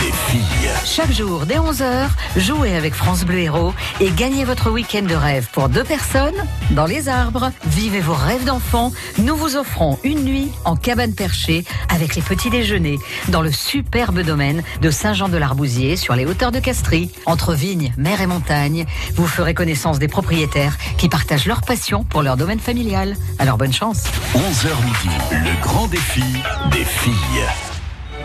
des 0.00 0.12
filles. 0.12 0.70
Chaque 0.84 1.10
jour, 1.10 1.44
dès 1.44 1.56
11h, 1.56 2.08
jouez 2.36 2.76
avec 2.76 2.94
France 2.94 3.24
Bleu 3.24 3.38
Héros 3.38 3.74
et 4.00 4.10
gagnez 4.12 4.44
votre 4.44 4.70
week-end 4.70 5.02
de 5.02 5.14
rêve 5.14 5.48
pour 5.52 5.68
deux 5.68 5.82
personnes 5.82 6.34
dans 6.70 6.86
les 6.86 7.08
arbres. 7.08 7.50
Vivez 7.66 8.00
vos 8.00 8.14
rêves 8.14 8.44
d'enfant. 8.44 8.92
Nous 9.18 9.34
vous 9.34 9.56
offrons 9.56 9.98
une 10.04 10.22
nuit 10.22 10.52
en 10.64 10.76
cabane 10.76 11.14
perchée 11.14 11.64
avec 11.88 12.14
les 12.14 12.22
petits 12.22 12.50
déjeuners 12.50 12.98
dans 13.28 13.42
le 13.42 13.50
superbe 13.50 14.20
domaine 14.20 14.62
de 14.80 14.90
Saint-Jean-de-l'Arbousier 14.90 15.96
sur 15.96 16.14
les 16.14 16.24
hauteurs 16.24 16.52
de 16.52 16.60
Castries. 16.60 17.10
Entre 17.26 17.54
vignes, 17.54 17.92
mer 17.96 18.20
et 18.20 18.26
montagne, 18.28 18.86
vous 19.14 19.26
ferez 19.26 19.52
connaissance 19.52 19.98
des 19.98 20.08
propriétaires 20.08 20.78
qui 20.96 21.08
partagent 21.08 21.46
leur 21.46 21.62
passion 21.62 22.04
pour 22.04 22.22
leur 22.22 22.36
domaine 22.36 22.60
familial. 22.60 23.16
Alors 23.40 23.58
bonne 23.58 23.72
chance. 23.72 24.04
11h 24.34 24.84
midi. 24.84 25.16
Le 25.32 25.60
grand 25.60 25.88
défi 25.88 26.22
des 26.70 26.84
filles. 26.84 27.69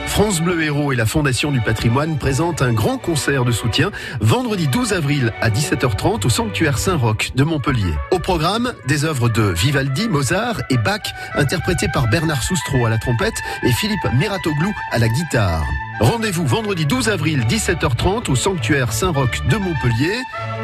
France 0.08 0.42
Bleu 0.42 0.64
Héros 0.64 0.94
et 0.94 0.96
la 0.96 1.06
Fondation 1.06 1.52
du 1.52 1.60
patrimoine 1.62 2.18
présentent 2.18 2.62
un 2.62 2.72
grand 2.72 2.98
concert 2.98 3.44
de 3.44 3.52
soutien 3.52 3.92
vendredi 4.22 4.68
12 4.68 4.94
avril 4.94 5.34
à 5.42 5.50
17h30 5.50 6.26
au 6.26 6.30
sanctuaire 6.30 6.78
Saint-Roch 6.78 7.32
de 7.36 7.44
Montpellier. 7.44 7.94
Au 8.12 8.20
programme, 8.20 8.74
des 8.88 9.06
œuvres 9.06 9.30
de 9.30 9.42
Vivaldi, 9.42 10.08
Mozart 10.08 10.62
et 10.70 10.78
Bach 10.78 11.02
interprétées 11.36 11.90
par 11.94 12.08
Bernard 12.10 12.44
Soustro 12.44 12.86
à 12.86 12.90
la 12.90 12.98
trompette 12.98 13.36
et 13.64 13.72
Philippe 13.72 14.06
Meratoglou 14.18 14.74
à 14.92 15.00
la 15.00 15.10
guitare. 15.10 15.66
Rendez-vous 16.00 16.46
vendredi 16.46 16.86
12 16.86 17.10
avril 17.10 17.46
17h30 17.48 18.30
au 18.30 18.36
sanctuaire 18.36 18.92
Saint-Roch 18.92 19.46
de 19.50 19.58
Montpellier. 19.58 20.16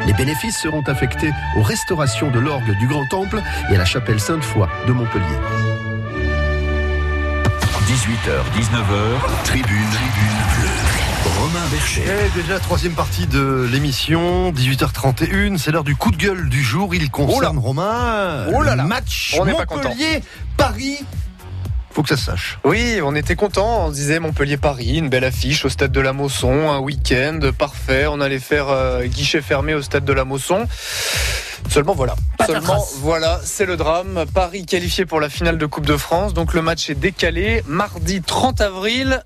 Les 0.06 0.12
bénéfices 0.12 0.58
seront 0.58 0.82
affectés 0.82 1.32
aux 1.56 1.62
restaurations 1.62 2.30
de 2.30 2.38
l'orgue 2.38 2.76
du 2.78 2.86
Grand 2.86 3.06
Temple 3.06 3.40
et 3.70 3.74
à 3.74 3.78
la 3.78 3.84
chapelle 3.84 4.20
Sainte-Foy 4.20 4.68
de 4.86 4.92
Montpellier. 4.92 5.71
18h, 7.92 8.40
19h, 8.56 9.44
tribune, 9.44 9.64
tribune 9.66 10.38
bleue. 10.56 11.40
Romain 11.42 11.66
Bercher. 11.70 12.00
Et 12.00 12.40
déjà, 12.40 12.58
troisième 12.58 12.94
partie 12.94 13.26
de 13.26 13.68
l'émission, 13.70 14.50
18h31. 14.50 15.58
C'est 15.58 15.72
l'heure 15.72 15.84
du 15.84 15.94
coup 15.94 16.10
de 16.10 16.16
gueule 16.16 16.48
du 16.48 16.62
jour. 16.62 16.94
Il 16.94 17.10
concerne 17.10 17.58
Romain. 17.58 18.46
Oh 18.54 18.62
là 18.62 18.76
là. 18.76 18.84
Le 18.84 18.88
match 18.88 19.36
On 19.38 19.44
n'est 19.44 19.52
pas 19.52 19.66
content. 19.66 19.90
Montpellier-Paris. 19.90 21.04
Faut 21.90 22.02
que 22.02 22.08
ça 22.08 22.16
se 22.16 22.24
sache. 22.24 22.58
Oui, 22.64 22.98
on 23.04 23.14
était 23.14 23.36
content. 23.36 23.88
On 23.88 23.90
se 23.90 23.96
disait 23.96 24.20
Montpellier-Paris, 24.20 24.96
une 24.96 25.10
belle 25.10 25.24
affiche 25.24 25.66
au 25.66 25.68
stade 25.68 25.92
de 25.92 26.00
la 26.00 26.14
Mosson, 26.14 26.70
un 26.70 26.78
week-end 26.78 27.40
parfait. 27.58 28.06
On 28.08 28.22
allait 28.22 28.38
faire 28.38 28.70
euh, 28.70 29.04
guichet 29.04 29.42
fermé 29.42 29.74
au 29.74 29.82
stade 29.82 30.06
de 30.06 30.12
la 30.14 30.24
Mosson. 30.24 30.66
Seulement 31.68 31.94
voilà. 31.94 32.14
Seulement 32.46 32.84
voilà, 32.98 33.40
c'est 33.44 33.66
le 33.66 33.76
drame. 33.76 34.24
Paris 34.34 34.66
qualifié 34.66 35.06
pour 35.06 35.20
la 35.20 35.28
finale 35.28 35.58
de 35.58 35.66
Coupe 35.66 35.86
de 35.86 35.96
France. 35.96 36.34
Donc 36.34 36.54
le 36.54 36.62
match 36.62 36.90
est 36.90 36.94
décalé 36.94 37.62
mardi 37.66 38.20
30 38.20 38.60
avril 38.60 39.22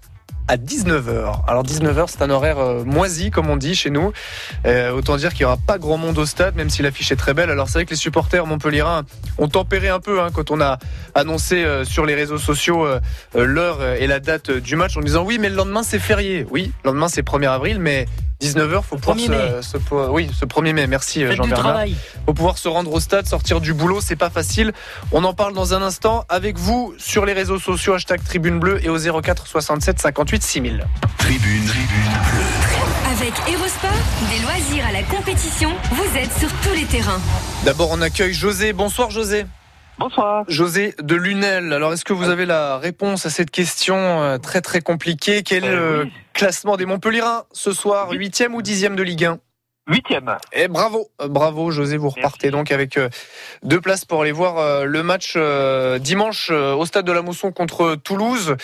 à 0.48 0.56
19h. 0.56 1.42
Alors 1.48 1.64
19h, 1.64 2.04
c'est 2.06 2.22
un 2.22 2.30
horaire 2.30 2.58
euh, 2.58 2.84
moisi, 2.84 3.30
comme 3.30 3.50
on 3.50 3.56
dit 3.56 3.74
chez 3.74 3.90
nous. 3.90 4.12
Euh, 4.64 4.92
autant 4.92 5.16
dire 5.16 5.30
qu'il 5.30 5.40
n'y 5.40 5.46
aura 5.46 5.56
pas 5.56 5.78
grand 5.78 5.96
monde 5.96 6.16
au 6.18 6.26
stade, 6.26 6.54
même 6.54 6.70
si 6.70 6.82
l'affiche 6.82 7.10
est 7.10 7.16
très 7.16 7.34
belle. 7.34 7.50
Alors 7.50 7.66
c'est 7.66 7.78
vrai 7.78 7.84
que 7.84 7.90
les 7.90 7.96
supporters 7.96 8.46
montpelliérains 8.46 9.04
ont 9.38 9.48
tempéré 9.48 9.88
un 9.88 10.00
peu 10.00 10.20
hein, 10.20 10.28
quand 10.32 10.50
on 10.50 10.60
a 10.60 10.78
annoncé 11.14 11.64
euh, 11.64 11.84
sur 11.84 12.06
les 12.06 12.14
réseaux 12.14 12.38
sociaux 12.38 12.86
euh, 12.86 13.00
l'heure 13.34 13.82
et 13.82 14.06
la 14.06 14.20
date 14.20 14.50
du 14.50 14.76
match 14.76 14.96
en 14.96 15.00
disant 15.00 15.24
oui, 15.24 15.38
mais 15.40 15.48
le 15.48 15.56
lendemain 15.56 15.82
c'est 15.82 15.98
férié. 15.98 16.46
Oui, 16.50 16.72
le 16.84 16.90
lendemain 16.90 17.08
c'est 17.08 17.26
1er 17.26 17.48
avril, 17.48 17.80
mais 17.80 18.06
19h, 18.42 18.82
faut 18.82 18.96
pouvoir 18.96 19.16
1er 19.16 19.62
se, 19.62 19.78
oui, 20.10 20.28
ce 20.38 20.44
1er 20.44 20.72
mai. 20.72 20.86
Merci 20.86 21.24
euh, 21.24 21.34
Jean-Bernard 21.34 21.86
faut 22.26 22.34
pouvoir 22.34 22.58
se 22.58 22.68
rendre 22.68 22.92
au 22.92 23.00
stade, 23.00 23.26
sortir 23.26 23.60
du 23.60 23.72
boulot, 23.72 24.00
c'est 24.00 24.16
pas 24.16 24.30
facile. 24.30 24.72
On 25.12 25.24
en 25.24 25.32
parle 25.32 25.54
dans 25.54 25.74
un 25.74 25.82
instant 25.82 26.24
avec 26.28 26.58
vous 26.58 26.94
sur 26.98 27.24
les 27.24 27.32
réseaux 27.32 27.58
sociaux, 27.58 27.94
hashtag 27.94 28.22
Tribune 28.22 28.58
Bleue 28.58 28.84
et 28.84 28.88
au 28.88 28.98
04 28.98 29.46
67 29.46 30.00
58 30.00 30.42
6000. 30.42 30.86
Tribune, 31.18 31.64
tribune 31.64 31.86
bleue. 31.86 33.16
Avec 33.16 33.32
Erosport, 33.48 33.90
des 34.30 34.42
loisirs 34.42 34.86
à 34.86 34.92
la 34.92 35.02
compétition, 35.04 35.70
vous 35.92 36.18
êtes 36.18 36.32
sur 36.38 36.52
tous 36.62 36.74
les 36.74 36.84
terrains. 36.84 37.20
D'abord, 37.64 37.90
on 37.92 38.02
accueille 38.02 38.34
José. 38.34 38.72
Bonsoir 38.72 39.10
José. 39.10 39.46
Bonsoir. 39.98 40.44
José 40.48 40.94
de 41.00 41.14
Lunel. 41.14 41.72
Alors, 41.72 41.92
est-ce 41.94 42.04
que 42.04 42.12
vous 42.12 42.28
avez 42.28 42.44
la 42.44 42.76
réponse 42.76 43.24
à 43.24 43.30
cette 43.30 43.50
question 43.50 43.96
euh, 43.96 44.36
très 44.38 44.60
très 44.60 44.80
compliquée? 44.82 45.42
Quel 45.42 45.64
est 45.64 45.68
Euh, 45.68 45.96
le 45.98 46.02
oui. 46.04 46.12
classement 46.34 46.76
des 46.76 46.84
Montpellierins 46.84 47.44
ce 47.52 47.72
soir? 47.72 48.12
8e 48.12 48.52
ou 48.52 48.60
10e 48.60 48.94
de 48.94 49.02
Ligue 49.02 49.24
1 49.24 49.38
Huitième. 49.88 50.36
Et 50.52 50.66
bravo, 50.68 51.08
euh, 51.22 51.28
bravo 51.28 51.70
José, 51.70 51.96
vous 51.96 52.10
repartez 52.10 52.50
donc 52.50 52.72
avec 52.72 52.98
euh, 52.98 53.08
deux 53.62 53.80
places 53.80 54.04
pour 54.04 54.20
aller 54.20 54.32
voir 54.32 54.84
le 54.84 55.02
match 55.02 55.38
dimanche 56.00 56.50
au 56.50 56.84
stade 56.84 57.06
de 57.06 57.12
la 57.12 57.22
Mosson 57.22 57.50
contre 57.52 57.94
Toulouse. 57.94 58.56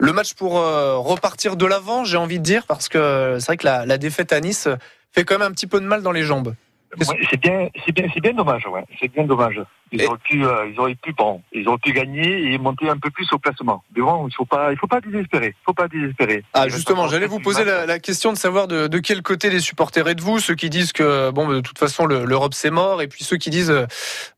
Le 0.00 0.12
match 0.12 0.34
pour 0.34 0.54
repartir 0.54 1.56
de 1.56 1.66
l'avant, 1.66 2.04
j'ai 2.04 2.16
envie 2.16 2.38
de 2.38 2.44
dire, 2.44 2.64
parce 2.66 2.88
que 2.88 3.36
c'est 3.38 3.46
vrai 3.46 3.56
que 3.58 3.66
la, 3.66 3.86
la 3.86 3.98
défaite 3.98 4.32
à 4.32 4.40
Nice 4.40 4.68
fait 5.12 5.24
quand 5.24 5.38
même 5.38 5.48
un 5.48 5.52
petit 5.52 5.66
peu 5.66 5.80
de 5.80 5.86
mal 5.86 6.02
dans 6.02 6.12
les 6.12 6.22
jambes. 6.22 6.54
C'est 6.98 7.40
bien, 7.40 7.68
c'est 7.84 7.92
bien, 7.92 8.06
c'est 8.12 8.20
bien 8.20 8.32
dommage, 8.32 8.66
ouais. 8.66 8.84
C'est 9.00 9.08
bien 9.12 9.24
dommage. 9.24 9.60
Ils 9.92 10.02
Et- 10.02 10.06
auraient 10.06 10.18
pu, 10.18 10.44
euh, 10.44 10.68
ils 10.72 10.78
auraient 10.80 10.94
pu, 10.96 11.12
bon, 11.12 11.40
ils 11.52 11.66
auraient 11.68 11.78
pu 11.78 11.92
gagner 11.92 12.52
et 12.52 12.58
monter 12.58 12.88
un 12.88 12.96
peu 12.96 13.10
plus 13.10 13.26
au 13.32 13.38
classement. 13.38 13.82
Mais 13.94 14.02
bon, 14.02 14.26
il 14.28 14.34
faut 14.34 14.44
pas, 14.44 14.72
il 14.72 14.78
faut 14.78 14.86
pas 14.88 15.00
désespérer. 15.00 15.48
Il 15.48 15.64
faut 15.64 15.72
pas 15.72 15.88
désespérer. 15.88 16.42
Ah 16.52 16.68
justement, 16.68 17.06
j'allais 17.08 17.26
vous 17.26 17.38
poser 17.40 17.64
la, 17.64 17.86
la 17.86 17.98
question 18.00 18.32
de 18.32 18.38
savoir 18.38 18.66
de, 18.66 18.88
de 18.88 18.98
quel 18.98 19.22
côté 19.22 19.50
les 19.50 19.60
supporters 19.60 20.06
êtes-vous, 20.08 20.38
ceux 20.40 20.54
qui 20.54 20.68
disent 20.70 20.92
que 20.92 21.30
bon 21.30 21.48
de 21.48 21.60
toute 21.60 21.78
façon 21.78 22.06
le- 22.06 22.24
l'Europe 22.24 22.54
c'est 22.54 22.70
mort, 22.70 23.02
et 23.02 23.08
puis 23.08 23.24
ceux 23.24 23.36
qui 23.36 23.50
disent 23.50 23.70
euh, 23.70 23.86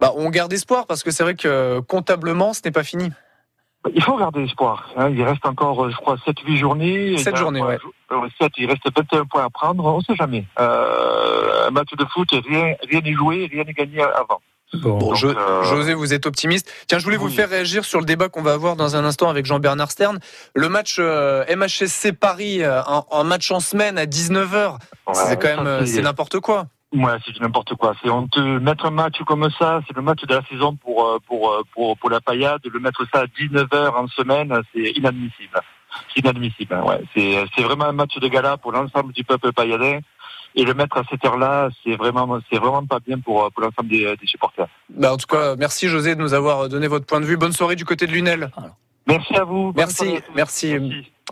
bah 0.01 0.13
on 0.17 0.29
garde 0.31 0.53
espoir 0.53 0.87
parce 0.87 1.03
que 1.03 1.11
c'est 1.11 1.23
vrai 1.23 1.35
que 1.35 1.49
euh, 1.49 1.81
comptablement 1.83 2.53
ce 2.53 2.61
n'est 2.65 2.71
pas 2.73 2.85
fini. 2.85 3.11
Il 3.95 4.03
faut 4.03 4.17
garder 4.17 4.45
espoir. 4.45 4.91
hein. 4.97 5.09
Il 5.11 5.23
reste 5.25 5.45
encore, 5.45 5.85
euh, 5.85 5.91
je 5.91 5.97
crois, 5.97 6.17
7-8 6.27 6.57
journées. 6.57 7.19
Sept 7.19 7.27
Il 7.27 7.31
y 7.33 7.35
a 7.35 7.37
journées, 7.41 7.61
un 7.61 7.65
point 7.65 7.73
ouais. 7.75 8.25
euh, 8.25 8.29
sept, 8.41 8.53
il 8.57 8.67
reste 8.71 8.83
21 8.97 9.25
points 9.25 9.45
à 9.45 9.51
prendre. 9.51 9.85
On 9.85 10.01
sait 10.01 10.15
jamais. 10.15 10.45
Euh, 10.61 11.67
un 11.69 11.71
match 11.71 11.89
de 11.99 12.05
foot, 12.07 12.29
rien, 12.49 12.75
rien 12.89 13.01
n'est 13.01 13.15
joué, 13.15 13.49
rien 13.51 13.65
n'est 13.65 13.73
gagné 13.73 14.01
avant. 14.03 14.41
Bon, 14.75 14.99
Donc, 14.99 15.23
euh, 15.25 15.63
José, 15.65 15.93
vous 15.93 16.15
êtes 16.15 16.25
optimiste. 16.25 16.73
Tiens, 16.87 16.99
je 16.99 17.05
voulais 17.05 17.19
vous 17.19 17.29
faire 17.29 17.51
réagir 17.51 17.85
sur 17.85 17.99
le 17.99 18.07
débat 18.07 18.29
qu'on 18.31 18.41
va 18.41 18.55
avoir 18.55 18.75
dans 18.75 18.97
un 18.97 19.05
instant 19.05 19.29
avec 19.29 19.45
Jean-Bernard 19.45 19.91
Stern. 19.91 20.19
Le 20.55 20.69
match 20.71 20.97
euh, 20.99 21.45
MHSC 21.55 22.13
Paris, 22.13 22.65
un, 22.65 22.83
un 23.11 23.25
match 23.25 23.51
en 23.51 23.61
semaine 23.61 23.99
à 23.99 24.07
19h, 24.07 24.77
c'est 25.13 25.29
ouais, 25.31 25.37
quand 25.37 25.63
même 25.63 25.87
c'est 25.87 26.01
n'importe 26.01 26.41
quoi. 26.41 26.69
Ouais, 26.93 27.15
c'est 27.25 27.33
du 27.33 27.41
n'importe 27.41 27.75
quoi. 27.75 27.95
C'est 28.03 28.11
honteux. 28.11 28.61
Mettre 28.61 28.87
un 28.87 28.91
match 28.91 29.19
comme 29.27 29.49
ça, 29.59 29.81
c'est 29.87 29.97
le 29.97 30.03
match 30.03 30.23
de 30.23 30.35
la 30.35 30.43
saison 30.45 30.77
pour 30.77 31.07
euh, 31.07 31.19
pour 31.27 31.51
euh, 31.51 31.63
pour 31.73 31.97
pour 31.97 32.11
la 32.11 32.21
paillade. 32.21 32.61
Le 32.71 32.81
mettre 32.81 33.05
ça 33.13 33.21
à 33.23 33.27
19 33.27 33.67
h 33.69 33.91
en 33.97 34.07
semaine, 34.09 34.53
c'est 34.75 34.91
inadmissible. 34.91 35.59
C'est 36.15 36.21
inadmissible. 36.21 36.75
hein, 36.75 36.83
Ouais, 36.85 37.01
c'est 37.15 37.45
c'est 37.57 37.63
vraiment 37.63 37.87
un 37.87 37.93
match 37.93 38.17
de 38.19 38.29
gala 38.29 38.57
pour 38.59 38.73
l'ensemble 38.73 39.13
du 39.13 39.25
peuple 39.25 39.53
pailladin. 39.53 40.01
Et 40.55 40.65
le 40.65 40.75
mettre 40.75 40.99
à 40.99 41.03
cette 41.09 41.25
heure-là, 41.25 41.71
c'est 41.83 41.97
vraiment 41.97 42.39
c'est 42.53 42.59
vraiment 42.59 42.85
pas 42.85 43.01
bien 43.01 43.19
pour 43.21 43.51
pour 43.53 43.63
l'ensemble 43.63 43.89
des, 43.89 44.15
des 44.17 44.27
supporters. 44.27 44.69
Bah, 44.91 45.15
en 45.15 45.17
tout 45.17 45.27
cas, 45.27 45.57
merci 45.57 45.89
José 45.89 46.15
de 46.15 46.21
nous 46.21 46.35
avoir 46.35 46.69
donné 46.69 46.89
votre 46.89 47.07
point 47.07 47.21
de 47.21 47.25
vue. 47.25 47.39
Bonne 47.39 47.53
soirée 47.53 47.75
du 47.77 47.87
côté 47.87 48.07
de 48.07 48.13
Lunel. 48.13 48.51
Merci 49.07 49.35
à 49.35 49.45
vous. 49.45 49.73
Merci. 49.75 50.19
Merci. 50.35 50.77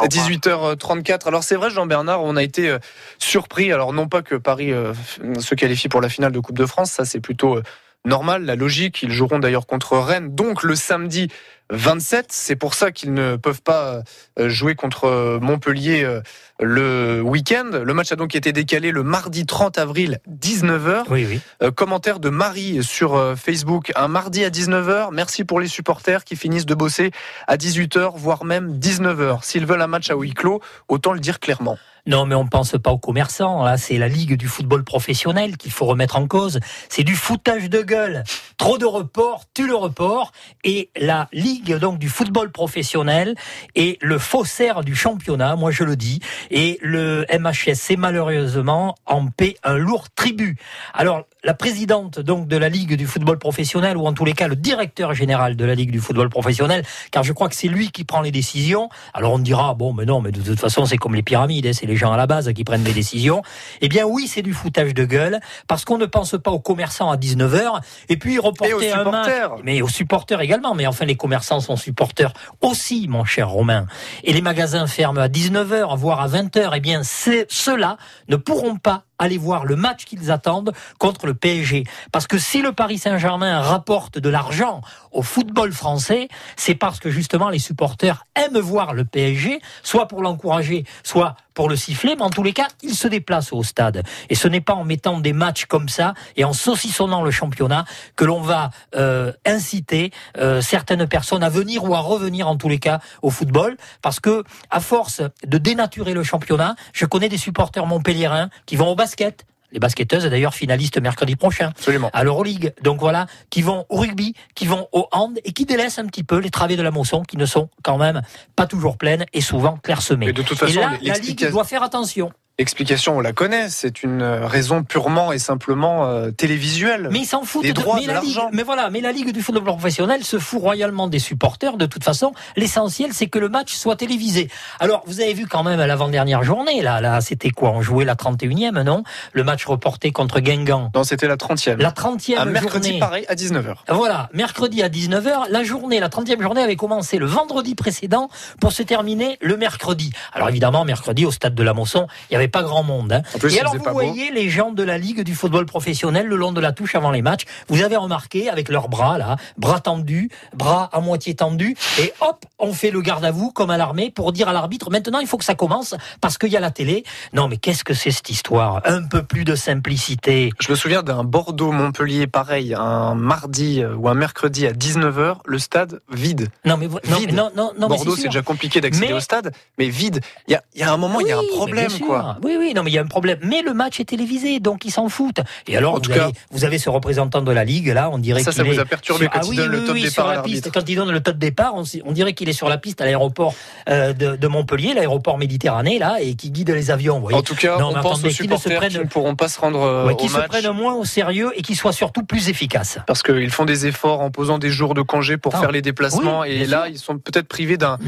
Au 0.01 0.05
À 0.05 0.07
revoir. 0.07 0.31
18h34. 0.31 1.27
Alors 1.29 1.45
c'est 1.45 1.57
vrai, 1.57 1.71
Jean-Bernard, 1.71 2.23
on 2.23 2.37
a 2.37 2.43
été 2.43 2.69
euh, 2.69 2.79
surpris. 3.19 3.73
Alors 3.73 3.93
non 3.93 4.09
pas 4.09 4.23
que 4.23 4.35
Paris 4.35 4.73
euh, 4.73 4.95
se 5.39 5.55
qualifie 5.55 5.89
pour 5.89 6.01
la 6.01 6.09
finale 6.09 6.33
de 6.33 6.41
Coupe 6.41 6.59
de 6.59 6.67
France, 6.67 6.91
ça 6.91 7.05
c'est 7.05 7.21
plutôt 7.21 7.57
euh, 7.57 7.63
normal, 8.05 8.45
la 8.45 8.57
logique. 8.57 9.03
Ils 9.03 9.13
joueront 9.13 9.39
d'ailleurs 9.39 9.67
contre 9.67 9.99
Rennes, 9.99 10.35
donc 10.35 10.63
le 10.63 10.75
samedi 10.75 11.29
27. 11.71 12.27
C'est 12.31 12.57
pour 12.57 12.75
ça 12.75 12.91
qu'ils 12.91 13.15
ne 13.15 13.37
peuvent 13.37 13.63
pas 13.63 14.03
euh, 14.39 14.49
jouer 14.49 14.75
contre 14.75 15.05
euh, 15.05 15.39
Montpellier 15.41 16.03
euh, 16.03 16.21
le 16.59 17.21
week-end. 17.21 17.71
Le 17.85 17.95
match 17.95 18.13
a 18.13 18.17
donc 18.17 18.35
été 18.35 18.53
décalé 18.53 18.91
le 18.91 19.03
mardi 19.03 19.47
30 19.47 19.79
avril 19.79 20.19
19h. 20.29 21.05
Oui, 21.11 21.27
oui. 21.29 21.41
Euh, 21.63 21.71
commentaire 21.71 22.21
de 22.21 22.29
Marie 22.29 22.83
sur 22.83 23.37
Facebook. 23.37 23.93
Un 23.95 24.09
mardi 24.09 24.45
à 24.45 24.51
19h. 24.51 25.11
Merci 25.13 25.45
pour 25.45 25.61
les 25.61 25.69
supporters 25.69 26.25
qui 26.25 26.37
finissent 26.37 26.67
de 26.67 26.75
bosser 26.75 27.13
à 27.47 27.57
18h, 27.57 28.13
voire 28.17 28.45
même 28.45 28.79
19h. 28.79 29.45
S'ils 29.45 29.67
veulent 29.67 29.83
un 29.83 29.87
match 29.87 30.11
à 30.11 30.15
huis 30.15 30.35
clos, 30.35 30.61
autant 30.89 31.13
le 31.13 31.21
dire 31.21 31.39
clairement. 31.39 31.79
Non, 32.07 32.27
mais 32.27 32.35
on 32.35 32.47
pense 32.47 32.73
pas 32.83 32.91
aux 32.91 32.99
commerçants. 32.99 33.63
Là, 33.65 33.77
c'est 33.77 33.99
la 33.99 34.09
ligue 34.09 34.37
du 34.37 34.49
football 34.49 34.85
professionnel 34.85 35.57
qu'il 35.57 35.73
faut 35.73 35.87
remettre 35.87 36.17
en 36.17 36.27
cause. 36.27 36.61
C'est 36.89 37.05
du 37.05 37.15
foutage 37.15 37.69
de 37.69 37.83
gueule. 37.83 38.25
Trop 38.57 38.79
de 38.79 38.87
reports, 38.87 39.45
tue 39.55 39.67
le 39.67 39.75
report. 39.75 40.33
Et 40.65 40.91
la 40.97 41.29
ligue 41.33 41.77
donc 41.77 41.99
du 41.99 42.09
football 42.09 42.51
professionnel 42.51 43.35
est 43.75 44.03
le 44.03 44.19
faussaire 44.19 44.83
du 44.83 44.95
championnat. 44.95 45.57
Moi, 45.57 45.71
je 45.71 45.85
le 45.85 45.97
dis. 45.97 46.21
Et 46.51 46.79
le 46.83 47.27
MHSC 47.31 47.97
malheureusement 47.97 48.95
en 49.07 49.27
paie 49.27 49.57
un 49.63 49.77
lourd 49.77 50.11
tribut. 50.11 50.57
Alors, 50.95 51.27
la 51.45 51.55
présidente 51.55 52.21
donc 52.21 52.49
de 52.49 52.57
la 52.57 52.69
ligue 52.69 52.95
du 52.97 53.07
football 53.07 53.39
professionnel, 53.39 53.97
ou 53.97 54.07
en 54.07 54.13
tous 54.13 54.25
les 54.25 54.33
cas 54.33 54.49
le 54.49 54.57
directeur 54.57 55.15
général 55.15 55.57
de 55.57 55.65
la 55.65 55.75
ligue 55.75 55.91
du 55.91 56.01
football 56.01 56.29
professionnel, 56.29 56.85
car 57.11 57.23
je 57.23 57.33
crois 57.33 57.49
que 57.49 57.55
c'est 57.55 57.69
lui 57.69 57.91
qui 57.91 58.05
prend 58.05 58.21
les 58.21 58.31
décisions. 58.31 58.89
Alors 59.15 59.33
on 59.33 59.39
dira 59.39 59.75
bon, 59.75 59.93
mais 59.93 60.05
non, 60.05 60.21
mais 60.21 60.33
de 60.33 60.41
toute 60.43 60.61
façon 60.61 60.85
c'est 60.85 60.99
comme 60.99 61.15
les 61.15 61.23
pyramides, 61.23 61.67
hein, 61.67 61.73
c'est 61.73 61.87
les 61.87 61.97
gens 61.97 62.13
à 62.13 62.17
la 62.17 62.27
base 62.27 62.53
qui 62.53 62.65
prennent 62.65 62.85
les 62.85 62.93
décisions. 62.93 63.43
Eh 63.81 63.89
bien 63.89 64.05
oui, 64.07 64.27
c'est 64.27 64.43
du 64.43 64.53
foutage 64.53 64.95
de 64.95 65.05
gueule, 65.05 65.41
parce 65.67 65.85
qu'on 65.85 65.99
ne 65.99 66.07
pense 66.07 66.37
pas 66.43 66.51
aux 66.51 66.61
commerçants 66.61 67.11
à 67.11 67.17
19h, 67.17 67.81
et 68.09 68.17
puis 68.17 68.39
reporter 68.39 68.71
Et 68.71 68.75
aux 68.75 68.95
un 68.95 69.05
match, 69.05 69.27
supporters. 69.27 69.57
mais 69.65 69.83
aux 69.83 69.89
supporters 69.89 70.41
également. 70.41 70.75
Mais 70.75 70.87
enfin, 70.87 71.05
les 71.05 71.17
commerçants 71.17 71.61
sont 71.61 71.77
supporters 71.77 72.33
aussi, 72.61 73.07
mon 73.09 73.25
cher 73.25 73.49
Romain. 73.49 73.87
Et 74.25 74.33
les 74.33 74.43
magasins 74.43 74.87
ferment 74.87 75.21
à 75.21 75.29
19h, 75.29 75.97
voire 75.97 76.21
à 76.21 76.29
20h. 76.29 76.71
Eh 76.75 76.81
bien, 76.81 77.03
ceux-là 77.03 77.97
ne 78.29 78.37
pourront 78.37 78.77
pas 78.77 79.05
aller 79.21 79.39
voir 79.39 79.65
le 79.65 79.77
match 79.77 80.05
qu'ils 80.05 80.33
attendent 80.33 80.73
contre 80.99 81.27
le 81.27 81.35
PSG. 81.35 81.85
Parce 82.11 82.27
que 82.27 82.39
si 82.39 82.63
le 82.63 82.73
Paris 82.73 82.99
Saint-Germain 82.99 83.61
rapporte 83.61 84.19
de 84.19 84.29
l'argent 84.29 84.81
au 85.13 85.23
football 85.23 85.73
français, 85.73 86.29
c'est 86.57 86.75
parce 86.75 86.99
que 86.99 87.11
justement 87.11 87.51
les 87.51 87.59
supporters 87.61 88.27
aiment 88.35 88.59
voir 88.59 88.95
le 88.95 89.05
PSG, 89.05 89.61
soit 89.83 90.09
pour 90.09 90.23
l'encourager, 90.23 90.85
soit 91.05 91.37
pour 91.61 91.69
le 91.69 91.77
siffler, 91.77 92.17
mais 92.17 92.23
en 92.23 92.31
tous 92.31 92.43
les 92.43 92.55
cas, 92.55 92.69
ils 92.83 92.95
se 92.95 93.07
déplacent 93.07 93.53
au 93.53 93.63
stade. 93.63 94.03
Et 94.31 94.35
ce 94.35 94.49
n'est 94.49 94.63
pas 94.63 94.73
en 94.73 94.83
mettant 94.83 95.21
des 95.21 95.35
matchs 95.35 95.67
comme 95.67 95.91
ça 95.91 96.15
et 96.35 96.45
en 96.45 96.55
saucissonnant 96.55 97.23
le 97.23 97.31
championnat 97.31 97.85
que 98.17 98.25
l'on 98.25 98.41
va 98.41 98.71
euh, 98.97 99.31
inciter 99.45 100.11
euh, 100.39 100.63
certaines 100.63 101.07
personnes 101.07 101.43
à 101.43 101.51
venir 101.51 101.85
ou 101.85 101.95
à 101.95 101.99
revenir 101.99 102.49
en 102.49 102.57
tous 102.57 102.71
les 102.71 102.79
cas 102.79 103.01
au 103.21 103.29
football, 103.29 103.77
parce 104.01 104.21
que 104.21 104.43
à 104.71 104.81
force 104.81 105.21
de 105.47 105.59
dénaturer 105.59 106.15
le 106.15 106.23
championnat, 106.23 106.77
je 106.95 107.05
connais 107.05 107.29
des 107.29 107.37
supporters 107.37 107.85
montpelliérains 107.85 108.49
qui 108.65 108.77
vont 108.77 108.89
au 108.89 108.95
basket, 108.95 109.45
les 109.73 109.79
basketteuses 109.79 110.25
d'ailleurs 110.25 110.55
finalistes 110.55 111.01
mercredi 111.01 111.37
prochain 111.37 111.69
Absolument. 111.69 112.11
à 112.13 112.25
l'Euroleague. 112.25 112.75
Donc 112.83 113.01
voilà, 113.01 113.27
qui 113.51 113.63
vont 113.63 113.87
au 113.89 113.97
rugby, 113.97 114.35
qui 114.55 114.67
vont 114.67 114.89
au 114.93 115.09
hand 115.13 115.39
et 115.45 115.53
qui 115.53 115.67
délaissent 115.67 115.99
un 115.99 116.07
petit 116.07 116.25
peu 116.25 116.39
les 116.39 116.51
travées 116.51 116.77
de 116.77 116.83
la 116.83 116.91
Mosson 116.91 117.23
qui 117.23 117.37
ne 117.37 117.47
sont 117.47 117.69
quand 117.83 117.99
même 117.99 118.23
pas 118.57 118.67
toujours 118.67 118.97
pleines 118.97 119.25
et 119.33 119.41
souvent 119.41 119.77
clairsemées. 119.77 120.27
Mais 120.27 120.33
de 120.33 120.43
toute 120.43 120.57
et 120.57 120.67
façon, 120.67 120.81
là, 120.81 120.93
la 121.03 121.19
Ligue 121.19 121.51
doit 121.51 121.65
faire 121.65 121.83
attention. 121.83 122.33
L'explication, 122.61 123.17
on 123.17 123.21
la 123.21 123.33
connaît, 123.33 123.71
c'est 123.71 124.03
une 124.03 124.21
euh, 124.21 124.47
raison 124.47 124.83
purement 124.83 125.33
et 125.33 125.39
simplement 125.39 126.05
euh, 126.05 126.31
télévisuelle. 126.31 127.09
Mais 127.11 127.21
ils 127.21 127.25
s'en 127.25 127.43
foutent. 127.43 127.63
Des 127.63 127.73
de- 127.73 127.81
droits, 127.81 127.97
mais, 127.97 128.03
de 128.03 128.13
la 128.13 128.21
Ligue, 128.21 128.35
l'argent. 128.37 128.51
mais 128.53 128.63
voilà, 128.63 128.91
mais 128.91 129.01
la 129.01 129.13
Ligue 129.13 129.33
du 129.33 129.41
football 129.41 129.65
professionnel 129.65 130.23
se 130.25 130.39
fout 130.39 130.61
royalement 130.61 131.09
des 131.09 131.21
supporters. 131.21 131.79
De 131.79 131.87
toute 131.87 132.05
façon, 132.05 132.33
l'essentiel, 132.57 133.15
c'est 133.15 133.29
que 133.29 133.39
le 133.39 133.49
match 133.49 133.73
soit 133.73 133.97
télévisé. 133.97 134.51
Alors, 134.79 135.03
vous 135.07 135.23
avez 135.23 135.33
vu 135.33 135.47
quand 135.47 135.63
même 135.63 135.81
à 135.81 135.87
l'avant-dernière 135.87 136.43
journée, 136.43 136.83
là, 136.83 137.01
là, 137.01 137.23
c'était 137.23 137.49
quoi? 137.49 137.71
On 137.71 137.81
jouait 137.81 138.05
la 138.05 138.15
31e, 138.15 138.83
non? 138.83 139.05
Le 139.33 139.43
match 139.43 139.65
reporté 139.65 140.13
contre 140.13 140.41
Guingamp. 140.41 140.91
Non, 140.95 141.03
c'était 141.03 141.29
la 141.29 141.37
30e. 141.37 141.79
La 141.79 141.93
30e 141.93 142.37
Un 142.41 142.45
mercredi 142.45 142.99
pareil 142.99 143.25
à 143.29 143.37
19h. 143.37 143.77
Voilà, 143.89 144.29
mercredi 144.35 144.83
à 144.83 144.91
19h, 144.91 145.49
la 145.49 145.63
journée, 145.65 145.99
la 145.99 146.11
30e 146.11 146.43
journée 146.43 146.61
avait 146.61 146.77
commencé 146.77 147.17
le 147.17 147.25
vendredi 147.25 147.75
précédent 147.75 148.29
pour 148.61 148.73
se 148.73 148.83
terminer 148.83 149.39
le 149.41 149.57
mercredi. 149.57 150.13
Alors 150.35 150.51
évidemment, 150.51 150.85
mercredi 150.85 151.25
au 151.25 151.31
stade 151.31 151.55
de 151.55 151.63
la 151.63 151.73
Mosson, 151.73 152.07
il 152.29 152.33
n'y 152.33 152.37
avait 152.37 152.50
pas 152.51 152.63
grand 152.63 152.83
monde. 152.83 153.13
hein. 153.13 153.23
Plus, 153.39 153.55
Et 153.57 153.61
alors 153.61 153.75
vous 153.77 153.83
beau. 153.85 153.91
voyez 153.93 154.31
les 154.31 154.49
gens 154.51 154.71
de 154.73 154.83
la 154.83 154.99
Ligue 154.99 155.23
du 155.23 155.35
football 155.35 155.67
professionnel 155.67 156.27
le 156.27 156.37
long 156.37 156.53
de 156.53 156.61
la 156.61 156.73
touche 156.73 156.95
avant 156.95 157.11
les 157.11 157.23
matchs, 157.23 157.45
vous 157.69 157.83
avez 157.83 157.97
remarqué 157.97 158.49
avec 158.51 158.69
leurs 158.69 158.89
bras 158.89 159.19
là, 159.19 159.37
bras 159.57 159.81
tendus, 159.81 160.31
bras 160.55 160.89
à 160.93 161.01
moitié 161.01 161.35
tendus, 161.35 161.77
et 161.99 162.13
hop, 162.21 162.45
on 162.61 162.73
fait 162.73 162.91
le 162.91 163.01
garde 163.01 163.25
à 163.25 163.31
vous 163.31 163.51
comme 163.51 163.71
à 163.71 163.77
l'armée 163.77 164.11
pour 164.11 164.33
dire 164.33 164.49
à 164.49 164.53
l'arbitre, 164.53 164.91
maintenant 164.91 165.19
il 165.21 165.27
faut 165.27 165.39
que 165.39 165.45
ça 165.45 165.55
commence 165.55 165.95
parce 166.21 166.39
qu'il 166.39 166.51
y 166.51 166.57
a 166.57 166.61
la 166.61 166.71
télé. 166.71 167.05
Non 167.33 167.49
mais 167.49 167.57
qu'est-ce 167.57 167.85
que 167.85 167.95
c'est 167.95 168.11
cette 168.11 168.31
histoire? 168.31 168.81
Un 168.85 169.03
peu 169.03 169.23
plus 169.23 169.45
de 169.45 169.55
simplicité. 169.55 170.51
Je 170.61 170.71
me 170.71 170.77
souviens 170.77 171.03
d'un 171.03 171.25
Bordeaux-Montpellier 171.25 172.27
pareil, 172.27 172.75
un 172.75 173.15
mardi 173.15 173.83
euh, 173.83 173.95
ou 173.95 174.09
un 174.09 174.15
mercredi 174.15 174.67
à 174.67 174.73
19h, 174.73 175.37
le 175.45 175.59
stade 175.59 176.01
vide. 176.13 176.49
Non 176.65 176.77
mais, 176.77 176.87
vo- 176.87 177.01
non, 177.09 177.17
Vide. 177.19 177.31
mais 177.31 177.37
non, 177.37 177.51
non, 177.57 177.89
Bordeaux, 177.89 178.17
c'est 178.17 178.25
déjà 178.29 178.43
compliqué 178.43 178.81
d'accéder 178.81 179.09
Mais- 179.09 179.13
au 179.15 179.21
stade, 179.21 179.53
mais 179.79 179.89
vide. 179.89 180.21
Il 180.49 180.53
y 180.53 180.55
a, 180.55 180.63
y 180.77 180.83
a 180.83 180.93
un 180.93 180.97
moment, 180.97 181.21
il 181.21 181.27
y 181.29 181.33
a 181.33 181.39
un 181.39 181.43
problème, 181.57 181.91
quoi. 182.07 182.37
Oui, 182.43 182.57
oui, 182.59 182.73
non, 182.75 182.83
mais 182.83 182.91
il 182.91 182.95
y 182.95 182.99
a 182.99 183.03
un 183.03 183.07
problème. 183.07 183.39
Mais 183.43 183.63
le 183.63 183.73
match 183.75 184.01
est 184.01 184.05
télévisé, 184.05 184.61
donc 184.61 184.85
ils 184.85 184.91
s'en 184.91 185.09
foutent. 185.09 185.41
Et 185.67 185.77
alors, 185.77 185.93
En 185.93 185.95
vous, 185.97 186.01
tout 186.03 186.11
avez, 186.13 186.21
cas- 186.21 186.39
vous 186.51 186.65
avez 186.65 186.79
ce 186.79 186.91
représentant 186.91 187.43
de 187.43 187.51
la 187.53 187.65
Ligue, 187.65 187.89
là, 187.89 188.11
on 188.13 188.19
dirait 188.19 188.43
Ça, 188.43 188.53
ça 188.53 188.63
vous 188.65 188.79
a 188.79 188.85
perturbé 188.85 189.27
quand 189.27 189.39
ah 189.41 189.45
il 189.45 189.51
oui, 189.51 189.57
donne 189.57 189.71
le 189.71 189.85
top 189.85 189.97
départ 189.97 190.29
à 190.29 190.35
l'arbitre. 190.35 190.71
Quand 190.73 190.89
il 190.89 190.97
donne 190.97 191.11
le 191.11 191.21
top 191.21 191.37
départ, 191.39 191.75
on 191.75 192.13
dirait 192.13 192.35
qu'il 192.35 192.49
est 192.51 192.55
sur 192.55 192.69
la 192.69 192.79
piste 192.79 193.01
à 193.01 193.05
l'aéroport 193.05 193.55
euh, 193.89 194.13
de, 194.13 194.37
de 194.37 194.47
Montpellier, 194.49 194.95
l'aéroport 194.95 195.39
Méditerranée, 195.39 195.99
là, 195.99 196.19
et 196.21 196.35
qui 196.35 196.51
guide 196.51 196.71
les 196.71 196.91
avions. 196.91 197.15
Vous 197.17 197.23
voyez. 197.23 197.39
En 197.39 197.43
tout 197.43 197.55
cas, 197.55 197.79
Non, 197.79 197.89
on 197.91 197.95
pense 198.03 198.19
attendez, 198.19 198.29
aux 198.29 198.31
supporters 198.31 198.77
prennent- 198.79 198.91
qui 198.93 198.99
ne 198.99 199.05
pourront 199.05 199.35
pas 199.37 199.49
se 199.49 199.59
rendre 199.61 199.81
euh, 199.83 200.07
Ouais, 200.07 200.13
au 200.13 200.17
qui 200.17 200.29
se 200.29 200.39
prennent 200.39 200.71
moins 200.73 200.95
au 200.95 201.05
sérieux 201.05 201.53
et 201.57 201.63
qui 201.63 201.75
soient 201.75 201.93
surtout 201.93 202.23
plus 202.25 202.49
efficaces. 202.49 202.99
Parce 203.07 203.23
qu'ils 203.23 203.51
font 203.51 203.65
des 203.65 203.87
efforts 203.87 204.21
en 204.21 204.31
posant 204.31 204.59
des 204.59 204.71
jours 204.71 204.95
de 204.95 205.03
congé 205.03 205.37
pour 205.37 205.55
Ah, 205.55 205.61
faire 205.61 205.73
les 205.73 205.83
déplacements. 205.83 206.41
oui, 206.41 206.51
et 206.51 206.67
là, 206.67 206.85
sûr. 206.85 206.93
ils 206.95 206.99
sont 206.99 207.19
peut-être 207.19 207.49
privés 207.49 207.77
d'un 207.77 207.99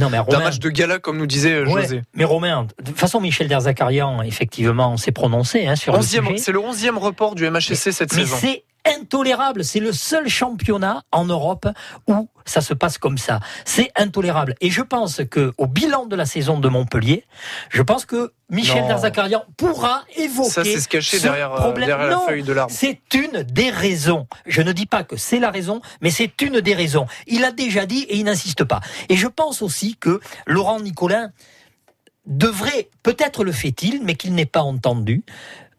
match 0.43 0.59
de 0.59 0.69
gala, 0.69 0.99
comme 0.99 1.19
nous 1.19 1.27
disait 1.27 1.53
euh, 1.55 1.67
ouais, 1.67 1.83
José. 1.83 2.03
mais 2.15 2.25
Romain, 2.25 2.67
de 2.81 2.87
toute 2.91 2.99
façon, 2.99 3.21
Michel 3.21 3.49
Derzakarian, 3.49 4.23
effectivement, 4.23 4.97
s'est 4.97 5.13
prononcé 5.13 5.67
hein, 5.67 5.77
sur 5.77 5.93
le 5.93 5.99
Onzième- 6.01 6.27
sujet. 6.27 6.37
C'est 6.39 6.53
le 6.53 6.59
11e 6.61 6.99
report 6.99 7.35
du 7.35 7.49
MHSC 7.49 7.93
cette 7.93 8.13
Mais 8.15 8.23
saison. 8.25 8.37
c'est 8.41 8.65
intolérable. 8.87 9.65
C'est 9.65 9.81
le 9.81 9.93
seul 9.93 10.29
championnat 10.29 11.03
en 11.13 11.25
Europe 11.25 11.69
où 12.09 12.29
ça 12.45 12.61
se 12.61 12.75
passe 12.75 12.99
comme 12.99 13.19
ça. 13.19 13.41
C'est 13.65 13.91
intolérable. 13.97 14.55
Et 14.61 14.71
je 14.71 14.83
pense 14.83 15.21
que 15.31 15.53
au 15.59 15.67
bilan 15.67 16.07
de 16.07 16.17
la 16.17 16.27
saison 16.27 16.59
de 16.59 16.69
Montpellier, 16.69 17.25
je 17.71 17.83
pense 17.83 18.05
que 18.05 18.33
Michel 18.51 18.83
Non. 18.83 18.89
Derzakarian 18.89 19.45
pourra 19.57 20.05
évoquer 20.17 20.51
Ça, 20.51 20.65
c'est 20.65 20.81
se 20.81 20.89
cacher 20.89 21.19
ce 21.19 21.23
derrière, 21.23 21.53
euh, 21.55 21.59
problème. 21.59 21.87
derrière 21.87 22.09
la 22.09 22.15
Non, 22.17 22.27
feuille 22.27 22.43
de 22.43 22.53
l'arbre. 22.53 22.73
C'est 22.75 23.01
une 23.15 23.43
des 23.45 23.71
raisons. 23.71 24.27
Je 24.47 24.61
ne 24.63 24.73
dis 24.73 24.87
pas 24.87 25.05
que 25.05 25.17
c'est 25.17 25.39
la 25.39 25.51
raison, 25.51 25.81
mais 26.01 26.11
c'est 26.11 26.43
une 26.43 26.61
des 26.61 26.75
raisons. 26.75 27.07
Il 27.27 27.45
a 27.45 27.53
déjà 27.53 27.87
dit 27.87 28.03
et 28.09 28.17
il 28.17 28.25
n'insiste 28.25 28.65
pas. 28.65 28.81
Et 29.09 29.17
je 29.17 29.29
pense 29.29 29.63
aussi 29.63 29.97
que 29.97 30.21
Laurent 30.47 30.81
Nicolin 30.81 31.31
devrait, 32.27 32.89
peut-être 33.03 33.43
le 33.45 33.53
fait-il, 33.53 34.03
mais 34.05 34.15
qu'il 34.15 34.35
n'est 34.35 34.47
pas 34.47 34.63
entendu, 34.63 35.25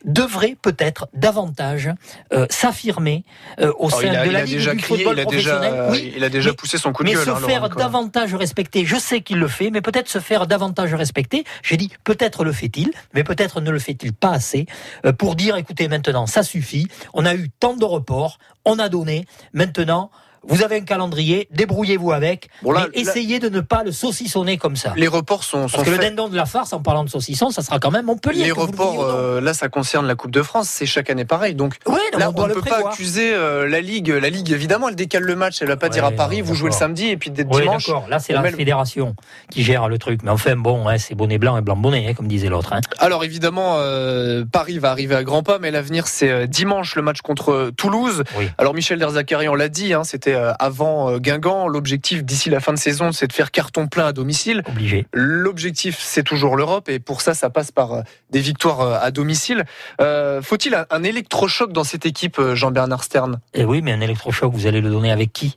devrait 0.04 0.56
peut-être 0.62 1.08
davantage 1.14 1.90
euh, 2.34 2.46
s'affirmer 2.50 3.24
euh, 3.60 3.70
au 3.78 3.88
Oh, 3.88 3.90
sein 3.90 4.14
a, 4.14 4.26
de 4.26 4.32
la 4.32 4.44
Ligue 4.44 4.56
déjà 4.56 4.72
du 4.72 4.78
crié, 4.78 5.04
football 5.04 5.18
il 5.18 5.22
a 5.22 5.26
déjà, 5.26 5.56
professionnel. 5.58 5.88
Oui, 5.92 6.14
il 6.16 6.24
a 6.24 6.30
déjà 6.30 6.50
mais- 6.50 6.56
poussé 6.56 6.78
son 6.78 6.92
coup 6.94 7.04
de 7.04 7.10
mais 7.10 7.16
gueule. 7.16 7.26
se 7.26 7.30
hein, 7.32 7.36
faire 7.38 7.70
davantage 7.70 8.34
respecter, 8.36 8.86
je 8.86 8.96
sais 8.98 9.22
qu'il 9.22 9.38
le 9.40 9.48
fait, 9.48 9.70
mais 9.70 9.82
peut-être 9.82 10.10
se 10.10 10.20
faire 10.20 10.48
davantage 10.48 10.94
respecter. 10.94 11.44
J'ai 11.64 11.78
dit 11.78 11.92
peut-être 12.04 12.44
le 12.44 12.52
fait-il, 12.52 12.92
mais 13.14 13.24
peut-être 13.24 13.62
ne 13.62 13.72
le 13.72 13.80
fait-il 13.80 14.14
pas 14.14 14.32
assez 14.32 14.66
euh, 15.06 15.14
pour 15.14 15.36
dire 15.36 15.56
écoutez 15.58 15.88
maintenant 15.88 16.26
ça 16.28 16.44
suffit. 16.44 16.88
On 17.14 17.26
a 17.26 17.36
eu 17.36 17.50
tant 17.50 17.76
de 17.76 17.86
reports, 17.86 18.40
on 18.66 18.80
a 18.80 18.90
donné. 18.90 19.26
Maintenant 19.54 20.12
vous 20.48 20.64
avez 20.64 20.78
un 20.78 20.82
calendrier, 20.82 21.48
débrouillez-vous 21.52 22.12
avec, 22.12 22.50
Bon, 22.62 22.72
là- 22.72 22.88
mais 22.94 23.02
essayez 23.02 23.40
de 23.40 23.50
ne 23.50 23.60
pas 23.62 23.84
le 23.84 23.92
saucissonner 23.92 24.58
comme 24.58 24.76
ça. 24.76 24.94
Les 24.98 25.08
reports 25.08 25.44
sont, 25.44 25.68
sont 25.68 25.78
Parce 25.78 25.90
que 25.90 25.94
le 25.96 26.00
dindon 26.00 26.28
de 26.30 26.36
la 26.36 26.46
farce, 26.46 26.74
en 26.74 26.82
parlant 26.82 27.04
de 27.04 27.10
saucisson, 27.10 27.50
ça 27.50 27.62
sera 27.62 27.80
quand 27.80 27.92
même 27.92 28.06
Montpellier. 28.06 28.42
Les 28.44 28.48
le 28.48 28.54
reports, 28.54 29.04
euh, 29.04 29.40
là, 29.42 29.54
ça 29.54 29.70
concerne 29.70 30.06
la 30.08 30.16
Coupe 30.16 30.32
de 30.32 30.42
France. 30.42 30.68
C'est 30.70 30.86
chaque 30.86 31.10
année 31.10 31.26
pareil. 31.26 31.56
Donc 31.56 31.76
Ouais, 31.88 31.96
non, 32.14 32.20
là, 32.20 32.32
on 32.36 32.42
on 32.44 32.48
ne 32.48 32.54
peut 32.54 32.62
pas 32.62 32.90
accuser 32.90 33.34
euh, 33.34 33.68
la 33.70 33.80
Ligue. 33.82 34.10
La 34.10 34.30
Ligue, 34.30 34.52
évidemment, 34.52 34.90
elle 34.90 34.96
décale 34.96 35.24
le 35.24 35.36
match. 35.36 35.62
Elle 35.62 35.68
va 35.70 35.78
pas 35.78 35.90
dire 35.90 36.04
à 36.06 36.10
Ouais, 36.10 36.16
Paris, 36.16 36.42
vous 36.42 36.56
jouez 36.56 36.70
le 36.70 36.76
samedi 36.76 37.08
et 37.08 37.18
puis 37.18 37.30
dès 37.32 37.46
Oui, 37.46 37.62
dimanche. 37.62 37.88
Là, 38.10 38.20
c'est 38.20 38.36
on 38.38 38.42
la 38.42 38.52
fédération 38.52 39.16
qui 39.50 39.64
gère 39.64 39.88
le 39.88 39.98
truc. 39.98 40.22
Mais 40.24 40.30
enfin, 40.32 40.56
bon, 40.56 40.88
hein, 40.88 40.98
c'est 40.98 41.16
bonnet 41.16 41.38
blanc 41.38 41.58
et 41.58 41.62
blanc 41.62 41.76
bonnet, 41.78 42.06
hein, 42.10 42.14
comme 42.14 42.28
disait 42.28 42.50
l'autre. 42.50 42.74
hein. 42.74 42.82
Alors 43.00 43.24
évidemment, 43.24 43.76
euh, 43.78 44.44
Paris 44.52 44.80
va 44.80 44.92
arriver 44.92 45.16
à 45.16 45.24
grands 45.24 45.44
pas, 45.44 45.60
mais 45.60 45.72
l'avenir 45.72 46.08
c'est 46.08 46.48
dimanche 46.48 46.96
le 46.96 47.02
match 47.02 47.22
contre 47.22 47.72
Toulouse. 47.78 48.24
Oui. 48.38 48.50
Alors 48.58 48.74
Michel 48.74 49.00
Derzakarian 49.00 49.56
l'a 49.56 49.70
dit, 49.70 49.94
hein, 49.94 50.04
c'était 50.34 50.42
euh, 50.42 50.54
avant 50.60 51.10
euh, 51.10 51.20
Guingamp. 51.20 51.68
L'objectif 51.68 52.24
d'ici 52.24 52.50
la 52.50 52.60
fin 52.60 52.74
de 52.74 52.78
saison, 52.78 53.12
c'est 53.12 53.28
de 53.28 53.34
faire 53.34 53.52
carton 53.52 53.88
plein 53.88 54.08
à 54.08 54.14
domicile. 54.14 54.64
Obligé. 54.68 55.06
L'objectif, 55.14 56.00
c'est 56.00 56.24
toujours 56.24 56.56
l'Europe, 56.56 56.90
et 56.90 57.00
pour 57.00 57.22
ça, 57.22 57.34
ça 57.34 57.50
passe 57.50 57.72
par 57.72 57.94
euh, 57.94 58.02
des 58.30 58.40
victoires 58.40 59.02
à 59.04 59.12
domicile. 59.12 59.66
Euh, 60.02 60.42
Faut-il 60.42 60.86
un, 60.90 61.04
électrochoc 61.04 61.74
dans 61.74 61.84
cette 61.84 62.06
équipe, 62.06 62.40
Jean-Bernard 62.54 63.04
Stern? 63.04 63.40
Eh 63.54 63.66
oui, 63.66 63.82
mais 63.82 63.92
un 63.92 64.02
électrochoc, 64.02 64.54
vous 64.54 64.68
allez 64.68 64.82
le 64.82 64.90
donner 64.90 65.12
avec 65.12 65.34
qui? 65.34 65.56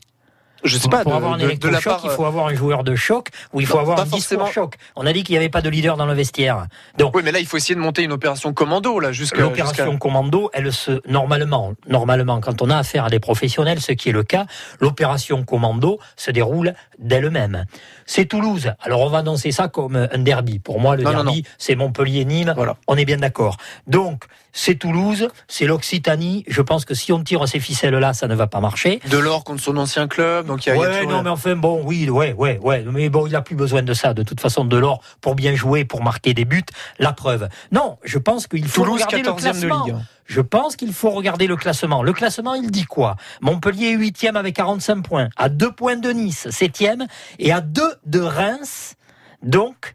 Je 0.64 0.78
sais 0.78 0.88
pas. 0.88 1.02
Pour 1.02 1.12
de- 1.12 1.16
avoir 1.16 1.32
un 1.34 1.36
de- 1.36 1.42
de 1.42 1.46
la 1.46 1.52
électrochoc, 1.52 1.84
part, 1.84 2.00
il 2.04 2.10
faut 2.10 2.24
avoir 2.24 2.46
un 2.46 2.54
joueur 2.54 2.82
de 2.82 2.96
choc 2.96 3.28
ou 3.52 3.60
il 3.60 3.66
faut 3.66 3.74
Non, 3.76 3.80
avoir 3.82 4.00
un 4.00 4.06
forcément. 4.06 4.46
choc. 4.46 4.74
On 4.96 5.06
a 5.06 5.12
dit 5.12 5.22
qu'il 5.22 5.34
n'y 5.34 5.38
avait 5.38 5.48
pas 5.48 5.60
de 5.62 5.68
leader 5.68 5.96
dans 5.96 6.06
le 6.06 6.14
vestiaire. 6.14 6.66
Donc, 6.98 7.14
Oui, 7.14 7.22
mais 7.24 7.30
là, 7.32 7.38
il 7.38 7.46
faut 7.46 7.56
essayer 7.56 7.74
de 7.74 7.80
monter 7.80 8.02
une 8.02 8.12
opération 8.12 8.52
commando 8.52 8.98
là, 8.98 9.12
jusqu'à 9.12 9.40
l'opération 9.40 9.96
commando, 9.98 10.50
elle 10.52 10.72
se 10.72 11.00
normalement, 11.08 11.74
normalement, 11.88 12.40
quand 12.40 12.62
on 12.62 12.70
a 12.70 12.78
affaire 12.78 13.04
à 13.04 13.10
des 13.10 13.20
professionnels, 13.20 13.80
ce 13.80 13.92
qui 13.92 14.08
est 14.08 14.12
le 14.12 14.22
cas, 14.24 14.46
l'opération 14.80 15.44
commando 15.44 15.98
se 16.16 16.30
déroule 16.30 16.74
d'elle-même. 16.98 17.64
C'est 18.06 18.24
Toulouse. 18.26 18.72
Alors 18.80 19.00
on 19.02 19.08
va 19.08 19.18
annoncer 19.18 19.52
ça 19.52 19.68
comme 19.68 19.96
un 20.10 20.18
derby. 20.18 20.58
Pour 20.58 20.80
moi, 20.80 20.96
le 20.96 21.02
Non, 21.04 21.10
derby, 21.10 21.44
c'est 21.58 21.74
Montpellier-Nîmes. 21.76 22.54
Voilà. 22.56 22.76
On 22.86 22.96
est 22.96 23.04
bien 23.04 23.16
d'accord. 23.18 23.56
Donc, 23.86 24.24
c'est 24.52 24.76
Toulouse, 24.76 25.28
c'est 25.48 25.66
l'Occitanie. 25.66 26.44
Je 26.48 26.62
pense 26.62 26.84
que 26.86 26.94
si 26.94 27.12
on 27.12 27.22
tire 27.22 27.46
ces 27.46 27.60
ficelles-là, 27.60 28.14
ça 28.14 28.26
ne 28.26 28.34
va 28.34 28.46
pas 28.46 28.60
marcher. 28.60 29.00
Delors 29.10 29.44
contre 29.44 29.60
son 29.62 29.76
ancien 29.76 30.08
club, 30.08 30.46
donc 30.46 30.55
il 30.64 30.68
y 30.68 30.72
a 30.72 30.78
Ouais, 30.78 31.06
non, 31.06 31.22
mais 31.22 31.30
enfin, 31.30 31.56
bon, 31.56 31.82
oui, 31.84 32.08
ouais, 32.08 32.32
ouais, 32.32 32.58
ouais. 32.62 32.84
Mais 32.90 33.08
bon, 33.08 33.26
il 33.26 33.34
a 33.36 33.42
plus 33.42 33.56
besoin 33.56 33.82
de 33.82 33.92
ça. 33.92 34.14
De 34.14 34.22
toute 34.22 34.40
façon, 34.40 34.64
de 34.64 34.76
l'or 34.76 35.02
pour 35.20 35.34
bien 35.34 35.54
jouer, 35.54 35.84
pour 35.84 36.02
marquer 36.02 36.32
des 36.34 36.44
buts, 36.44 36.64
la 36.98 37.12
preuve. 37.12 37.48
Non, 37.72 37.98
je 38.04 38.18
pense 38.18 38.46
qu'il 38.46 38.66
faut 38.66 38.84
Toulouse, 38.84 39.02
regarder 39.04 39.22
le 39.22 39.30
14e 39.30 39.34
de 39.34 39.40
classement. 39.40 39.84
Ligue. 39.84 39.96
Je 40.26 40.40
pense 40.40 40.76
qu'il 40.76 40.92
faut 40.92 41.10
regarder 41.10 41.46
le 41.46 41.56
classement. 41.56 42.02
Le 42.02 42.12
classement, 42.12 42.54
il 42.54 42.70
dit 42.70 42.84
quoi? 42.84 43.16
Montpellier 43.40 43.88
est 43.88 43.96
huitième 43.96 44.36
avec 44.36 44.56
45 44.56 45.02
points, 45.02 45.28
à 45.36 45.48
deux 45.48 45.70
points 45.72 45.96
de 45.96 46.10
Nice, 46.10 46.48
septième, 46.50 47.06
et 47.38 47.52
à 47.52 47.60
deux 47.60 47.94
de 48.06 48.20
Reims, 48.20 48.94
donc, 49.42 49.94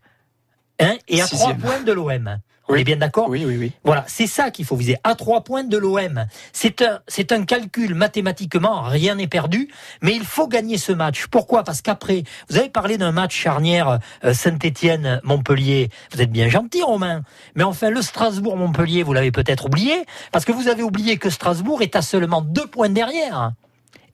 hein, 0.79 0.95
et 1.07 1.21
à 1.21 1.25
trois 1.25 1.37
Sixième. 1.37 1.57
points 1.57 1.81
de 1.81 1.91
l'OM. 1.91 2.37
On 2.71 2.75
est 2.75 2.83
bien 2.83 2.97
d'accord 2.97 3.27
Oui, 3.29 3.43
oui, 3.45 3.57
oui. 3.57 3.71
Voilà, 3.83 4.05
c'est 4.07 4.27
ça 4.27 4.49
qu'il 4.49 4.65
faut 4.65 4.75
viser. 4.75 4.97
À 5.03 5.15
trois 5.15 5.43
points 5.43 5.63
de 5.63 5.77
l'OM. 5.77 6.25
C'est 6.53 6.81
un, 6.81 6.99
c'est 7.07 7.31
un 7.31 7.43
calcul 7.43 7.95
mathématiquement, 7.95 8.81
rien 8.83 9.15
n'est 9.15 9.27
perdu, 9.27 9.69
mais 10.01 10.15
il 10.15 10.23
faut 10.23 10.47
gagner 10.47 10.77
ce 10.77 10.91
match. 10.91 11.27
Pourquoi? 11.27 11.63
Parce 11.63 11.81
qu'après, 11.81 12.23
vous 12.49 12.57
avez 12.57 12.69
parlé 12.69 12.97
d'un 12.97 13.11
match 13.11 13.35
charnière 13.35 13.99
euh, 14.23 14.33
Saint-Étienne-Montpellier. 14.33 15.89
Vous 16.13 16.21
êtes 16.21 16.31
bien 16.31 16.49
gentil, 16.49 16.81
Romain. 16.81 17.23
Mais 17.55 17.63
enfin, 17.63 17.89
le 17.89 18.01
Strasbourg-Montpellier, 18.01 19.03
vous 19.03 19.13
l'avez 19.13 19.31
peut-être 19.31 19.65
oublié, 19.65 20.05
parce 20.31 20.45
que 20.45 20.51
vous 20.51 20.67
avez 20.67 20.83
oublié 20.83 21.17
que 21.17 21.29
Strasbourg 21.29 21.81
est 21.81 21.95
à 21.95 22.01
seulement 22.01 22.41
deux 22.41 22.67
points 22.67 22.89
derrière. 22.89 23.51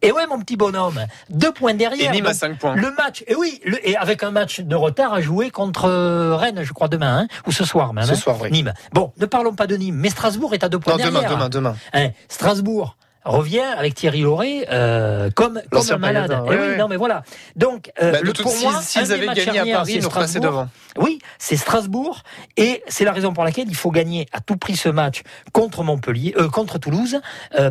Et 0.08 0.12
ouais, 0.12 0.26
mon 0.28 0.40
petit 0.40 0.56
bonhomme, 0.56 1.06
deux 1.30 1.52
points 1.52 1.74
derrière. 1.74 2.12
Et 2.12 2.16
Nîmes 2.16 2.28
à 2.28 2.34
5 2.34 2.58
points. 2.58 2.76
Le 2.76 2.92
match, 2.92 3.24
et 3.28 3.36
oui, 3.36 3.60
le- 3.66 3.86
et 3.88 3.98
avec 3.98 4.24
un 4.24 4.32
match 4.32 4.62
de 4.62 4.76
retard 4.76 5.14
à 5.14 5.22
jouer 5.22 5.50
contre 5.50 5.86
euh, 5.86 6.36
Rennes, 6.36 6.62
je 6.64 6.72
crois 6.72 6.88
demain, 6.88 7.20
hein, 7.20 7.28
ou 7.46 7.52
ce 7.52 7.66
soir 7.66 7.94
même. 7.94 8.06
Ce 8.06 8.14
hein, 8.14 8.16
soir, 8.16 8.38
oui. 8.42 8.50
Nîmes. 8.52 8.74
Bon, 8.94 9.12
ne 9.18 9.26
parlons 9.26 9.54
pas 9.54 9.68
de 9.68 9.76
Nîmes, 9.76 9.96
mais 9.98 10.10
Strasbourg 10.10 10.54
est 10.54 10.64
à 10.64 10.70
deux 10.70 10.80
points 10.80 10.98
Non, 10.98 11.06
demain, 11.06 11.24
demain, 11.30 11.50
demain. 11.50 11.76
Hein, 11.94 12.10
Strasbourg 12.30 12.96
revient 13.28 13.60
avec 13.60 13.96
Thierry 13.96 14.22
Lauré 14.22 14.66
euh, 14.72 15.30
comme, 15.36 15.62
un 15.72 15.98
malade. 15.98 16.36
Eh 16.46 16.50
oui, 16.50 16.56
ouais. 16.56 16.78
non 16.78 16.88
mais 16.88 16.96
voilà. 16.96 17.24
Donc 17.56 17.92
euh, 18.02 18.12
Bah, 18.12 18.20
de 18.20 18.26
le, 18.26 18.34
pour 18.34 18.56
moi, 18.62 18.82
s'ils 18.82 19.04
des 19.04 19.12
avaient 19.12 19.28
gagné 19.28 19.60
à 19.60 19.78
Paris, 19.78 20.00
nous 20.02 20.10
passaient 20.10 20.40
Strasbourg. 20.40 20.52
devant. 20.52 20.70
Oui, 20.98 21.20
c'est 21.38 21.58
Strasbourg 21.58 22.24
et 22.56 22.84
c'est 22.88 23.06
la 23.06 23.12
raison 23.12 23.34
pour 23.34 23.44
laquelle 23.44 23.68
il 23.68 23.76
faut 23.76 23.92
gagner 23.92 24.28
à 24.32 24.40
tout 24.40 24.58
prix 24.58 24.76
ce 24.76 24.90
match 24.90 25.22
contre 25.52 25.84
Montpellier, 25.84 26.34
euh, 26.38 26.50
contre 26.50 26.80
Toulouse, 26.80 27.20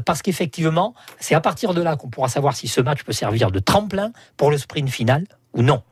parce 0.05 0.23
qu'effectivement, 0.23 0.95
c'est 1.19 1.35
à 1.35 1.41
partir 1.41 1.75
de 1.75 1.83
là 1.83 1.97
qu'on 1.97 2.09
pourra 2.09 2.29
savoir 2.29 2.55
si 2.55 2.69
ce 2.69 2.81
match 2.81 3.03
peut 3.03 3.13
servir 3.13 3.51
de 3.51 3.59
tremplin 3.59 4.13
pour 4.37 4.51
le 4.51 4.59
sprint 4.59 4.89
final 4.89 5.25
ou 5.55 5.63
non. 5.63 5.83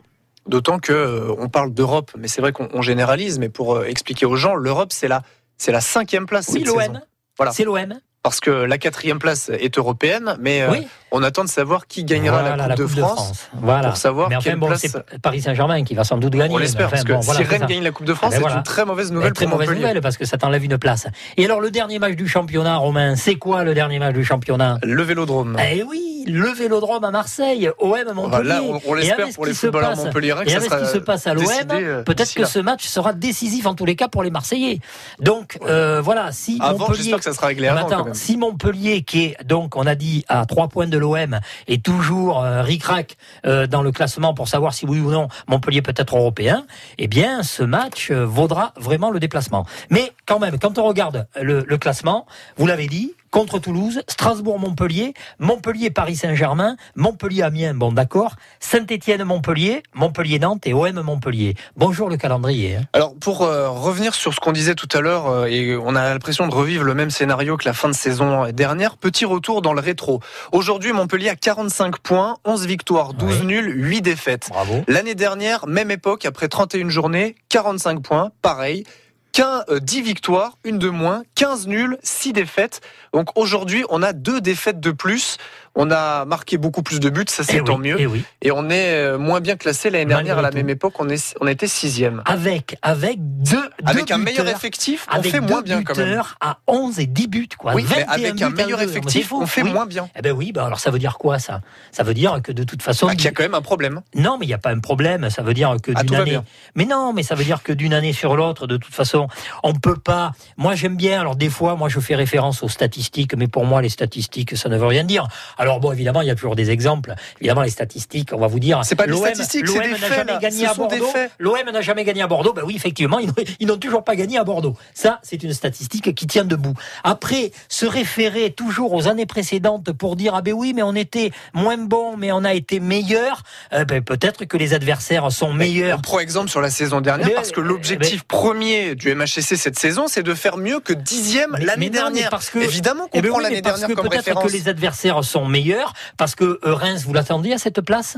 D'autant 0.47 0.79
que 0.79 1.35
on 1.39 1.49
parle 1.49 1.73
d'Europe, 1.73 2.11
mais 2.19 2.29
c'est 2.29 2.43
vrai 2.43 2.53
qu'on 2.53 2.69
on 2.75 2.83
généralise. 2.83 3.39
Mais 3.39 3.49
pour 3.49 3.85
expliquer 3.85 4.27
aux 4.27 4.37
gens, 4.37 4.55
l'Europe 4.55 4.93
c'est 4.93 5.09
la 5.09 5.23
c'est 5.57 5.73
la 5.73 5.81
cinquième 5.81 6.27
place. 6.27 6.51
Oui, 6.53 6.65
l'OM. 6.65 7.01
Voilà. 7.37 7.53
C'est 7.53 7.65
l'OM. 7.65 7.95
Parce 8.25 8.41
que 8.41 8.51
la 8.51 8.79
quatrième 8.79 9.19
place 9.19 9.51
est 9.51 9.77
européenne, 9.77 10.37
mais 10.41 10.63
euh, 10.63 10.71
on 11.13 11.23
attend 11.23 11.45
de 11.45 11.49
savoir 11.51 11.87
qui 11.87 12.05
gagnera 12.05 12.41
Voilà, 12.41 12.57
la, 12.69 12.75
coupe 12.75 12.87
de 12.95 13.01
France. 13.03 13.51
Voilà. 13.53 13.89
pour 13.89 13.97
savoir 13.99 14.31
Mais 14.31 14.37
enfin, 14.37 14.51
quelle 14.51 14.59
bon, 14.59 14.69
place- 14.69 14.81
c'est 14.81 15.21
Paris 15.21 15.43
Saint-Germain 15.43 15.85
qui 15.85 15.95
va 15.95 16.05
sans 16.05 16.17
doute 16.17 16.33
gagner. 16.33 16.55
On 16.55 16.57
l'espère, 16.57 16.89
parce 16.89 17.05
que 17.05 17.13
bon, 17.13 17.21
voilà, 17.21 17.41
si 17.41 17.45
Rennes 17.47 17.61
ça. 17.61 17.67
gagne 17.67 17.83
la 17.85 17.91
Coupe 17.91 18.07
de 18.07 18.15
France, 18.15 18.31
Eh 18.33 18.37
ben 18.37 18.37
c'est 18.37 18.41
voilà. 18.41 18.57
une 18.57 18.63
très 18.63 18.87
mauvaise 18.87 19.13
nouvelle 19.13 19.35
très 19.35 19.45
pour 19.45 19.53
mauvaise 19.57 19.69
Montpellier. 19.69 19.87
nouvelle 19.89 20.01
parce 20.01 20.17
que 20.17 20.25
ça 20.25 20.39
t'enlève 20.39 20.65
une 20.65 20.79
place. 20.79 21.07
Et 21.37 21.45
alors 21.45 21.61
le 21.61 21.71
dernier 21.71 21.99
match 21.99 22.15
du 22.17 22.27
championnat, 22.27 22.79
Romain, 22.79 23.15
c'est 23.15 23.35
quoi 23.35 23.63
le 23.63 23.75
dernier 23.75 23.99
match 23.99 24.15
du 24.15 24.25
championnat? 24.25 24.79
Le 24.83 25.03
Vélodrome. 25.03 25.59
Eh 25.71 25.83
oui, 25.83 26.25
le 26.27 26.49
Vélodrome 26.49 27.05
à 27.05 27.11
Marseille, 27.11 27.71
OM 27.79 27.99
Montpellier. 28.15 28.49
Là, 28.49 28.63
on, 28.63 28.81
on 28.87 28.95
l'espère 28.95 29.29
pour 29.35 29.45
les 29.45 29.53
footballeurs 29.53 29.97
montpelliérains 29.97 30.45
Et 30.47 30.55
avec 30.55 30.73
ce 30.73 30.79
qui 30.79 30.87
se 30.87 30.99
passe 30.99 31.27
à 31.27 31.35
l'OM, 31.35 31.45
euh, 31.73 32.03
peut-être 32.03 32.33
que 32.33 32.47
ce 32.47 32.59
match 32.59 32.87
sera 32.87 33.13
décisif 33.13 33.67
en 33.67 33.75
tous 33.75 33.85
les 33.85 33.97
cas 33.97 34.09
pour 34.09 34.23
les 34.23 34.31
Marseillais. 34.31 34.81
Donc 35.21 35.59
euh, 35.67 36.01
voilà, 36.01 36.33
si 36.33 36.57
Avant, 36.63 36.91
j'espère 36.95 37.19
que 37.19 37.25
ça 37.25 37.35
sera 37.35 37.49
réglé 37.49 37.69
avant. 37.69 38.14
Même. 38.15 38.21
si 38.21 38.37
Montpellier, 38.37 39.03
qui 39.03 39.25
est 39.25 39.45
donc, 39.45 39.77
on 39.77 39.87
a 39.87 39.95
dit, 39.95 40.25
à 40.29 40.47
trois 40.47 40.69
points 40.69 40.87
de 40.87 40.99
l'OM, 40.99 41.41
est 41.67 41.85
toujours 41.85 42.43
euh, 42.43 42.63
ric-rac 42.63 43.17
euh, 43.47 43.67
dans 43.67 43.83
le 43.83 43.93
classement 43.93 44.35
pour 44.35 44.49
savoir 44.49 44.75
si 44.75 44.87
oui 44.87 45.01
ou 45.01 45.11
non 45.11 45.29
Montpellier 45.49 45.83
peut 45.83 45.95
être 45.97 46.17
européen, 46.17 46.67
eh 46.99 47.09
bien, 47.09 47.43
ce 47.43 47.63
match 47.63 48.11
euh, 48.11 48.25
vaudra 48.25 48.73
vraiment 48.77 49.11
le 49.11 49.21
déplacement. 49.21 49.67
Mais 49.91 50.13
quand 50.27 50.39
même, 50.39 50.59
quand 50.59 50.79
on 50.79 50.85
regarde 50.85 51.27
le 51.41 51.77
classement, 51.77 52.27
vous 52.57 52.67
l'avez 52.67 52.87
dit, 52.87 53.15
contre 53.35 53.59
Toulouse, 53.59 54.01
Strasbourg-Montpellier, 54.07 55.13
Montpellier-Paris-Saint-Germain, 55.41 56.77
Montpellier-Amiens, 56.95 57.75
bon 57.75 57.91
d'accord, 57.91 58.37
Saint-Étienne-Montpellier, 58.61 59.83
Montpellier-Nantes 59.93 60.65
et 60.69 60.73
OM-Montpellier. 60.73 61.57
Bonjour 61.77 62.09
le 62.09 62.17
calendrier. 62.17 62.77
hein. 62.77 62.83
Alors 62.93 63.13
pour 63.17 63.43
euh, 63.43 63.69
revenir 63.71 64.15
sur 64.15 64.33
ce 64.33 64.39
qu'on 64.39 64.53
disait 64.53 64.77
tout 64.77 64.87
à 64.97 65.01
l'heure, 65.01 65.27
euh, 65.27 65.47
et 65.47 65.77
on 65.77 65.97
a 65.97 66.11
l'impression 66.15 66.47
de 66.47 66.55
revivre 66.55 66.85
le 66.85 66.95
même 66.95 67.11
scénario 67.11 67.57
que 67.57 67.65
la 67.65 67.73
fin 67.73 67.89
de 67.89 67.95
saison 67.95 68.53
dernière, 68.53 68.97
petit 68.97 69.25
retour 69.25 69.63
dans 69.63 69.73
le 69.73 69.81
rétro. 69.81 70.21
Aujourd'hui, 70.53 70.93
Montpellier 70.93 71.31
a 71.31 71.35
45 71.37 71.99
points, 71.99 72.37
11 72.45 72.67
victoires, 72.67 73.15
12 73.15 73.41
Ouais. 73.41 73.45
nuls, 73.47 73.73
8 73.85 74.01
défaites. 74.01 74.47
Bravo. 74.51 74.85
L'année 74.87 75.17
dernière, 75.17 75.67
même 75.67 75.91
époque, 75.91 76.25
après 76.25 76.47
31 76.47 76.89
journées, 76.89 77.35
45 77.49 78.01
points, 78.01 78.31
pareil. 78.43 78.85
15, 79.33 79.65
euh, 79.69 79.81
10 79.81 80.03
victoires, 80.03 80.59
une 80.63 80.79
de 80.79 80.89
moins, 80.89 81.25
15 81.35 81.67
nuls, 81.67 81.99
6 82.05 82.33
défaites. 82.33 82.81
Donc 83.15 83.31
aujourd'hui, 83.39 83.85
on 83.89 84.03
a 84.03 84.13
deux 84.13 84.41
défaites 84.43 84.81
de 84.81 84.91
plus. 84.91 85.39
On 85.77 85.91
a 85.91 86.25
marqué 86.25 86.57
beaucoup 86.57 86.83
plus 86.85 87.01
de 87.01 87.11
buts, 87.11 87.25
ça 87.27 87.43
c'est 87.43 87.57
Eh 87.57 87.65
tant 87.65 87.77
oui, 87.79 87.89
mieux. 87.89 87.97
eh 87.99 88.07
oui. 88.07 88.23
Et 88.43 88.53
on 88.53 88.71
est 88.71 88.93
euh, 88.95 89.19
moins 89.19 89.41
bien 89.41 89.57
classé 89.57 89.91
l'année 89.91 90.05
dernière 90.05 90.39
à 90.39 90.43
la 90.43 90.53
même 90.53 90.69
époque, 90.71 90.95
on, 91.01 91.09
est, 91.09 91.35
on 91.41 91.49
était 91.49 91.67
sixième. 91.67 92.23
Avec, 92.27 92.77
avec 92.83 93.17
deux, 93.19 93.59
Avec 93.85 94.07
deux 94.07 94.15
un 94.15 94.19
meilleur 94.19 94.45
buteurs, 94.45 94.57
effectif, 94.57 95.07
on 95.13 95.21
fait 95.23 95.41
moins 95.41 95.63
bien 95.63 95.83
quand 95.83 95.97
même. 95.97 96.23
à 96.41 96.59
11 96.69 97.01
et 97.01 97.07
10 97.07 97.27
buts, 97.27 97.49
quoi. 97.59 97.75
Oui, 97.75 97.85
mais 97.91 98.05
21 98.05 98.13
avec 98.13 98.43
un 98.43 98.51
meilleur 98.51 98.83
effectif, 98.83 99.33
on 99.33 99.47
fait 99.47 99.63
oui. 99.63 99.73
moins 99.73 99.87
bien. 99.87 100.09
Eh 100.17 100.23
ben 100.23 100.31
oui, 100.31 100.53
ben 100.53 100.65
alors 100.65 100.79
ça 100.79 100.93
veut 100.93 101.01
dire 101.01 101.19
quoi 101.19 101.41
ça? 101.41 101.61
Ça 101.91 102.05
veut 102.05 102.15
dire 102.15 102.41
que 102.43 102.53
de 102.53 102.63
toute 102.63 102.83
façon, 102.83 103.09
Ah, 103.11 103.17
qu'il 103.17 103.25
y 103.25 103.29
a 103.29 103.33
quand 103.33 103.43
même 103.43 103.55
un 103.55 103.63
problème. 103.63 104.01
non, 104.15 104.39
mais 104.39 104.47
il 104.47 104.49
n'y 104.51 104.55
a 104.55 104.59
pas 104.59 104.71
un 104.71 104.79
problème. 104.79 105.29
Ça 105.29 105.43
veut 105.43 105.55
dire 105.55 105.75
que 105.83 105.91
Ah, 105.97 106.05
d'une 106.05 106.15
année, 106.15 106.39
mais 106.77 106.85
non, 106.85 107.13
mais 107.13 107.25
ça 107.25 107.35
veut 107.35 107.45
dire 107.45 107.65
que 107.65 107.73
d'une 107.73 107.95
année 107.95 108.13
sur 108.13 108.37
l'autre, 108.37 108.69
de 108.69 108.77
toute 108.77 108.95
façon, 108.95 109.27
on 109.65 109.75
peut 109.75 109.97
pas. 109.97 110.33
Moi, 110.57 110.77
j'aime 110.77 110.95
bien. 110.97 111.21
Alors 111.21 111.35
des 111.35 111.51
fois, 111.51 111.75
moi, 111.75 111.89
je 111.89 111.99
fais 111.99 112.15
référence 112.15 112.63
aux 112.63 112.69
statistiques, 112.69 113.04
mais 113.37 113.49
pour 113.49 113.65
moi, 113.65 113.83
les 113.83 113.89
statistiques, 113.89 114.57
ça 114.57 114.69
ne 114.69 114.77
veut 114.77 114.87
rien 114.87 115.05
dire. 115.05 115.27
Alors 115.59 115.81
bon, 115.81 115.93
évidemment, 115.93 116.23
il 116.23 116.29
y 116.29 116.31
a 116.31 116.35
toujours 116.35 116.57
des 116.57 116.71
exemples. 116.71 117.15
Évidemment, 117.41 117.63
les 117.63 117.71
statistiques, 117.71 118.31
on 118.33 118.39
va 118.39 118.47
vous 118.47 118.61
dire. 118.61 118.81
C'est 118.85 118.95
pas 118.95 119.07
des 119.07 119.15
statistiques, 119.17 119.67
c'est 119.69 119.75
l'OM 119.79 119.83
des 119.83 119.91
n'a 119.91 119.97
faits, 119.97 120.17
jamais 120.17 120.33
là. 120.33 120.39
gagné 120.39 120.65
Ce 120.65 120.71
à 120.71 120.75
sont 120.75 120.87
des 120.87 120.99
Bordeaux. 120.99 121.13
faits. 121.13 121.31
L'OM 121.39 121.71
n'a 121.73 121.81
jamais 121.81 122.05
gagné 122.05 122.23
à 122.23 122.27
Bordeaux. 122.27 122.53
Ben 122.53 122.63
oui, 122.65 122.75
effectivement, 122.77 123.19
ils 123.19 123.67
n'ont- 123.67 123.77
toujours 123.77 124.05
pas 124.05 124.15
gagné 124.17 124.39
à 124.39 124.45
Bordeaux. 124.45 124.77
Ça, 124.95 125.19
c'est 125.23 125.43
une 125.43 125.53
statistique 125.53 126.15
qui 126.15 126.27
tient 126.27 126.45
debout. 126.45 126.75
Après, 127.03 127.51
se 127.69 127.87
référer 127.87 128.51
toujours 128.53 128.93
aux 128.95 129.09
années 129.09 129.27
précédentes 129.27 129.93
pour 129.93 130.17
dire 130.17 130.35
ah 130.35 130.43
ben 130.43 130.55
oui, 130.55 130.73
mais 130.75 130.83
on 130.83 130.95
était 130.95 131.33
moins 131.53 131.77
bon, 131.77 132.17
mais 132.17 132.31
on 132.33 132.45
a 132.45 132.55
été 132.55 132.81
meilleur. 132.81 133.43
euh, 133.73 133.85
ben, 133.85 134.03
peut-être 134.03 134.45
que 134.45 134.57
les 134.57 134.75
adversaires 134.75 135.31
sont 135.33 135.53
meilleurs. 135.53 135.99
On 135.99 136.03
prend 136.03 136.19
exemple 136.21 136.49
sur 136.51 136.61
la 136.61 136.71
saison 136.71 137.01
dernière 137.01 137.27
Mais- 137.29 137.35
parce 137.35 137.51
que 137.51 137.61
l'objectif 137.61 138.21
mais- 138.21 138.39
premier 138.39 138.95
du 138.95 139.11
MHSC 139.15 139.57
cette 139.57 139.79
saison, 139.79 140.07
c'est 140.09 140.23
de 140.23 140.35
faire 140.35 140.57
mieux 140.57 140.81
que 140.81 140.93
dixième 140.93 141.57
l'année 141.61 141.91
dernière. 141.91 142.31
parce 142.31 142.51
que- 142.51 142.59
Évidemment 142.61 142.94
qu'on 143.03 143.09
Eh 143.19 143.21
ben 143.23 143.29
prend 143.31 143.39
oui, 143.39 143.45
l'année 143.45 143.61
dernière 143.63 143.89
que 143.89 143.93
comme 143.95 144.09
peut-être 144.09 144.41
que 144.43 144.49
les 144.53 144.69
adversaires 144.69 145.23
sont 145.25 145.47
meilleurs, 145.47 145.93
parce 146.17 146.35
que 146.35 146.61
euh, 146.65 146.75
Reims, 146.75 147.03
vous 147.05 147.13
l'attendiez 147.13 147.55
à 147.55 147.59
cette 147.59 147.81
place? 147.81 148.17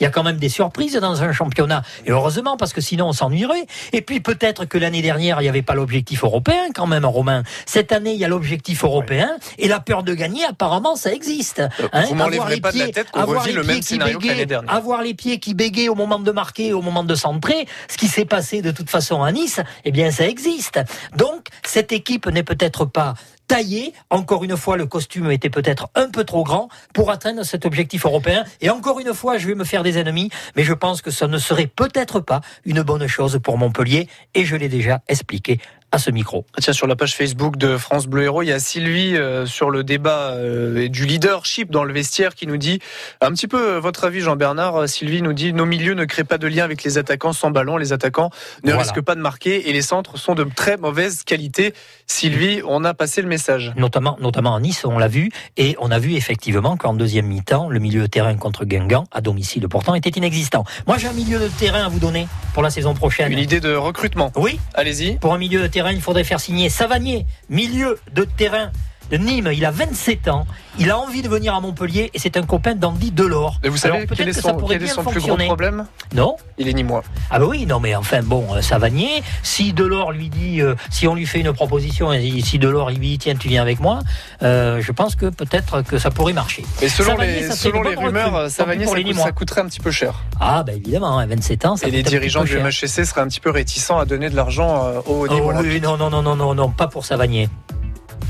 Il 0.00 0.02
y 0.02 0.06
a 0.06 0.10
quand 0.10 0.24
même 0.24 0.38
des 0.38 0.48
surprises 0.48 0.94
dans 0.94 1.22
un 1.22 1.32
championnat. 1.32 1.82
Et 2.04 2.10
heureusement, 2.10 2.56
parce 2.56 2.72
que 2.72 2.80
sinon 2.80 3.06
on 3.08 3.12
s'ennuierait. 3.12 3.64
Et 3.92 4.00
puis 4.02 4.18
peut-être 4.18 4.64
que 4.64 4.76
l'année 4.76 5.02
dernière, 5.02 5.40
il 5.40 5.44
n'y 5.44 5.48
avait 5.48 5.62
pas 5.62 5.74
l'objectif 5.74 6.24
européen 6.24 6.70
quand 6.74 6.88
même, 6.88 7.04
Romain. 7.04 7.44
Cette 7.64 7.92
année, 7.92 8.12
il 8.12 8.18
y 8.18 8.24
a 8.24 8.28
l'objectif 8.28 8.82
européen. 8.82 9.36
Et 9.56 9.68
la 9.68 9.78
peur 9.78 10.02
de 10.02 10.12
gagner, 10.14 10.44
apparemment, 10.46 10.96
ça 10.96 11.12
existe. 11.12 11.60
Euh, 11.60 11.68
Hein, 11.92 12.06
vous 12.06 12.12
avoir 12.14 12.16
m'enlèverez 12.16 12.54
les 12.56 12.60
pas 12.60 12.72
de 12.72 12.78
la 12.78 12.84
pieds- 12.86 12.92
tête 12.92 13.10
qu'on 13.12 13.24
revit 13.24 13.52
le 13.52 13.60
pieds 13.60 13.68
même 13.70 13.76
qui 13.80 13.86
scénario 13.86 14.18
l'année 14.24 14.46
dernière. 14.46 14.74
Avoir 14.74 15.00
les 15.02 15.14
pieds 15.14 15.38
qui 15.38 15.54
bégayent 15.54 15.88
au 15.90 15.94
moment 15.94 16.18
de 16.18 16.32
marquer, 16.32 16.72
au 16.72 16.82
moment 16.82 17.04
de 17.04 17.14
centrer, 17.14 17.66
ce 17.88 17.96
qui 17.96 18.08
s'est 18.08 18.24
passé 18.24 18.62
de 18.62 18.72
toute 18.72 18.90
façon 18.90 19.22
à 19.22 19.30
Nice, 19.30 19.60
eh 19.84 19.92
bien 19.92 20.10
ça 20.10 20.26
existe. 20.26 20.80
Donc 21.16 21.46
cette 21.64 21.92
équipe 21.92 22.26
n'est 22.26 22.42
peut-être 22.42 22.84
pas 22.84 23.14
taillée. 23.46 23.92
Encore 24.10 24.44
une 24.44 24.56
fois, 24.56 24.76
le 24.76 24.86
costume 24.86 25.30
était 25.30 25.50
peut-être 25.50 25.88
un 25.94 26.10
peu 26.10 26.24
trop 26.24 26.44
grand 26.44 26.68
pour 26.92 27.10
atteindre 27.10 27.42
cet 27.42 27.66
objectif 27.66 28.06
européen. 28.06 28.44
Et 28.60 28.70
encore 28.70 29.00
une 29.00 29.14
fois, 29.14 29.38
je 29.38 29.46
vais 29.46 29.54
me 29.54 29.64
faire 29.64 29.82
des 29.82 29.98
ennemis, 29.98 30.30
mais 30.56 30.64
je 30.64 30.72
pense 30.72 31.02
que 31.02 31.10
ça 31.10 31.26
ne 31.26 31.38
serait 31.38 31.66
peut-être 31.66 32.20
pas 32.20 32.40
une 32.64 32.82
bonne 32.82 33.06
chose 33.06 33.38
pour 33.42 33.58
Montpellier. 33.58 34.08
Et 34.34 34.44
je 34.44 34.56
l'ai 34.56 34.68
déjà 34.68 35.00
expliqué 35.08 35.60
à 35.94 35.98
ce 35.98 36.10
micro. 36.10 36.44
Ah, 36.56 36.60
Tiens, 36.60 36.72
sur 36.72 36.88
la 36.88 36.96
page 36.96 37.14
Facebook 37.14 37.56
de 37.56 37.76
France 37.76 38.08
Bleu 38.08 38.24
Héros, 38.24 38.42
il 38.42 38.48
y 38.48 38.52
a 38.52 38.58
Sylvie 38.58 39.16
euh, 39.16 39.46
sur 39.46 39.70
le 39.70 39.84
débat 39.84 40.32
euh, 40.32 40.88
du 40.88 41.06
leadership 41.06 41.70
dans 41.70 41.84
le 41.84 41.92
vestiaire 41.94 42.34
qui 42.34 42.48
nous 42.48 42.56
dit 42.56 42.80
un 43.20 43.30
petit 43.30 43.46
peu 43.46 43.74
euh, 43.76 43.80
votre 43.80 44.02
avis, 44.02 44.20
Jean-Bernard. 44.20 44.88
Sylvie 44.88 45.22
nous 45.22 45.32
dit 45.32 45.52
nos 45.52 45.66
milieux 45.66 45.94
ne 45.94 46.04
créent 46.04 46.24
pas 46.24 46.36
de 46.36 46.48
lien 46.48 46.64
avec 46.64 46.82
les 46.82 46.98
attaquants 46.98 47.32
sans 47.32 47.52
ballon. 47.52 47.76
Les 47.76 47.92
attaquants 47.92 48.30
ne 48.64 48.70
Voilà. 48.72 48.82
risquent 48.82 49.02
pas 49.02 49.14
de 49.14 49.20
marquer 49.20 49.68
et 49.70 49.72
les 49.72 49.82
centres 49.82 50.18
sont 50.18 50.34
de 50.34 50.42
très 50.42 50.76
mauvaise 50.78 51.22
qualité. 51.22 51.74
Sylvie, 52.08 52.60
on 52.66 52.82
a 52.84 52.92
passé 52.92 53.22
le 53.22 53.28
message. 53.28 53.72
Notamment, 53.76 54.16
notamment 54.20 54.56
à 54.56 54.60
Nice, 54.60 54.84
on 54.84 54.98
l'a 54.98 55.06
vu. 55.08 55.30
Et 55.56 55.76
on 55.78 55.92
a 55.92 56.00
vu 56.00 56.14
effectivement 56.14 56.76
qu'en 56.76 56.94
deuxième 56.94 57.26
mi-temps, 57.26 57.68
le 57.68 57.78
milieu 57.78 58.02
de 58.02 58.06
terrain 58.08 58.34
contre 58.34 58.64
Guingamp, 58.64 59.04
à 59.12 59.20
domicile 59.20 59.68
pourtant, 59.68 59.94
était 59.94 60.10
inexistant. 60.10 60.64
Moi, 60.88 60.98
j'ai 60.98 61.06
un 61.06 61.12
milieu 61.12 61.38
de 61.38 61.46
terrain 61.46 61.84
à 61.84 61.88
vous 61.88 62.00
donner 62.00 62.26
pour 62.52 62.64
la 62.64 62.70
saison 62.70 62.94
prochaine. 62.94 63.30
Une 63.30 63.38
idée 63.38 63.60
de 63.60 63.74
recrutement. 63.74 64.32
Oui, 64.34 64.58
Allez-y. 64.74 65.18
Pour 65.18 65.32
un 65.34 65.38
milieu 65.38 65.62
de 65.62 65.66
terrain, 65.68 65.83
il 65.92 66.00
faudrait 66.00 66.24
faire 66.24 66.40
signer 66.40 66.68
Savanier, 66.68 67.26
milieu 67.48 67.98
de 68.12 68.24
terrain. 68.24 68.70
De 69.10 69.16
Nîmes. 69.16 69.50
Il 69.52 69.64
a 69.64 69.70
27 69.70 70.28
ans. 70.28 70.46
Il 70.78 70.90
a 70.90 70.98
envie 70.98 71.22
de 71.22 71.28
venir 71.28 71.54
à 71.54 71.60
Montpellier 71.60 72.10
et 72.14 72.18
c'est 72.18 72.36
un 72.36 72.42
copain 72.42 72.74
d'Andy 72.74 73.10
Delors. 73.12 73.60
Et 73.62 73.68
vous 73.68 73.76
savez 73.76 73.98
quel 73.98 74.06
peut-être 74.08 74.20
est 74.28 74.32
que 74.32 74.40
son, 74.40 74.48
ça 74.48 74.54
pourrait 74.54 74.78
quel 74.78 74.88
est 74.88 74.92
son 74.92 75.04
plus 75.04 75.20
gros 75.20 75.36
problème? 75.36 75.86
Non 76.14 76.36
Il 76.58 76.68
est 76.68 76.72
ni 76.72 76.82
moi. 76.84 77.02
Ah 77.30 77.38
bah 77.38 77.46
oui, 77.48 77.64
non 77.66 77.78
mais 77.80 77.94
enfin 77.94 78.22
bon, 78.22 78.44
euh, 78.54 78.60
Savanier, 78.60 79.22
si 79.42 79.72
Delors 79.72 80.10
lui 80.12 80.28
dit, 80.28 80.60
euh, 80.60 80.74
si 80.90 81.06
on 81.06 81.14
lui 81.14 81.26
fait 81.26 81.40
une 81.40 81.52
proposition 81.52 82.12
et 82.12 82.40
si 82.42 82.58
Delors 82.58 82.90
il 82.90 82.98
lui 82.98 83.08
dit 83.10 83.18
tiens 83.18 83.34
tu 83.36 83.48
viens 83.48 83.62
avec 83.62 83.78
moi, 83.80 84.00
euh, 84.42 84.80
je 84.80 84.90
pense 84.92 85.14
que 85.14 85.26
peut-être 85.26 85.82
que 85.82 85.98
ça 85.98 86.10
pourrait 86.10 86.32
marcher. 86.32 86.64
Et 86.82 86.88
selon 86.88 87.10
Savanier, 87.10 87.40
les, 87.40 87.48
ça 87.48 87.54
selon 87.54 87.82
rumeurs, 87.82 88.50
Savanier, 88.50 88.84
pour 88.84 88.94
ça, 88.94 88.98
coûte- 89.00 89.06
Nîmois. 89.06 89.24
ça 89.24 89.32
coûterait 89.32 89.60
un 89.60 89.66
petit 89.66 89.80
peu 89.80 89.90
cher. 89.92 90.14
Ah 90.40 90.64
bah 90.64 90.72
évidemment, 90.72 91.18
hein, 91.18 91.26
27 91.26 91.66
ans, 91.66 91.76
ça 91.76 91.86
Et 91.86 91.90
les 91.92 92.02
dirigeants 92.02 92.42
du. 92.44 92.56
MHSC 92.58 93.04
seraient 93.04 93.20
un 93.20 93.28
petit 93.28 93.40
peu 93.40 93.50
réticents 93.50 93.98
à 93.98 94.04
donner 94.06 94.28
de 94.30 94.36
l'argent 94.36 94.84
euh, 94.86 95.00
au 95.06 95.26
haut 95.26 95.28
Oh 95.30 95.52
oui, 95.60 95.80
non, 95.80 95.96
non, 95.96 96.10
non, 96.10 96.22
non, 96.22 96.36
non, 96.36 96.54
non, 96.54 96.70
pas 96.70 96.88
pour 96.88 97.04
Savanier. 97.04 97.48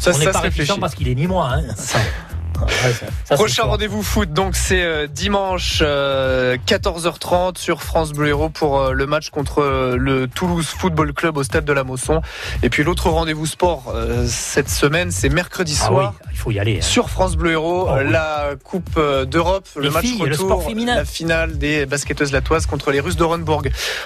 Ça, 0.00 0.12
on 0.14 0.18
n'est 0.18 0.26
pas 0.26 0.40
réfléchit. 0.40 0.78
parce 0.78 0.94
qu'il 0.94 1.08
est 1.08 1.14
ni 1.14 1.26
moi. 1.26 1.50
Hein. 1.54 1.62
Ça- 3.24 3.34
Prochain 3.36 3.64
rendez-vous 3.64 4.02
foot, 4.02 4.32
donc 4.32 4.56
c'est 4.56 4.82
euh, 4.82 5.06
dimanche 5.06 5.78
euh, 5.82 6.56
14h30 6.66 7.58
sur 7.58 7.82
France 7.82 8.12
Bleu 8.12 8.28
Héros 8.28 8.48
pour 8.48 8.80
euh, 8.80 8.92
le 8.92 9.06
match 9.06 9.30
contre 9.30 9.62
euh, 9.62 9.96
le 9.98 10.26
Toulouse 10.28 10.66
Football 10.66 11.12
Club 11.12 11.36
au 11.36 11.42
stade 11.42 11.64
de 11.64 11.72
la 11.72 11.84
Mosson. 11.84 12.20
Et 12.62 12.70
puis 12.70 12.84
l'autre 12.84 13.08
rendez-vous 13.10 13.46
sport 13.46 13.92
euh, 13.94 14.24
cette 14.28 14.68
semaine, 14.70 15.10
c'est 15.10 15.28
mercredi 15.28 15.76
Ah 15.82 15.86
soir. 15.86 16.14
oui, 16.22 16.28
il 16.32 16.38
faut 16.38 16.50
y 16.50 16.58
aller. 16.58 16.76
hein. 16.78 16.82
Sur 16.82 17.10
France 17.10 17.36
Bleu 17.36 17.52
Héros, 17.52 17.86
Oh 17.88 17.94
oui. 17.98 18.10
la 18.10 18.50
Coupe 18.62 18.90
euh, 18.96 19.24
d'Europe, 19.24 19.66
le 19.76 19.90
match 19.90 20.04
filles, 20.04 20.20
retour, 20.22 20.64
la 20.86 21.04
finale 21.04 21.58
des 21.58 21.86
basketteuses 21.86 22.32
latoises 22.32 22.66
contre 22.66 22.90
les 22.90 23.00
Russes 23.00 23.16
d'Orenbourg. 23.16 23.62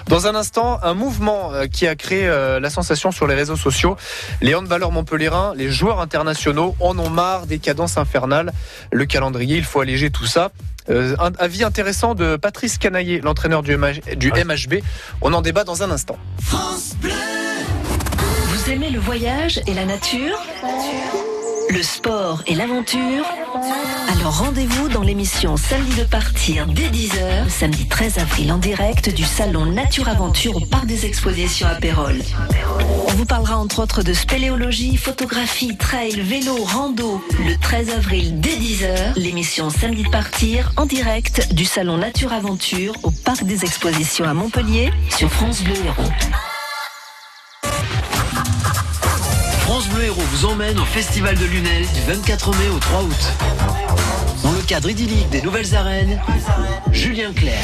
Dans 0.08 0.26
un 0.26 0.34
instant, 0.34 0.78
un 0.82 0.94
mouvement 0.94 1.52
euh, 1.52 1.66
qui 1.66 1.86
a 1.86 1.94
créé 1.96 2.26
euh, 2.26 2.60
la 2.60 2.70
sensation 2.70 3.10
sur 3.12 3.26
les 3.26 3.34
réseaux 3.34 3.56
sociaux. 3.56 3.96
Les 4.40 4.54
handballeurs 4.54 4.92
montpelliérains, 4.92 5.52
les 5.56 5.70
joueurs 5.70 6.00
internationaux 6.00 6.74
en 6.80 6.98
ont 6.98 7.10
marre 7.10 7.46
des 7.46 7.58
cadences 7.58 7.96
infernales. 7.98 8.47
Le 8.92 9.06
calendrier, 9.06 9.56
il 9.56 9.64
faut 9.64 9.80
alléger 9.80 10.10
tout 10.10 10.26
ça. 10.26 10.52
Euh, 10.90 11.16
un 11.18 11.32
avis 11.38 11.64
intéressant 11.64 12.14
de 12.14 12.36
Patrice 12.36 12.78
Canaillé, 12.78 13.20
l'entraîneur 13.20 13.62
du, 13.62 13.76
MH 13.76 14.16
du 14.16 14.32
MHB. 14.32 14.82
On 15.20 15.32
en 15.32 15.42
débat 15.42 15.64
dans 15.64 15.82
un 15.82 15.90
instant. 15.90 16.18
Vous 16.38 17.10
aimez 18.70 18.90
le 18.90 18.98
voyage 18.98 19.60
et 19.66 19.74
la 19.74 19.84
nature? 19.84 20.38
Le 21.70 21.82
sport 21.82 22.42
et 22.46 22.54
l'aventure 22.54 23.24
Alors 24.12 24.38
rendez-vous 24.38 24.88
dans 24.88 25.02
l'émission 25.02 25.56
Samedi 25.56 25.94
de 25.96 26.04
partir 26.04 26.66
dès 26.66 26.88
10h, 26.88 27.44
le 27.44 27.50
samedi 27.50 27.86
13 27.86 28.18
avril 28.18 28.52
en 28.52 28.58
direct 28.58 29.14
du 29.14 29.24
salon 29.24 29.66
Nature 29.66 30.08
Aventure 30.08 30.56
au 30.56 30.60
Parc 30.60 30.86
des 30.86 31.04
Expositions 31.04 31.66
à 31.66 31.74
Pérol. 31.74 32.16
On 33.08 33.12
vous 33.12 33.26
parlera 33.26 33.58
entre 33.58 33.82
autres 33.82 34.02
de 34.02 34.14
spéléologie, 34.14 34.96
photographie, 34.96 35.76
trail, 35.76 36.20
vélo, 36.20 36.56
rando. 36.56 37.22
Le 37.46 37.56
13 37.58 37.90
avril 37.90 38.40
dès 38.40 38.56
10h, 38.56 39.18
l'émission 39.18 39.68
Samedi 39.68 40.04
de 40.04 40.10
partir 40.10 40.72
en 40.76 40.86
direct 40.86 41.52
du 41.52 41.64
salon 41.64 41.98
Nature 41.98 42.32
Aventure 42.32 42.94
au 43.02 43.10
Parc 43.10 43.44
des 43.44 43.64
Expositions 43.64 44.24
à 44.24 44.32
Montpellier 44.32 44.90
sur 45.10 45.30
France 45.30 45.62
Bleu 45.62 45.76
Héros. 45.84 46.10
Bleu 49.98 50.06
Héros 50.06 50.22
vous 50.30 50.46
emmène 50.46 50.78
au 50.78 50.84
Festival 50.84 51.36
de 51.36 51.44
Lunel 51.44 51.82
du 51.82 52.00
24 52.06 52.50
mai 52.50 52.68
au 52.72 52.78
3 52.78 53.02
août. 53.02 53.32
Dans 54.44 54.52
le 54.52 54.60
cadre 54.62 54.88
idyllique 54.88 55.28
des 55.30 55.42
nouvelles 55.42 55.74
arènes, 55.74 56.20
Julien 56.92 57.32
Clerc, 57.32 57.58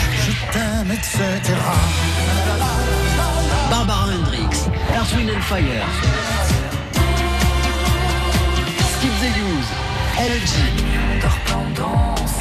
Barbara 3.70 4.07
Hendricks, 4.07 4.66
Earth, 4.97 5.14
Wind 5.16 5.30
and 5.30 5.43
Fire, 5.43 5.87
Skip 8.99 9.12
the 9.20 9.30
Use, 9.39 9.70
LG, 10.18 10.57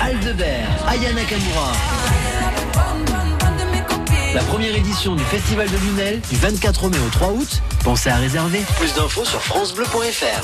Aldebert, 0.01 0.87
Aya 0.87 1.13
Nakamura. 1.13 1.71
La 4.33 4.41
première 4.41 4.75
édition 4.75 5.15
du 5.15 5.23
Festival 5.25 5.69
de 5.69 5.77
Lunel 5.77 6.19
du 6.27 6.35
24 6.37 6.89
mai 6.89 6.97
au 7.05 7.09
3 7.09 7.29
août. 7.33 7.61
Pensez 7.83 8.09
à 8.09 8.15
réserver. 8.15 8.61
Plus 8.79 8.93
d'infos 8.95 9.25
sur 9.25 9.41
francebleu.fr. 9.41 10.43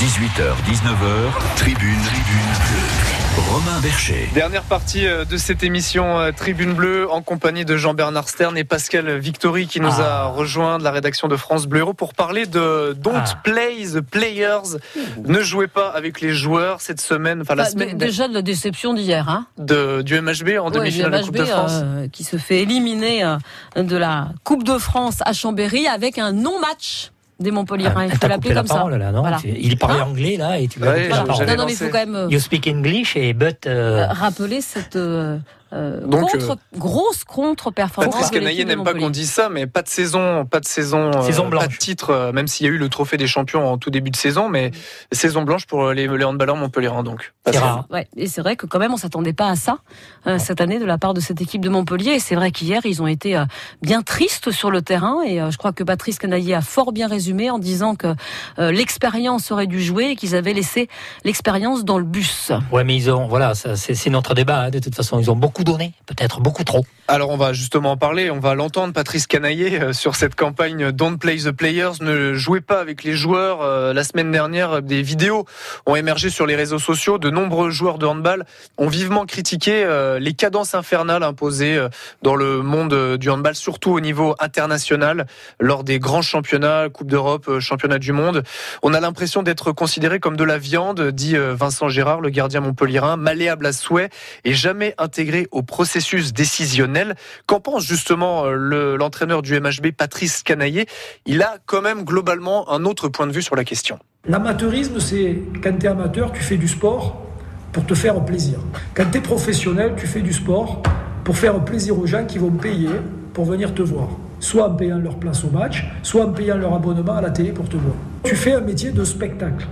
18h, 0.00 0.54
19h, 0.66 1.56
tribune, 1.56 1.98
tribune 2.02 2.50
bleue. 2.58 3.19
Romain 3.36 3.78
Bercher. 3.80 4.28
Dernière 4.34 4.62
partie 4.64 5.06
euh, 5.06 5.24
de 5.24 5.36
cette 5.36 5.62
émission 5.62 6.18
euh, 6.18 6.32
Tribune 6.32 6.74
Bleue 6.74 7.08
en 7.10 7.22
compagnie 7.22 7.64
de 7.64 7.76
Jean-Bernard 7.76 8.28
Stern 8.28 8.56
et 8.58 8.64
Pascal 8.64 9.18
Victory 9.18 9.66
qui 9.68 9.80
nous 9.80 10.00
Ah. 10.00 10.22
a 10.22 10.24
rejoint 10.26 10.78
de 10.78 10.84
la 10.84 10.90
rédaction 10.90 11.28
de 11.28 11.36
France 11.36 11.66
Bleu 11.66 11.80
Héros 11.80 11.94
pour 11.94 12.14
parler 12.14 12.46
de 12.46 12.92
Don't 12.98 13.14
Ah. 13.24 13.40
Play 13.44 13.84
the 13.94 14.00
Players. 14.00 14.78
Ne 15.24 15.40
jouez 15.42 15.68
pas 15.68 15.88
avec 15.90 16.20
les 16.20 16.32
joueurs 16.34 16.80
cette 16.80 17.00
semaine, 17.00 17.42
enfin 17.42 17.54
la 17.54 17.64
Bah, 17.64 17.70
semaine 17.70 17.96
dé- 17.96 18.06
déjà 18.06 18.26
de 18.26 18.34
la 18.34 18.42
déception 18.42 18.94
d'hier, 18.94 19.28
hein. 19.28 19.46
de, 19.58 20.02
du 20.02 20.20
MHB 20.20 20.58
en 20.60 20.66
Ouais, 20.66 20.70
demi-finale 20.72 21.12
de 21.12 21.18
du 21.18 21.24
Coupe 21.26 21.36
de 21.36 21.42
MHB, 21.42 21.46
France. 21.48 21.72
euh, 21.84 22.08
qui 22.08 22.24
se 22.24 22.36
fait 22.36 22.60
éliminer 22.62 23.36
de 23.76 23.96
la 23.96 24.28
Coupe 24.44 24.64
de 24.64 24.76
France 24.78 25.18
à 25.24 25.32
Chambéry 25.32 25.86
avec 25.86 26.18
un 26.18 26.32
non-match 26.32 27.10
des 27.40 27.50
Montpellierins. 27.50 28.04
Il 28.04 28.10
Ah, 28.10 28.14
faut 28.14 28.18
T'as 28.20 28.28
l'appeler 28.28 28.54
la 28.54 28.60
comme 28.60 28.68
ça. 28.68 28.74
parole 28.74 28.94
là, 28.96 29.12
non 29.12 29.20
Voilà. 29.22 29.38
Il 29.44 29.76
parlait 29.78 30.00
Hein 30.00 30.04
anglais 30.06 30.36
là 30.36 30.58
et 30.58 30.68
tu 30.68 30.78
Ouais, 30.80 31.08
parole. 31.08 31.46
Non, 31.46 31.56
non, 31.56 31.66
mais 31.66 31.72
il 31.72 31.76
faut 31.76 31.86
quand 31.88 31.98
même 31.98 32.14
euh, 32.14 32.28
You 32.30 32.38
speak 32.38 32.66
English 32.68 33.16
et 33.16 33.32
but. 33.32 33.66
euh, 33.66 34.00
euh, 34.04 34.06
rappeler 34.08 34.60
cette 34.60 34.96
euh, 34.96 35.38
euh, 35.72 36.00
Donc, 36.06 36.30
contre, 36.30 36.56
grosse 36.76 37.24
contre-performance. 37.24 38.14
Patrice 38.14 38.30
Canaillé 38.30 38.64
n'aime 38.64 38.84
pas 38.84 38.94
qu'on 38.94 39.10
dise 39.10 39.30
ça, 39.30 39.48
mais 39.48 39.66
pas 39.66 39.82
de 39.82 39.88
saison, 39.88 40.44
pas 40.44 40.60
de 40.60 40.64
saison, 40.66 41.10
euh, 41.14 41.22
Saison 41.22 41.44
pas 41.44 41.50
blanche. 41.50 41.68
de 41.68 41.76
titre, 41.76 42.10
euh, 42.10 42.32
même 42.32 42.46
s'il 42.48 42.66
y 42.66 42.68
a 42.68 42.72
eu 42.72 42.78
le 42.78 42.88
trophée 42.88 43.16
des 43.16 43.26
champions 43.26 43.66
en 43.70 43.78
tout 43.78 43.90
début 43.90 44.10
de 44.10 44.16
saison, 44.16 44.48
mais 44.48 44.70
saison 45.12 45.42
blanche 45.42 45.66
pour 45.66 45.90
les, 45.90 46.06
les 46.08 46.24
handballeurs 46.24 46.56
montpelliérains 46.56 47.02
donc. 47.02 47.32
c'est 47.46 47.58
rare. 47.58 47.86
Ouais, 47.90 48.08
et 48.16 48.26
c'est 48.26 48.40
vrai 48.40 48.56
que 48.56 48.66
quand 48.66 48.78
même 48.78 48.92
on 48.92 48.96
s'attendait 48.96 49.32
pas 49.32 49.48
à 49.48 49.56
ça 49.56 49.78
euh, 50.26 50.38
cette 50.38 50.60
année 50.60 50.78
de 50.78 50.84
la 50.84 50.98
part 50.98 51.14
de 51.14 51.20
cette 51.20 51.40
équipe 51.40 51.60
de 51.60 51.68
Montpellier. 51.68 52.12
Et 52.12 52.20
c'est 52.20 52.34
vrai 52.34 52.50
qu'hier 52.50 52.80
ils 52.84 53.02
ont 53.02 53.06
été 53.06 53.36
euh, 53.36 53.44
bien 53.82 54.02
tristes 54.02 54.50
sur 54.50 54.70
le 54.70 54.82
terrain. 54.82 55.22
Et 55.26 55.40
euh, 55.40 55.50
je 55.50 55.58
crois 55.58 55.72
que 55.72 55.84
Patrice 55.84 56.18
Canaillé 56.18 56.54
a 56.54 56.60
fort 56.62 56.92
bien 56.92 57.08
résumé 57.08 57.50
en 57.50 57.58
disant 57.58 57.94
que 57.94 58.14
euh, 58.58 58.72
l'expérience 58.72 59.50
aurait 59.52 59.66
dû 59.66 59.82
jouer 59.82 60.10
et 60.10 60.16
qu'ils 60.16 60.34
avaient 60.34 60.52
laissé 60.52 60.88
l'expérience 61.24 61.84
dans 61.84 61.98
le 61.98 62.04
bus. 62.04 62.52
Ouais, 62.72 62.84
mais 62.84 62.96
ils 62.96 63.10
ont, 63.10 63.26
voilà, 63.28 63.54
c'est 63.54 64.10
notre 64.10 64.34
débat. 64.34 64.64
hein, 64.64 64.70
de 64.70 64.78
toute 64.78 64.94
façon, 64.94 65.18
ils 65.18 65.30
ont 65.30 65.36
beaucoup 65.36 65.59
donné, 65.64 65.94
peut-être 66.06 66.40
beaucoup 66.40 66.64
trop. 66.64 66.84
Alors 67.08 67.30
on 67.30 67.36
va 67.36 67.52
justement 67.52 67.90
en 67.90 67.96
parler, 67.96 68.30
on 68.30 68.38
va 68.38 68.54
l'entendre 68.54 68.92
Patrice 68.92 69.26
Canaillé 69.26 69.80
euh, 69.80 69.92
sur 69.92 70.14
cette 70.14 70.36
campagne 70.36 70.92
Don't 70.92 71.18
Play 71.18 71.38
the 71.38 71.50
Players, 71.50 71.94
ne 72.00 72.34
jouez 72.34 72.60
pas 72.60 72.78
avec 72.78 73.02
les 73.02 73.14
joueurs. 73.14 73.62
Euh, 73.62 73.92
La 73.92 74.04
semaine 74.04 74.30
dernière, 74.30 74.80
des 74.80 75.02
vidéos 75.02 75.44
ont 75.86 75.96
émergé 75.96 76.30
sur 76.30 76.46
les 76.46 76.54
réseaux 76.54 76.78
sociaux. 76.78 77.18
De 77.18 77.28
nombreux 77.28 77.70
joueurs 77.70 77.98
de 77.98 78.06
handball 78.06 78.44
ont 78.78 78.86
vivement 78.86 79.26
critiqué 79.26 79.82
euh, 79.84 80.20
les 80.20 80.34
cadences 80.34 80.74
infernales 80.74 81.24
imposées 81.24 81.84
dans 82.22 82.36
le 82.36 82.62
monde 82.62 83.16
du 83.16 83.28
handball, 83.28 83.56
surtout 83.56 83.90
au 83.90 84.00
niveau 84.00 84.36
international, 84.38 85.26
lors 85.58 85.82
des 85.82 85.98
grands 85.98 86.22
championnats, 86.22 86.88
Coupe 86.90 87.08
d'Europe, 87.08 87.58
Championnat 87.58 87.98
du 87.98 88.12
monde. 88.12 88.44
On 88.82 88.94
a 88.94 89.00
l'impression 89.00 89.42
d'être 89.42 89.72
considéré 89.72 90.20
comme 90.20 90.36
de 90.36 90.44
la 90.44 90.58
viande, 90.58 91.08
dit 91.10 91.34
Vincent 91.36 91.88
Gérard, 91.88 92.20
le 92.20 92.30
gardien 92.30 92.60
montpellierin, 92.60 93.16
malléable 93.16 93.66
à 93.66 93.72
souhait 93.72 94.10
et 94.44 94.54
jamais 94.54 94.94
intégré 94.98 95.48
au 95.50 95.62
processus 95.62 96.32
décisionnel. 96.32 97.14
Qu'en 97.46 97.60
pense 97.60 97.84
justement 97.86 98.44
euh, 98.44 98.52
le- 98.54 98.96
l'entraîneur 98.96 99.42
du 99.42 99.58
MHB, 99.58 99.92
Patrice 99.96 100.42
Canaillé? 100.42 100.86
Il 101.26 101.42
a 101.42 101.56
quand 101.66 101.82
même 101.82 102.04
globalement 102.04 102.70
un 102.70 102.84
autre 102.84 103.08
point 103.08 103.26
de 103.26 103.32
vue 103.32 103.42
sur 103.42 103.56
la 103.56 103.64
question. 103.64 103.98
L'amateurisme, 104.28 105.00
c'est 105.00 105.38
quand 105.62 105.78
tu 105.78 105.86
es 105.86 105.88
amateur, 105.88 106.32
tu 106.32 106.42
fais 106.42 106.56
du 106.56 106.68
sport 106.68 107.26
pour 107.72 107.86
te 107.86 107.94
faire 107.94 108.22
plaisir. 108.24 108.58
Quand 108.94 109.04
tu 109.10 109.18
es 109.18 109.20
professionnel, 109.20 109.94
tu 109.96 110.06
fais 110.06 110.20
du 110.20 110.32
sport 110.32 110.82
pour 111.24 111.36
faire 111.36 111.58
plaisir 111.64 111.98
aux 111.98 112.06
gens 112.06 112.24
qui 112.26 112.38
vont 112.38 112.50
payer 112.50 112.90
pour 113.32 113.44
venir 113.44 113.74
te 113.74 113.82
voir. 113.82 114.08
Soit 114.40 114.68
en 114.68 114.74
payant 114.74 114.98
leur 114.98 115.16
place 115.18 115.44
au 115.44 115.50
match, 115.50 115.84
soit 116.02 116.24
en 116.24 116.32
payant 116.32 116.56
leur 116.56 116.74
abonnement 116.74 117.14
à 117.16 117.20
la 117.20 117.30
télé 117.30 117.52
pour 117.52 117.68
te 117.68 117.76
voir. 117.76 117.94
Tu 118.24 118.34
fais 118.36 118.52
un 118.54 118.60
métier 118.60 118.90
de 118.90 119.04
spectacle. 119.04 119.66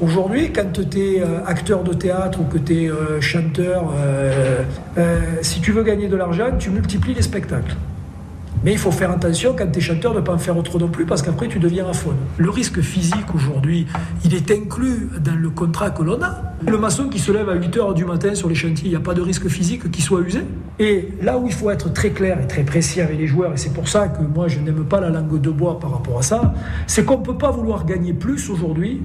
Aujourd'hui, 0.00 0.52
quand 0.52 0.72
tu 0.72 0.98
es 0.98 1.22
acteur 1.46 1.84
de 1.84 1.92
théâtre 1.92 2.40
ou 2.40 2.44
que 2.44 2.58
tu 2.58 2.84
es 2.84 2.90
chanteur, 3.20 3.92
euh, 3.96 4.64
euh, 4.98 5.20
si 5.42 5.60
tu 5.60 5.72
veux 5.72 5.82
gagner 5.82 6.08
de 6.08 6.16
l'argent, 6.16 6.50
tu 6.58 6.70
multiplies 6.70 7.14
les 7.14 7.22
spectacles. 7.22 7.76
Mais 8.64 8.72
il 8.72 8.78
faut 8.78 8.92
faire 8.92 9.10
attention 9.10 9.56
quand 9.58 9.66
tu 9.72 9.78
es 9.78 9.82
chanteur 9.82 10.12
de 10.12 10.20
ne 10.20 10.24
pas 10.24 10.34
en 10.34 10.38
faire 10.38 10.60
trop 10.62 10.78
non 10.78 10.88
plus 10.88 11.04
parce 11.04 11.20
qu'après 11.20 11.48
tu 11.48 11.58
deviens 11.58 11.88
aphone. 11.88 12.16
Le 12.38 12.48
risque 12.48 12.80
physique 12.80 13.34
aujourd'hui, 13.34 13.86
il 14.24 14.34
est 14.34 14.50
inclus 14.52 15.08
dans 15.20 15.34
le 15.34 15.50
contrat 15.50 15.90
que 15.90 16.02
l'on 16.02 16.22
a. 16.22 16.42
Le 16.64 16.78
maçon 16.78 17.08
qui 17.08 17.18
se 17.18 17.32
lève 17.32 17.48
à 17.48 17.56
8h 17.56 17.94
du 17.94 18.04
matin 18.04 18.36
sur 18.36 18.48
les 18.48 18.54
chantiers, 18.54 18.86
il 18.86 18.90
n'y 18.90 18.96
a 18.96 19.00
pas 19.00 19.14
de 19.14 19.20
risque 19.20 19.48
physique 19.48 19.90
qui 19.90 20.00
soit 20.00 20.20
usé. 20.20 20.42
Et 20.78 21.08
là 21.22 21.38
où 21.38 21.46
il 21.48 21.52
faut 21.52 21.70
être 21.70 21.92
très 21.92 22.10
clair 22.10 22.40
et 22.40 22.46
très 22.46 22.62
précis 22.62 23.00
avec 23.00 23.18
les 23.18 23.26
joueurs, 23.26 23.52
et 23.52 23.56
c'est 23.56 23.72
pour 23.72 23.88
ça 23.88 24.08
que 24.08 24.22
moi 24.22 24.46
je 24.46 24.60
n'aime 24.60 24.84
pas 24.84 25.00
la 25.00 25.10
langue 25.10 25.40
de 25.40 25.50
bois 25.50 25.80
par 25.80 25.90
rapport 25.90 26.18
à 26.18 26.22
ça, 26.22 26.54
c'est 26.86 27.04
qu'on 27.04 27.18
ne 27.18 27.24
peut 27.24 27.38
pas 27.38 27.50
vouloir 27.50 27.84
gagner 27.84 28.12
plus 28.12 28.48
aujourd'hui 28.48 29.02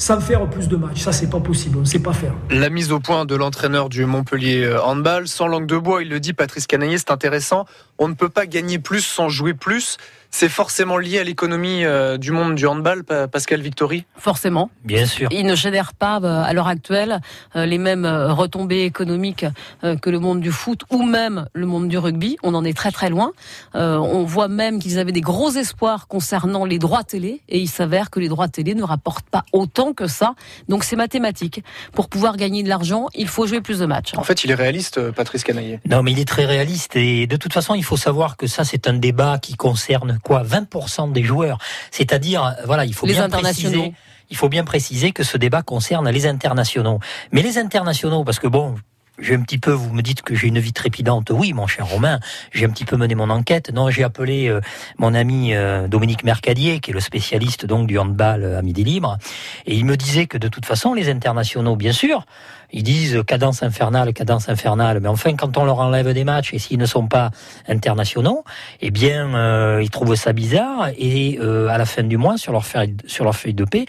sans 0.00 0.18
faire 0.18 0.48
plus 0.48 0.66
de 0.66 0.76
matchs. 0.76 1.02
Ça, 1.02 1.12
c'est 1.12 1.28
pas 1.28 1.40
possible, 1.40 1.76
on 1.76 1.80
ne 1.80 1.84
sait 1.84 1.98
pas 1.98 2.14
faire. 2.14 2.32
La 2.48 2.70
mise 2.70 2.90
au 2.90 3.00
point 3.00 3.26
de 3.26 3.36
l'entraîneur 3.36 3.90
du 3.90 4.06
Montpellier 4.06 4.64
euh, 4.64 4.82
Handball, 4.82 5.28
sans 5.28 5.46
langue 5.46 5.66
de 5.66 5.76
bois, 5.76 6.02
il 6.02 6.08
le 6.08 6.18
dit, 6.18 6.32
Patrice 6.32 6.66
Canaillé, 6.66 6.96
c'est 6.96 7.10
intéressant. 7.10 7.66
On 8.00 8.08
ne 8.08 8.14
peut 8.14 8.28
pas 8.30 8.46
gagner 8.46 8.80
plus 8.80 9.02
sans 9.02 9.28
jouer 9.28 9.54
plus. 9.54 9.96
C'est 10.32 10.48
forcément 10.48 10.96
lié 10.96 11.18
à 11.18 11.24
l'économie 11.24 11.84
euh, 11.84 12.16
du 12.16 12.30
monde 12.30 12.54
du 12.54 12.64
handball, 12.64 13.02
Pa- 13.02 13.26
Pascal 13.26 13.60
Victory 13.62 14.04
Forcément. 14.16 14.70
Bien 14.84 15.04
sûr. 15.04 15.28
Il 15.32 15.44
ne 15.44 15.56
génère 15.56 15.92
pas 15.92 16.20
euh, 16.22 16.44
à 16.44 16.52
l'heure 16.52 16.68
actuelle 16.68 17.20
euh, 17.56 17.66
les 17.66 17.78
mêmes 17.78 18.06
retombées 18.06 18.84
économiques 18.84 19.44
que 19.82 20.08
le 20.08 20.18
monde 20.20 20.40
du 20.40 20.52
foot 20.52 20.82
ou 20.90 21.02
même 21.02 21.46
le 21.52 21.66
monde 21.66 21.88
du 21.88 21.98
rugby. 21.98 22.36
On 22.44 22.54
en 22.54 22.64
est 22.64 22.76
très 22.76 22.92
très 22.92 23.10
loin. 23.10 23.32
On 23.74 24.22
voit 24.22 24.46
même 24.48 24.78
qu'ils 24.78 24.98
avaient 25.00 25.10
des 25.12 25.20
gros 25.20 25.50
espoirs 25.50 26.06
concernant 26.06 26.64
les 26.64 26.78
droits 26.78 27.02
télé 27.02 27.40
et 27.48 27.58
il 27.58 27.68
s'avère 27.68 28.08
que 28.10 28.20
les 28.20 28.28
droits 28.28 28.48
télé 28.48 28.74
ne 28.76 28.84
rapportent 28.84 29.28
pas 29.28 29.44
autant 29.52 29.92
que 29.94 30.06
ça. 30.06 30.34
Donc 30.68 30.84
c'est 30.84 30.96
mathématique. 30.96 31.64
Pour 31.92 32.08
pouvoir 32.08 32.36
gagner 32.36 32.62
de 32.62 32.68
l'argent, 32.68 33.08
il 33.14 33.26
faut 33.26 33.46
jouer 33.48 33.60
plus 33.60 33.80
de 33.80 33.86
matchs. 33.86 34.12
En 34.16 34.22
fait, 34.22 34.44
il 34.44 34.50
est 34.52 34.54
réaliste, 34.54 35.10
Patrice 35.10 35.42
Canaillé. 35.42 35.80
Non, 35.88 36.02
mais 36.04 36.12
il 36.12 36.20
est 36.20 36.28
très 36.28 36.44
réaliste 36.44 36.94
et 36.94 37.26
de 37.26 37.36
toute 37.36 37.52
façon, 37.52 37.74
il 37.74 37.82
faut 37.84 37.89
savoir 37.98 38.36
que 38.36 38.46
ça, 38.46 38.64
c'est 38.64 38.88
un 38.88 38.94
débat 38.94 39.38
qui 39.38 39.54
concerne 39.54 40.18
quoi? 40.22 40.42
20% 40.42 41.12
des 41.12 41.22
joueurs. 41.22 41.58
C'est-à-dire, 41.90 42.56
voilà, 42.64 42.84
il 42.84 42.94
faut 42.94 43.06
Les 43.06 43.14
bien 43.14 43.28
préciser. 43.28 43.92
Il 44.30 44.36
faut 44.36 44.48
bien 44.48 44.64
préciser 44.64 45.10
que 45.10 45.24
ce 45.24 45.36
débat 45.36 45.62
concerne 45.62 46.08
les 46.08 46.26
internationaux. 46.26 47.00
Mais 47.32 47.42
les 47.42 47.58
internationaux, 47.58 48.22
parce 48.22 48.38
que 48.38 48.46
bon, 48.46 48.76
j'ai 49.20 49.34
un 49.34 49.42
petit 49.42 49.58
peu, 49.58 49.72
vous 49.72 49.92
me 49.92 50.02
dites 50.02 50.22
que 50.22 50.34
j'ai 50.34 50.48
une 50.48 50.58
vie 50.58 50.72
trépidante. 50.72 51.30
Oui, 51.30 51.52
mon 51.52 51.66
cher 51.66 51.86
Romain, 51.86 52.20
j'ai 52.52 52.66
un 52.66 52.70
petit 52.70 52.84
peu 52.84 52.96
mené 52.96 53.14
mon 53.14 53.30
enquête. 53.30 53.70
Non, 53.72 53.90
j'ai 53.90 54.04
appelé 54.04 54.48
euh, 54.48 54.60
mon 54.98 55.14
ami 55.14 55.54
euh, 55.54 55.88
Dominique 55.88 56.24
Mercadier, 56.24 56.80
qui 56.80 56.90
est 56.90 56.94
le 56.94 57.00
spécialiste 57.00 57.66
donc 57.66 57.86
du 57.86 57.98
handball 57.98 58.44
euh, 58.44 58.58
à 58.58 58.62
midi 58.62 58.84
libre, 58.84 59.18
et 59.66 59.74
il 59.74 59.84
me 59.84 59.96
disait 59.96 60.26
que 60.26 60.38
de 60.38 60.48
toute 60.48 60.66
façon, 60.66 60.94
les 60.94 61.08
internationaux, 61.10 61.76
bien 61.76 61.92
sûr, 61.92 62.24
ils 62.72 62.82
disent 62.82 63.16
euh, 63.16 63.22
cadence 63.22 63.62
infernale, 63.62 64.12
cadence 64.12 64.48
infernale, 64.48 65.00
mais 65.00 65.08
enfin, 65.08 65.34
quand 65.34 65.56
on 65.58 65.64
leur 65.64 65.80
enlève 65.80 66.12
des 66.12 66.24
matchs 66.24 66.54
et 66.54 66.58
s'ils 66.58 66.78
ne 66.78 66.86
sont 66.86 67.06
pas 67.06 67.30
internationaux, 67.68 68.44
eh 68.80 68.90
bien, 68.90 69.34
euh, 69.34 69.80
ils 69.82 69.90
trouvent 69.90 70.14
ça 70.14 70.32
bizarre 70.32 70.88
et 70.96 71.38
euh, 71.40 71.68
à 71.68 71.78
la 71.78 71.84
fin 71.84 72.02
du 72.02 72.16
mois, 72.16 72.36
sur 72.38 72.52
leur 72.52 72.64
feuille, 72.64 72.96
sur 73.06 73.24
leur 73.24 73.34
feuille 73.34 73.54
de 73.54 73.64
paix, 73.64 73.86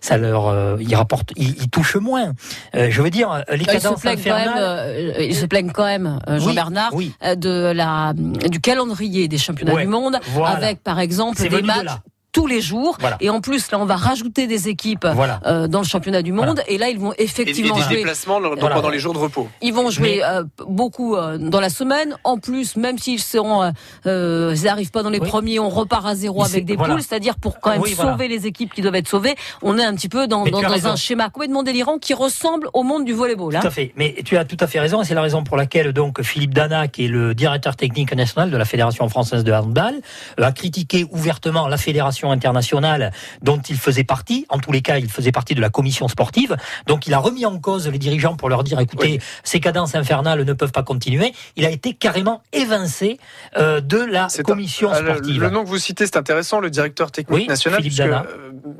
ça 0.00 0.16
leur, 0.16 0.48
euh, 0.48 0.76
ils 0.80 0.94
rapportent, 0.94 1.32
ils, 1.36 1.50
ils 1.62 1.68
touchent 1.68 1.96
moins. 1.96 2.32
Euh, 2.74 2.88
je 2.90 3.02
veux 3.02 3.10
dire, 3.10 3.44
les 3.50 3.64
se 3.64 3.70
cadences 3.70 4.06
infernales. 4.06 4.71
Euh, 4.78 5.14
ils 5.20 5.34
se 5.36 5.46
plaignent 5.46 5.72
quand 5.72 5.84
même, 5.84 6.18
euh, 6.28 6.38
Oui, 6.38 6.44
Jean-Bernard, 6.44 6.90
oui. 6.94 7.12
euh, 7.24 7.34
de 7.34 7.72
la 7.74 8.12
du 8.14 8.60
calendrier 8.60 9.28
des 9.28 9.38
championnats 9.38 9.74
Ouais, 9.74 9.82
du 9.82 9.88
monde, 9.88 10.18
voilà. 10.32 10.56
avec 10.56 10.82
par 10.82 10.98
exemple 11.00 11.40
des 11.40 11.48
de 11.48 11.60
matchs. 11.60 11.86
Tous 12.32 12.46
les 12.46 12.60
jours. 12.60 12.96
Voilà. 12.98 13.16
Et 13.20 13.28
en 13.30 13.40
plus, 13.40 13.70
là, 13.70 13.78
on 13.78 13.84
va 13.84 13.96
rajouter 13.96 14.46
des 14.46 14.68
équipes 14.68 15.06
Voilà. 15.14 15.40
euh, 15.46 15.68
dans 15.68 15.80
le 15.80 15.84
championnat 15.86 16.22
du 16.22 16.32
monde. 16.32 16.62
Et 16.66 16.78
là, 16.78 16.88
ils 16.88 16.98
vont 16.98 17.12
Et, 17.12 17.22
et 17.22 17.24
effectivement 17.24 17.76
des 17.76 17.82
jouer. 17.82 17.96
déplacements 17.96 18.40
donc, 18.40 18.58
Voilà. 18.58 18.74
pendant 18.76 18.88
les 18.88 18.98
jours 18.98 19.12
de 19.12 19.18
repos. 19.18 19.48
Ils 19.60 19.72
vont 19.74 19.90
jouer 19.90 20.20
Mais- 20.20 20.24
euh, 20.24 20.42
beaucoup 20.66 21.14
euh, 21.14 21.36
dans 21.38 21.60
la 21.60 21.68
semaine. 21.68 22.16
En 22.24 22.38
plus, 22.38 22.76
même 22.76 22.98
s'ils 22.98 23.20
seront, 23.20 23.62
euh, 23.62 23.70
euh, 24.06 24.54
ils 24.56 24.64
n'arrivent 24.64 24.90
pas 24.90 25.02
dans 25.02 25.10
les 25.10 25.20
Oui. 25.20 25.28
premiers, 25.28 25.58
on 25.58 25.68
repart 25.68 26.06
à 26.06 26.14
zéro 26.14 26.42
Il 26.44 26.50
avec 26.50 26.64
des 26.64 26.74
voilà. 26.76 26.94
poules. 26.94 27.02
C'est-à-dire 27.02 27.36
pour 27.36 27.60
quand 27.60 27.70
même 27.70 27.82
Oui, 27.82 27.92
voilà. 27.94 28.12
sauver 28.12 28.28
les 28.28 28.46
équipes 28.46 28.72
qui 28.72 28.80
doivent 28.80 28.94
être 28.94 29.08
sauvées. 29.08 29.34
On 29.62 29.78
est 29.78 29.84
un 29.84 29.94
petit 29.94 30.08
peu 30.08 30.26
dans, 30.26 30.44
dans, 30.46 30.62
dans 30.62 30.86
un 30.86 30.96
schéma 30.96 31.28
complètement 31.28 31.62
délirant 31.62 31.98
qui 31.98 32.14
ressemble 32.14 32.68
au 32.72 32.82
monde 32.82 33.04
du 33.04 33.12
volleyball. 33.12 33.54
hein. 33.56 33.60
Tout 33.60 33.66
à 33.66 33.70
fait. 33.70 33.92
Mais 33.96 34.16
tu 34.24 34.38
as 34.38 34.44
tout 34.46 34.56
à 34.60 34.66
fait 34.66 34.80
raison. 34.80 35.02
et 35.02 35.04
C'est 35.04 35.14
la 35.14 35.22
raison 35.22 35.44
pour 35.44 35.56
laquelle 35.58 35.92
donc 35.92 36.22
Philippe 36.22 36.54
Dana, 36.54 36.88
qui 36.88 37.04
est 37.04 37.08
le 37.08 37.34
directeur 37.34 37.76
technique 37.76 38.14
national 38.14 38.50
de 38.50 38.56
la 38.56 38.64
Fédération 38.64 39.06
française 39.10 39.44
de 39.44 39.52
handball, 39.52 39.96
a 40.40 40.52
critiqué 40.52 41.04
ouvertement 41.10 41.68
la 41.68 41.76
fédération 41.76 42.21
internationale 42.30 43.10
dont 43.42 43.58
il 43.68 43.76
faisait 43.76 44.04
partie. 44.04 44.46
En 44.50 44.58
tous 44.58 44.70
les 44.72 44.82
cas, 44.82 44.98
il 44.98 45.08
faisait 45.10 45.32
partie 45.32 45.54
de 45.54 45.60
la 45.60 45.70
commission 45.70 46.06
sportive. 46.08 46.56
Donc, 46.86 47.06
il 47.06 47.14
a 47.14 47.18
remis 47.18 47.46
en 47.46 47.58
cause 47.58 47.88
les 47.88 47.98
dirigeants 47.98 48.36
pour 48.36 48.48
leur 48.48 48.62
dire 48.62 48.78
écoutez, 48.80 49.20
ces 49.42 49.58
cadences 49.60 49.94
infernales 49.94 50.44
ne 50.44 50.52
peuvent 50.52 50.72
pas 50.72 50.82
continuer. 50.82 51.32
Il 51.56 51.64
a 51.66 51.70
été 51.70 51.94
carrément 51.94 52.42
évincé 52.52 53.18
euh, 53.56 53.80
de 53.80 53.98
la 53.98 54.28
commission 54.44 54.90
le- 54.90 54.96
sportive. 54.96 55.40
Le 55.40 55.50
nom 55.50 55.64
que 55.64 55.68
vous 55.68 55.78
citez, 55.78 56.06
c'est 56.06 56.16
intéressant, 56.16 56.60
le 56.60 56.70
directeur 56.70 57.10
technique 57.10 57.40
Oui, 57.40 57.46
national. 57.48 57.82
Philippe 57.82 57.94
puisque, 57.96 58.12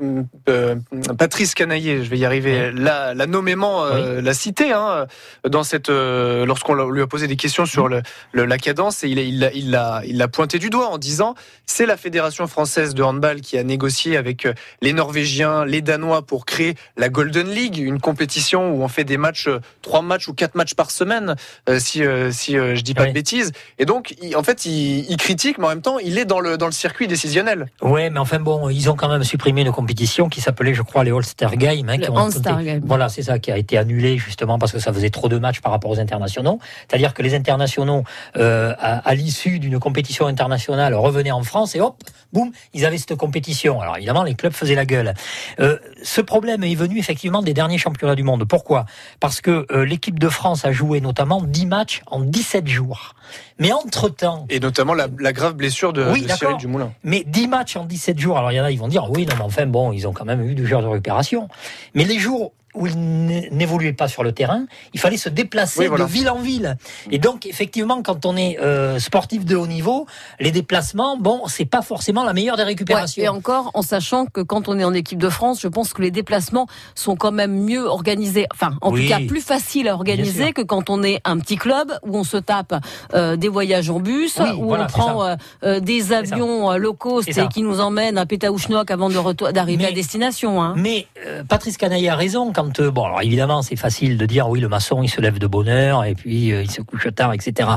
euh, 0.01 0.23
euh, 0.49 0.75
Patrice 1.17 1.55
Canaillé, 1.55 2.03
je 2.03 2.09
vais 2.09 2.17
y 2.17 2.25
arriver, 2.25 2.71
l'a 2.71 3.13
l'a 3.13 3.25
nommément 3.25 3.83
euh, 3.85 4.21
l'a 4.21 4.33
cité 4.33 4.71
hein, 4.71 5.07
dans 5.47 5.63
cette 5.63 5.89
euh, 5.89 6.45
lorsqu'on 6.45 6.75
lui 6.89 7.01
a 7.01 7.07
posé 7.07 7.27
des 7.27 7.35
questions 7.35 7.65
sur 7.65 7.87
le, 7.87 8.01
le- 8.31 8.45
la 8.45 8.57
cadence 8.57 9.03
et 9.03 9.09
il 9.09 9.71
l'a 9.71 10.27
pointé 10.27 10.59
du 10.59 10.69
doigt 10.69 10.89
en 10.89 10.97
disant 10.97 11.35
c'est 11.65 11.85
la 11.85 11.97
fédération 11.97 12.47
française 12.47 12.93
de 12.93 13.03
handball 13.03 13.32
qui 13.41 13.57
a 13.57 13.63
négocié 13.63 14.17
avec 14.17 14.45
euh, 14.45 14.53
les 14.81 14.93
Norvégiens, 14.93 15.65
les 15.65 15.81
Danois 15.81 16.21
pour 16.25 16.45
créer 16.45 16.75
la 16.97 17.09
Golden 17.09 17.49
League, 17.49 17.77
une 17.77 17.99
compétition 17.99 18.71
où 18.73 18.83
on 18.83 18.87
fait 18.87 19.03
des 19.03 19.17
matchs, 19.17 19.47
euh, 19.47 19.59
trois 19.81 20.01
matchs 20.01 20.27
ou 20.27 20.33
quatre 20.33 20.55
matchs 20.55 20.73
par 20.73 20.91
semaine, 20.91 21.35
euh, 21.69 21.79
si 21.79 22.01
si 22.31 22.53
je 22.53 22.81
dis 22.81 22.93
pas 22.93 23.03
Oui. 23.03 23.09
de 23.09 23.13
bêtises. 23.13 23.51
Et 23.79 23.85
donc, 23.85 24.15
en 24.35 24.43
fait, 24.43 24.65
il, 24.65 25.05
il 25.09 25.17
critique, 25.17 25.57
mais 25.57 25.65
en 25.65 25.69
même 25.69 25.81
temps, 25.81 25.99
il 25.99 26.17
est 26.17 26.25
dans 26.25 26.39
le 26.39 26.57
dans 26.57 26.65
le 26.67 26.71
circuit 26.71 27.07
décisionnel. 27.07 27.67
Ouais, 27.81 28.09
mais 28.09 28.19
enfin 28.19 28.39
bon, 28.39 28.69
ils 28.69 28.89
ont 28.89 28.95
quand 28.95 29.09
même 29.09 29.23
supprimé 29.23 29.61
une 29.61 29.71
compétition 29.71 30.29
qui 30.29 30.41
s'appelait, 30.41 30.73
je 30.73 30.81
crois, 30.81 31.03
les 31.03 31.11
All-Star 31.11 31.55
Games. 31.55 31.89
hein, 31.89 31.97
Le 31.97 32.03
qui 32.03 32.09
ont 32.09 32.17
All-Star 32.17 32.57
compté- 32.57 32.65
Games. 32.65 32.81
Voilà, 32.85 33.09
c'est 33.09 33.23
ça 33.23 33.39
qui 33.39 33.51
a 33.51 33.57
été 33.57 33.77
annulé 33.77 34.17
justement 34.17 34.57
parce 34.59 34.71
que 34.71 34.79
ça 34.79 34.91
faisait 34.93 35.09
trop 35.09 35.29
de 35.29 35.37
matchs 35.37 35.61
par 35.61 35.71
rapport 35.71 35.91
aux 35.91 35.99
internationaux. 35.99 36.59
C'est-à-dire 36.87 37.13
que 37.13 37.21
les 37.21 37.33
internationaux, 37.35 38.03
euh, 38.37 38.73
à, 38.79 38.97
à 39.07 39.13
l'issue 39.15 39.59
d'une 39.59 39.79
compétition 39.79 40.27
internationale, 40.27 40.93
revenaient 40.95 41.31
en 41.31 41.43
France 41.43 41.75
et 41.75 41.81
hop, 41.81 41.95
boum, 42.31 42.51
ils 42.73 42.85
avaient 42.85 42.97
cette 42.97 43.15
compétition. 43.27 43.79
Alors 43.79 43.95
évidemment, 43.95 44.23
les 44.23 44.35
clubs 44.35 44.51
faisaient 44.51 44.75
la 44.75 44.85
gueule. 44.85 45.13
Euh, 45.61 45.77
ce 46.03 46.19
problème 46.19 46.61
est 46.63 46.75
venu 46.75 46.99
effectivement 46.99 47.41
des 47.41 47.53
derniers 47.53 47.77
championnats 47.77 48.15
du 48.15 48.23
monde. 48.23 48.43
Pourquoi? 48.45 48.85
Parce 49.21 49.39
que 49.39 49.65
euh, 49.71 49.85
l'équipe 49.85 50.19
de 50.19 50.27
France 50.27 50.65
a 50.65 50.73
joué 50.73 50.99
notamment 50.99 51.41
10 51.41 51.65
matchs 51.67 52.01
en 52.07 52.19
17 52.19 52.67
jours. 52.67 53.15
Mais 53.59 53.71
entre-temps, 53.71 54.45
Et 54.49 54.59
notamment 54.59 54.93
la, 54.93 55.07
la 55.19 55.31
grave 55.31 55.53
blessure 55.53 55.93
de, 55.93 56.03
Oui, 56.11 56.23
de. 56.23 56.31
Cyril 56.31 56.57
Dumoulin. 56.57 56.91
mais 57.03 57.23
10 57.25 57.47
matchs 57.47 57.77
en 57.77 57.85
17 57.85 58.19
jours, 58.19 58.37
alors 58.37 58.51
il 58.51 58.55
y 58.55 58.59
en 58.61 58.65
a, 58.65 58.71
ils 58.71 58.79
vont 58.79 58.89
dire, 58.89 59.09
oui, 59.09 59.25
non, 59.25 59.35
mais 59.37 59.43
enfin, 59.45 59.65
bon, 59.65 59.93
ils 59.93 60.05
ont 60.05 60.11
quand 60.11 60.25
même 60.25 60.41
eu 60.45 60.53
deux 60.53 60.65
jours 60.65 60.81
de 60.81 60.87
récupération. 60.87 61.47
Mais 61.93 62.03
les 62.03 62.19
jours 62.19 62.51
où 62.73 62.87
ils 62.87 62.97
n'é- 62.97 63.49
n'évoluaient 63.51 63.93
pas 63.93 64.07
sur 64.07 64.23
le 64.23 64.31
terrain, 64.31 64.65
il 64.93 64.99
fallait 64.99 65.17
se 65.17 65.29
déplacer 65.29 65.79
Oui, 65.81 65.87
voilà. 65.87 66.05
de 66.05 66.09
ville 66.09 66.29
en 66.29 66.39
ville. 66.39 66.77
Et 67.11 67.19
donc, 67.19 67.45
effectivement, 67.45 68.01
quand 68.01 68.25
on 68.25 68.35
est 68.35 68.57
euh, 68.59 68.99
sportif 68.99 69.45
de 69.45 69.55
haut 69.55 69.67
niveau, 69.67 70.05
les 70.39 70.51
déplacements, 70.51 71.17
bon, 71.17 71.41
c'est 71.47 71.65
pas 71.65 71.81
forcément 71.81 72.23
la 72.23 72.33
meilleure 72.33 72.55
des 72.57 72.63
Ouais, 72.63 72.67
récupérations. 72.69 73.23
et 73.23 73.27
encore, 73.27 73.71
en 73.73 73.81
sachant 73.81 74.25
que 74.25 74.41
quand 74.41 74.67
on 74.69 74.79
est 74.79 74.83
en 74.83 74.93
équipe 74.93 75.19
de 75.19 75.29
France, 75.29 75.59
je 75.61 75.67
pense 75.67 75.93
que 75.93 76.01
les 76.01 76.11
déplacements 76.11 76.67
sont 76.95 77.15
quand 77.15 77.31
même 77.31 77.53
mieux 77.63 77.85
organisés. 77.85 78.45
Enfin, 78.53 78.75
en 78.81 78.91
Oui. 78.91 79.03
tout 79.03 79.09
cas, 79.09 79.19
plus 79.27 79.41
faciles 79.41 79.87
à 79.87 79.93
organiser 79.93 80.53
que 80.53 80.61
quand 80.61 80.89
on 80.89 81.03
est 81.03 81.19
un 81.25 81.37
petit 81.39 81.57
club 81.57 81.91
où 82.03 82.17
on 82.17 82.23
se 82.23 82.37
tape 82.37 82.73
euh, 83.13 83.35
des 83.35 83.49
voyages 83.49 83.89
en 83.89 83.99
bus, 83.99 84.37
Oui, 84.39 84.49
où 84.57 84.65
voilà, 84.65 84.85
on 84.85 84.87
prend 84.87 85.23
euh, 85.25 85.35
euh, 85.63 85.79
des 85.79 86.13
avions 86.13 86.71
euh, 86.71 86.77
low 86.77 86.93
cost 86.93 87.27
et 87.37 87.47
qui 87.49 87.61
nous 87.61 87.79
emmènent 87.79 88.17
à 88.17 88.25
Pétaouchnok 88.25 88.89
avant 88.91 89.09
d'arriver 89.09 89.85
à 89.85 89.91
destination. 89.91 90.61
Hein. 90.63 90.73
Mais 90.77 91.07
euh, 91.27 91.43
Patrice 91.43 91.77
Canaille 91.77 92.07
a 92.09 92.15
raison 92.15 92.51
quand 92.53 92.62
euh, 92.79 92.91
bon 92.91 93.05
alors 93.05 93.21
évidemment 93.21 93.61
c'est 93.61 93.75
facile 93.75 94.17
de 94.17 94.25
dire 94.25 94.47
oui 94.49 94.59
le 94.59 94.67
maçon 94.67 95.03
il 95.03 95.09
se 95.09 95.21
lève 95.21 95.39
de 95.39 95.47
bonne 95.47 95.67
heure 95.67 96.03
et 96.03 96.15
puis 96.15 96.51
euh, 96.51 96.63
il 96.63 96.71
se 96.71 96.81
couche 96.81 97.07
tard 97.15 97.33
etc. 97.33 97.69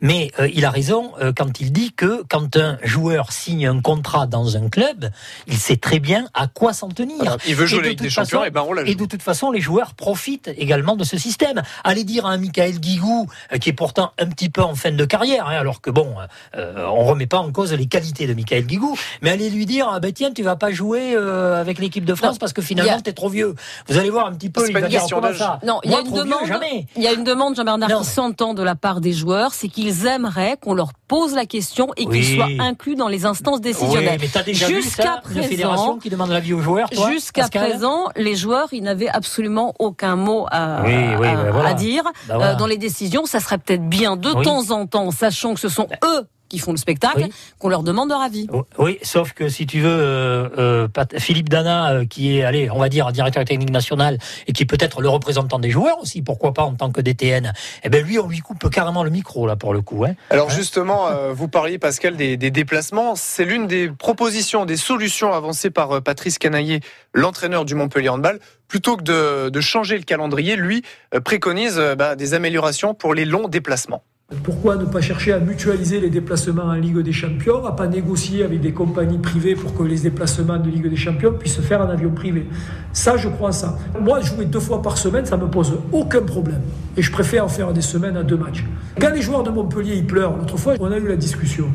Mais 0.00 0.30
euh, 0.40 0.48
il 0.52 0.64
a 0.64 0.70
raison 0.70 1.12
quand 1.36 1.60
il 1.60 1.72
dit 1.72 1.92
que 1.92 2.22
quand 2.28 2.56
un 2.56 2.78
joueur 2.82 3.32
signe 3.32 3.66
un 3.66 3.80
contrat 3.80 4.26
dans 4.26 4.56
un 4.56 4.68
club 4.68 5.10
il 5.46 5.56
sait 5.56 5.76
très 5.76 5.98
bien 5.98 6.26
à 6.34 6.46
quoi 6.46 6.72
s'en 6.72 6.88
tenir. 6.88 7.36
Il 7.46 7.54
veut 7.54 7.66
jouer 7.66 7.82
de 7.82 7.88
toute 7.90 8.02
des 8.02 8.10
Champions, 8.10 8.44
et 8.44 8.50
ben 8.50 8.64
on 8.66 8.72
la 8.72 8.82
Et 8.82 8.94
de 8.94 9.04
toute 9.04 9.22
façon, 9.22 9.50
les 9.50 9.60
joueurs 9.60 9.94
profitent 9.94 10.50
également 10.56 10.96
de 10.96 11.04
ce 11.04 11.16
système. 11.16 11.62
Allez 11.84 12.04
dire 12.04 12.26
à 12.26 12.32
un 12.32 12.38
Michael 12.38 12.78
Guigou, 12.80 13.28
qui 13.60 13.70
est 13.70 13.74
pourtant 13.74 14.12
un 14.18 14.26
petit 14.26 14.48
peu 14.48 14.62
en 14.62 14.74
fin 14.74 14.92
de 14.92 15.04
carrière, 15.04 15.48
hein, 15.48 15.56
alors 15.56 15.80
que 15.80 15.90
bon, 15.90 16.14
on 16.56 17.04
remet 17.04 17.26
pas 17.26 17.38
en 17.38 17.50
cause 17.52 17.72
les 17.72 17.86
qualités 17.86 18.26
de 18.26 18.34
Michael 18.34 18.66
Guigou, 18.66 18.96
mais 19.22 19.30
allez 19.30 19.50
lui 19.50 19.66
dire, 19.66 19.88
ah 19.90 20.00
ben 20.00 20.12
tiens, 20.12 20.32
tu 20.32 20.42
vas 20.42 20.56
pas 20.56 20.70
jouer 20.70 21.14
avec 21.14 21.78
l'équipe 21.78 22.04
de 22.04 22.14
France 22.14 22.32
Non, 22.34 22.38
parce 22.38 22.52
que 22.52 22.62
finalement 22.62 22.96
a- 22.96 23.00
t'es 23.02 23.12
trop 23.12 23.28
vieux. 23.28 23.54
Vous 23.88 23.98
allez 23.98 24.10
voir 24.10 24.23
un 24.28 24.32
petit 24.34 24.50
peu, 24.50 24.64
C'est 24.66 24.72
pas 24.72 24.80
une 24.80 24.88
question 24.88 25.20
d'âge. 25.20 25.42
Non, 25.64 25.80
il 25.84 25.90
y 25.90 25.94
a 25.94 26.00
une 26.00 26.10
demande. 26.12 26.46
jamais. 26.46 26.86
Il 26.96 27.02
y 27.02 27.06
a 27.06 27.12
une 27.12 27.24
demande, 27.24 27.56
Jean-Bernard, 27.56 27.98
qui 28.00 28.04
s'entend 28.04 28.54
de 28.54 28.62
la 28.62 28.74
part 28.74 29.00
des 29.00 29.12
joueurs, 29.12 29.52
c'est 29.54 29.68
qu'ils 29.68 30.06
aimeraient 30.06 30.56
qu'on 30.60 30.74
leur 30.74 30.92
pose 31.08 31.34
la 31.34 31.46
question 31.46 31.88
et 31.96 32.06
Oui. 32.06 32.20
qu'ils 32.20 32.36
soient 32.36 32.48
inclus 32.64 32.94
dans 32.96 33.08
les 33.08 33.26
instances 33.26 33.56
Oui, 33.56 33.62
décisionnelles. 33.62 34.18
mais 34.20 34.28
t'as 34.32 34.42
déjà 34.42 34.66
vu 34.66 34.82
Jusqu'à 34.82 35.20
fédération 35.24 35.84
présent, 35.84 35.98
qui 35.98 36.10
demande 36.10 36.30
l'avis 36.30 36.52
aux 36.54 36.60
joueurs, 36.60 36.90
toi, 36.90 37.10
Jusqu'à 37.10 37.42
Pascal 37.42 37.70
présent, 37.70 38.04
les 38.16 38.36
joueurs, 38.36 38.68
ils 38.72 38.82
n'avaient 38.82 39.08
absolument 39.08 39.74
aucun 39.78 40.16
mot 40.16 40.46
à, 40.50 40.82
Oui, 40.84 40.92
oui, 41.20 41.26
à- 41.28 41.50
voilà. 41.52 41.68
à 41.70 41.74
dire 41.74 42.04
voilà. 42.26 42.52
Euh, 42.52 42.54
dans 42.56 42.66
les 42.66 42.78
décisions. 42.78 43.26
Ça 43.26 43.40
serait 43.40 43.58
peut-être 43.58 43.88
bien 43.88 44.16
de 44.16 44.30
Oui. 44.32 44.44
temps 44.44 44.70
en 44.70 44.86
temps, 44.86 45.10
sachant 45.10 45.54
que 45.54 45.60
ce 45.60 45.68
sont 45.68 45.86
eux 46.04 46.26
qui 46.54 46.60
font 46.60 46.70
le 46.70 46.76
spectacle, 46.78 47.22
Oui. 47.24 47.32
qu'on 47.58 47.68
leur 47.68 47.82
demande 47.82 48.10
leur 48.10 48.20
avis. 48.20 48.46
Oui, 48.78 48.98
sauf 49.02 49.32
que 49.32 49.48
si 49.48 49.66
tu 49.66 49.80
veux, 49.80 49.88
euh, 49.88 50.48
euh, 50.56 50.88
Philippe 51.18 51.48
Dana, 51.48 51.90
euh, 51.90 52.04
qui 52.06 52.38
est, 52.38 52.44
allez, 52.44 52.70
on 52.70 52.78
va 52.78 52.88
dire, 52.88 53.10
directeur 53.10 53.44
technique 53.44 53.70
national 53.70 54.18
et 54.46 54.52
qui 54.52 54.62
est 54.62 54.66
peut-être 54.66 55.00
le 55.00 55.08
représentant 55.08 55.58
des 55.58 55.70
joueurs 55.70 56.00
aussi, 56.00 56.22
pourquoi 56.22 56.54
pas 56.54 56.62
en 56.62 56.74
tant 56.74 56.92
que 56.92 57.00
DTN, 57.00 57.52
eh 57.82 57.88
ben 57.88 58.04
lui, 58.04 58.20
on 58.20 58.28
lui 58.28 58.38
coupe 58.38 58.70
carrément 58.70 59.02
le 59.02 59.10
micro 59.10 59.46
là 59.48 59.56
pour 59.56 59.74
le 59.74 59.80
coup. 59.82 60.04
Hein. 60.04 60.14
Alors 60.30 60.50
justement, 60.50 61.08
euh, 61.08 61.32
vous 61.32 61.48
parliez 61.48 61.78
Pascal 61.78 62.16
des, 62.16 62.36
des 62.36 62.50
déplacements. 62.52 63.16
C'est 63.16 63.44
l'une 63.44 63.66
des 63.66 63.88
propositions, 63.88 64.64
des 64.64 64.76
solutions 64.76 65.32
avancées 65.32 65.70
par 65.70 65.90
euh, 65.96 66.00
Patrice 66.00 66.38
Canaillé, 66.38 66.80
l'entraîneur 67.12 67.64
du 67.64 67.74
Montpellier 67.74 68.10
Handball. 68.10 68.38
Plutôt 68.68 68.96
que 68.96 69.02
de, 69.02 69.50
de 69.50 69.60
changer 69.60 69.96
le 69.96 70.04
calendrier, 70.04 70.56
lui 70.56 70.82
euh, 71.14 71.20
préconise 71.20 71.78
euh, 71.78 71.94
bah, 71.96 72.16
des 72.16 72.34
améliorations 72.34 72.94
pour 72.94 73.12
les 73.14 73.24
longs 73.24 73.48
déplacements. 73.48 74.02
Pourquoi 74.42 74.76
ne 74.76 74.84
pas 74.84 75.00
chercher 75.00 75.32
à 75.32 75.38
mutualiser 75.38 76.00
les 76.00 76.10
déplacements 76.10 76.64
en 76.64 76.72
Ligue 76.72 76.98
des 76.98 77.12
Champions, 77.12 77.64
à 77.66 77.72
pas 77.72 77.86
négocier 77.86 78.42
avec 78.42 78.60
des 78.60 78.72
compagnies 78.72 79.18
privées 79.18 79.54
pour 79.54 79.74
que 79.74 79.82
les 79.82 79.98
déplacements 79.98 80.58
de 80.58 80.68
Ligue 80.68 80.88
des 80.88 80.96
Champions 80.96 81.32
puissent 81.32 81.56
se 81.56 81.60
faire 81.60 81.82
en 81.82 81.88
avion 81.88 82.10
privé? 82.10 82.46
Ça, 82.92 83.16
je 83.16 83.28
crois 83.28 83.50
à 83.50 83.52
ça. 83.52 83.78
Moi, 84.00 84.20
jouer 84.20 84.46
deux 84.46 84.60
fois 84.60 84.82
par 84.82 84.98
semaine, 84.98 85.26
ça 85.26 85.36
me 85.36 85.46
pose 85.46 85.78
aucun 85.92 86.22
problème. 86.22 86.60
Et 86.96 87.02
je 87.02 87.12
préfère 87.12 87.50
faire 87.50 87.72
des 87.72 87.82
semaines 87.82 88.16
à 88.16 88.22
deux 88.22 88.36
matchs. 88.36 88.64
Quand 89.00 89.10
les 89.10 89.22
joueurs 89.22 89.44
de 89.44 89.50
Montpellier, 89.50 89.94
ils 89.94 90.06
pleurent, 90.06 90.36
l'autre 90.36 90.56
fois, 90.56 90.74
on 90.80 90.90
a 90.90 90.98
eu 90.98 91.06
la 91.06 91.16
discussion. 91.16 91.66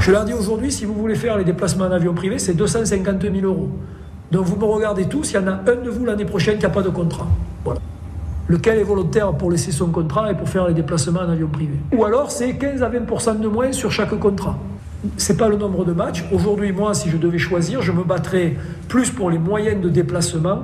Je 0.00 0.10
leur 0.10 0.24
dis 0.24 0.32
aujourd'hui, 0.32 0.70
si 0.70 0.84
vous 0.84 0.94
voulez 0.94 1.14
faire 1.14 1.38
les 1.38 1.44
déplacements 1.44 1.86
en 1.86 1.92
avion 1.92 2.14
privé, 2.14 2.38
c'est 2.38 2.54
250 2.54 3.22
000 3.22 3.34
euros. 3.46 3.70
Donc 4.32 4.44
vous 4.44 4.56
me 4.56 4.64
regardez 4.64 5.06
tous, 5.06 5.32
il 5.32 5.34
y 5.34 5.38
en 5.38 5.46
a 5.46 5.52
un 5.52 5.82
de 5.82 5.88
vous 5.88 6.04
l'année 6.04 6.24
prochaine 6.24 6.56
qui 6.56 6.64
n'a 6.64 6.70
pas 6.70 6.82
de 6.82 6.90
contrat. 6.90 7.28
Voilà 7.64 7.80
lequel 8.48 8.78
est 8.78 8.84
volontaire 8.84 9.32
pour 9.32 9.50
laisser 9.50 9.72
son 9.72 9.88
contrat 9.88 10.30
et 10.30 10.34
pour 10.34 10.48
faire 10.48 10.66
les 10.68 10.74
déplacements 10.74 11.20
en 11.20 11.30
avion 11.30 11.48
privé? 11.48 11.74
Ou 11.92 12.04
alors 12.04 12.30
c'est 12.30 12.54
15 12.54 12.82
à 12.82 12.90
20% 12.90 13.40
de 13.40 13.48
moins 13.48 13.72
sur 13.72 13.90
chaque 13.90 14.18
contrat. 14.18 14.58
C'est 15.16 15.36
pas 15.36 15.48
le 15.48 15.56
nombre 15.56 15.84
de 15.84 15.92
matchs. 15.92 16.24
Aujourd'hui, 16.32 16.72
moi, 16.72 16.94
si 16.94 17.10
je 17.10 17.16
devais 17.16 17.38
choisir, 17.38 17.82
je 17.82 17.92
me 17.92 18.02
battrais 18.02 18.56
plus 18.88 19.10
pour 19.10 19.30
les 19.30 19.38
moyennes 19.38 19.80
de 19.80 19.88
déplacement 19.88 20.62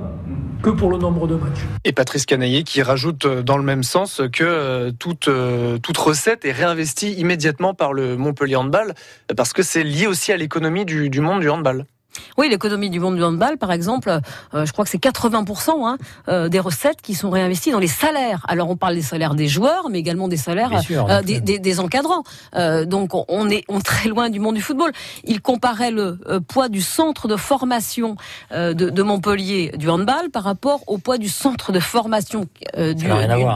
que 0.63 0.69
pour 0.69 0.89
le 0.89 0.97
nombre 0.97 1.27
de 1.27 1.35
matchs. 1.35 1.59
Et 1.83 1.91
Patrice 1.91 2.25
Canaillé 2.25 2.63
qui 2.63 2.81
rajoute 2.81 3.25
euh, 3.25 3.43
dans 3.43 3.57
le 3.57 3.63
même 3.63 3.83
sens 3.83 4.21
que 4.31 4.43
euh, 4.43 4.91
toute, 4.97 5.27
euh, 5.27 5.77
toute 5.77 5.97
recette 5.97 6.45
est 6.45 6.53
réinvestie 6.53 7.11
immédiatement 7.13 7.73
par 7.73 7.91
le 7.91 8.15
Montpellier 8.15 8.55
Handball 8.55 8.93
parce 9.35 9.51
que 9.51 9.61
c'est 9.61 9.83
lié 9.83 10.07
aussi 10.07 10.31
à 10.31 10.37
l'économie 10.37 10.85
du, 10.85 11.09
du 11.09 11.19
monde 11.19 11.41
du 11.41 11.49
handball. 11.49 11.85
Oui, 12.37 12.49
l'économie 12.49 12.89
du 12.89 12.99
monde 12.99 13.15
du 13.15 13.23
handball, 13.23 13.57
par 13.57 13.71
exemple, 13.71 14.09
euh, 14.53 14.65
je 14.65 14.71
crois 14.71 14.85
que 14.85 14.89
c'est 14.89 15.01
80% 15.01 15.85
hein, 15.85 15.97
euh, 16.29 16.49
des 16.49 16.59
recettes 16.59 17.01
qui 17.01 17.13
sont 17.13 17.29
réinvesties 17.29 17.71
dans 17.71 17.79
les 17.79 17.87
salaires. 17.87 18.45
Alors 18.47 18.69
on 18.69 18.75
parle 18.75 18.95
des 18.95 19.01
salaires 19.01 19.35
des 19.35 19.47
joueurs, 19.47 19.89
mais 19.89 19.99
également 19.99 20.27
des 20.27 20.37
salaires 20.37 20.71
euh, 20.91 21.21
des, 21.21 21.39
des, 21.39 21.59
des, 21.59 21.79
encadrants. 21.79 22.23
donc 22.85 23.11
on 23.13 23.49
est, 23.49 23.63
on 23.67 23.79
très 23.79 24.09
loin 24.09 24.29
du 24.29 24.39
monde 24.39 24.55
du 24.55 24.61
football. 24.61 24.91
Il 25.23 25.41
comparait 25.41 25.91
le 25.91 26.19
poids 26.47 26.69
du 26.69 26.81
centre 26.81 27.27
de 27.27 27.35
formation 27.35 28.15
de, 28.51 28.73
de, 28.73 29.03
Montpellier 29.03 29.71
du 29.77 29.89
handball 29.89 30.29
par 30.31 30.43
rapport 30.43 30.81
au 30.87 30.97
poids 30.97 31.17
du 31.17 31.29
centre 31.29 31.71
de 31.71 31.79
formation 31.79 32.47
du, 32.77 32.95
du, 32.95 33.07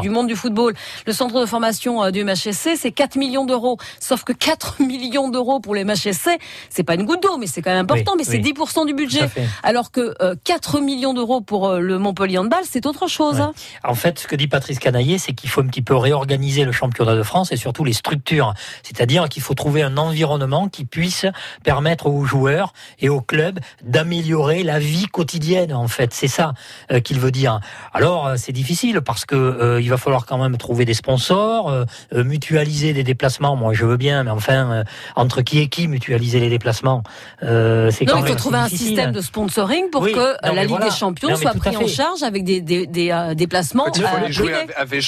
du, 0.01 0.09
monde 0.09 0.27
du 0.27 0.35
football. 0.35 0.73
Le 1.05 1.13
centre 1.13 1.39
de 1.39 1.45
formation 1.45 2.09
du 2.11 2.23
MHSC, 2.23 2.75
c'est 2.75 2.91
4 2.91 3.15
millions 3.17 3.45
d'euros. 3.45 3.77
Sauf 3.99 4.23
que 4.23 4.33
4 4.33 4.81
millions 4.81 5.29
d'euros 5.29 5.59
pour 5.59 5.75
les 5.75 5.83
MHSC, 5.83 6.37
c'est 6.69 6.83
pas 6.83 6.95
une 6.95 7.05
goutte 7.05 7.23
d'eau, 7.23 7.37
mais 7.37 7.47
c'est 7.47 7.61
quand 7.61 7.71
même 7.71 7.83
important. 7.83 8.13
mais 8.17 8.23
c'est 8.23 8.39
10% 8.53 8.85
du 8.85 8.93
budget. 8.93 9.29
Alors 9.63 9.91
que 9.91 10.15
4 10.43 10.75
euh, 10.75 10.81
millions 10.81 11.13
d'euros 11.13 11.41
pour 11.41 11.67
euh, 11.67 11.79
le 11.79 11.99
Montpellier 11.99 12.37
Handball, 12.37 12.63
c'est 12.63 12.85
autre 12.85 13.07
chose. 13.07 13.41
Hein. 13.41 13.53
En 13.83 13.95
fait, 13.95 14.19
ce 14.19 14.27
que 14.27 14.35
dit 14.35 14.47
Patrice 14.47 14.79
Canaillé, 14.79 15.17
c'est 15.17 15.33
qu'il 15.33 15.49
faut 15.49 15.61
un 15.61 15.67
petit 15.67 15.81
peu 15.81 15.95
réorganiser 15.95 16.63
le 16.63 16.71
championnat 16.71 17.15
de 17.15 17.23
France 17.23 17.51
et 17.51 17.57
surtout 17.57 17.83
les 17.83 17.93
structures. 17.93 18.53
C'est-à-dire 18.83 19.27
qu'il 19.29 19.41
faut 19.41 19.53
trouver 19.53 19.83
un 19.83 19.97
environnement 19.97 20.69
qui 20.69 20.85
puisse 20.85 21.25
permettre 21.63 22.07
aux 22.07 22.25
joueurs 22.25 22.73
et 22.99 23.09
aux 23.09 23.21
clubs 23.21 23.59
d'améliorer 23.83 24.63
la 24.63 24.79
vie 24.79 25.07
quotidienne, 25.07 25.73
en 25.73 25.87
fait. 25.87 26.13
C'est 26.13 26.27
ça 26.27 26.53
euh, 26.91 26.99
qu'il 26.99 27.19
veut 27.19 27.31
dire. 27.31 27.59
Alors, 27.93 28.33
c'est 28.37 28.51
difficile 28.51 29.01
parce 29.01 29.25
que 29.25 29.79
il 29.81 29.89
va 29.89 29.97
falloir 29.97 30.25
quand 30.25 30.37
même 30.37 30.57
trouver 30.57 30.85
des 30.85 30.93
sponsors, 30.93 31.85
mutualiser 32.13 32.93
des 32.93 33.03
déplacements. 33.03 33.55
Moi, 33.55 33.73
je 33.73 33.85
veux 33.85 33.97
bien, 33.97 34.23
mais 34.23 34.31
enfin, 34.31 34.83
entre 35.15 35.41
qui 35.41 35.59
et 35.59 35.67
qui 35.67 35.87
mutualiser 35.87 36.39
les 36.39 36.49
déplacements 36.49 37.03
C'est 37.41 38.05
quand 38.05 38.21
même 38.21 38.36
trouver 38.37 38.57
un 38.57 38.69
système 38.69 39.11
de 39.11 39.21
sponsoring 39.21 39.89
pour 39.89 40.05
que 40.05 40.17
euh, 40.17 40.35
la 40.53 40.65
Ligue 40.65 40.81
des 40.81 40.91
Champions 40.91 41.35
soit 41.35 41.53
prise 41.53 41.77
en 41.77 41.87
charge 41.87 42.23
avec 42.23 42.43
des, 42.43 42.61
des, 42.61 42.87
des 42.87 43.11
euh, 43.11 43.33
déplacements. 43.33 43.85
Il 43.95 44.01
faut 44.01 44.25
les 44.25 44.31
jouer 44.31 44.53
avec 44.75 45.01